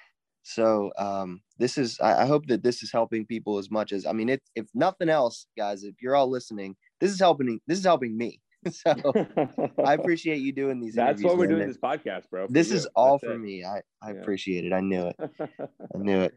So 0.42 0.92
um 0.98 1.42
this 1.60 1.78
is 1.78 2.00
I, 2.00 2.24
I 2.24 2.26
hope 2.26 2.48
that 2.48 2.64
this 2.64 2.82
is 2.82 2.92
helping 2.92 3.28
people 3.28 3.60
as 3.60 3.70
much 3.70 3.92
as 3.92 4.08
i 4.08 4.14
mean 4.14 4.30
if 4.30 4.40
if 4.56 4.66
nothing 4.74 5.10
else 5.10 5.46
guys 5.56 5.84
if 5.84 5.94
you're 6.02 6.16
all 6.16 6.28
listening 6.28 6.76
this 7.00 7.12
is 7.12 7.20
helping 7.20 7.60
this 7.68 7.78
is 7.78 7.86
helping 7.86 8.18
me 8.18 8.42
so 8.72 8.94
I 9.86 9.94
appreciate 9.94 10.40
you 10.40 10.52
doing 10.52 10.80
these. 10.80 10.96
That's 10.96 11.24
why 11.24 11.34
we're 11.34 11.48
doing 11.48 11.68
this 11.68 11.78
podcast, 11.78 12.30
bro. 12.30 12.48
This 12.50 12.70
you. 12.70 12.78
is 12.78 12.86
all 12.96 13.18
That's 13.18 13.32
for 13.32 13.34
it. 13.34 13.40
me. 13.40 13.64
I, 13.64 13.82
I 14.02 14.12
yeah. 14.12 14.20
appreciate 14.22 14.66
it. 14.66 14.74
I 14.74 14.82
knew 14.82 15.08
it. 15.08 15.16
I 15.20 15.48
knew 15.98 16.22
it. 16.22 16.34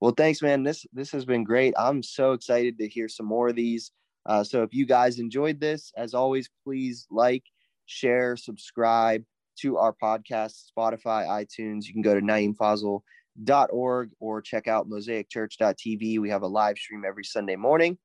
Well, 0.00 0.12
thanks, 0.12 0.42
man. 0.42 0.62
This 0.62 0.86
this 0.92 1.10
has 1.12 1.24
been 1.24 1.44
great. 1.44 1.74
I'm 1.76 2.02
so 2.02 2.32
excited 2.32 2.78
to 2.78 2.88
hear 2.88 3.08
some 3.08 3.26
more 3.26 3.48
of 3.48 3.56
these. 3.56 3.92
Uh, 4.26 4.44
so 4.44 4.62
if 4.62 4.74
you 4.74 4.86
guys 4.86 5.18
enjoyed 5.18 5.60
this, 5.60 5.92
as 5.96 6.14
always, 6.14 6.50
please 6.64 7.06
like, 7.10 7.44
share, 7.86 8.36
subscribe 8.36 9.24
to 9.60 9.78
our 9.78 9.94
podcast, 10.02 10.64
Spotify, 10.76 11.26
iTunes. 11.26 11.86
You 11.86 11.92
can 11.92 12.02
go 12.02 12.14
to 12.14 12.20
naeemfazal.org 12.20 14.10
or 14.20 14.42
check 14.42 14.68
out 14.68 14.88
mosaicchurch.tv. 14.88 16.18
We 16.18 16.30
have 16.30 16.42
a 16.42 16.46
live 16.46 16.76
stream 16.76 17.04
every 17.06 17.24
Sunday 17.24 17.56
morning. 17.56 17.98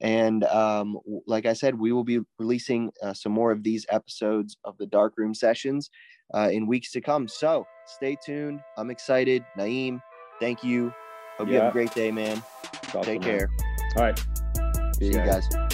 And 0.00 0.44
um, 0.44 0.98
like 1.26 1.46
I 1.46 1.52
said, 1.52 1.78
we 1.78 1.92
will 1.92 2.04
be 2.04 2.20
releasing 2.38 2.90
uh, 3.02 3.14
some 3.14 3.32
more 3.32 3.52
of 3.52 3.62
these 3.62 3.86
episodes 3.90 4.56
of 4.64 4.76
the 4.78 4.86
Dark 4.86 5.14
Room 5.16 5.34
sessions 5.34 5.90
uh, 6.34 6.48
in 6.52 6.66
weeks 6.66 6.90
to 6.92 7.00
come. 7.00 7.28
So 7.28 7.66
stay 7.86 8.16
tuned. 8.24 8.60
I'm 8.76 8.90
excited. 8.90 9.44
Naeem, 9.58 10.00
thank 10.40 10.64
you. 10.64 10.92
Hope 11.38 11.48
yeah. 11.48 11.54
you 11.54 11.60
have 11.60 11.68
a 11.70 11.72
great 11.72 11.94
day, 11.94 12.10
man. 12.10 12.42
Awesome, 12.88 13.02
Take 13.02 13.22
care. 13.22 13.48
Man. 13.48 13.92
All 13.96 14.02
right. 14.02 14.18
See, 14.96 15.06
See 15.06 15.06
you 15.06 15.12
guys. 15.12 15.48
guys. 15.48 15.73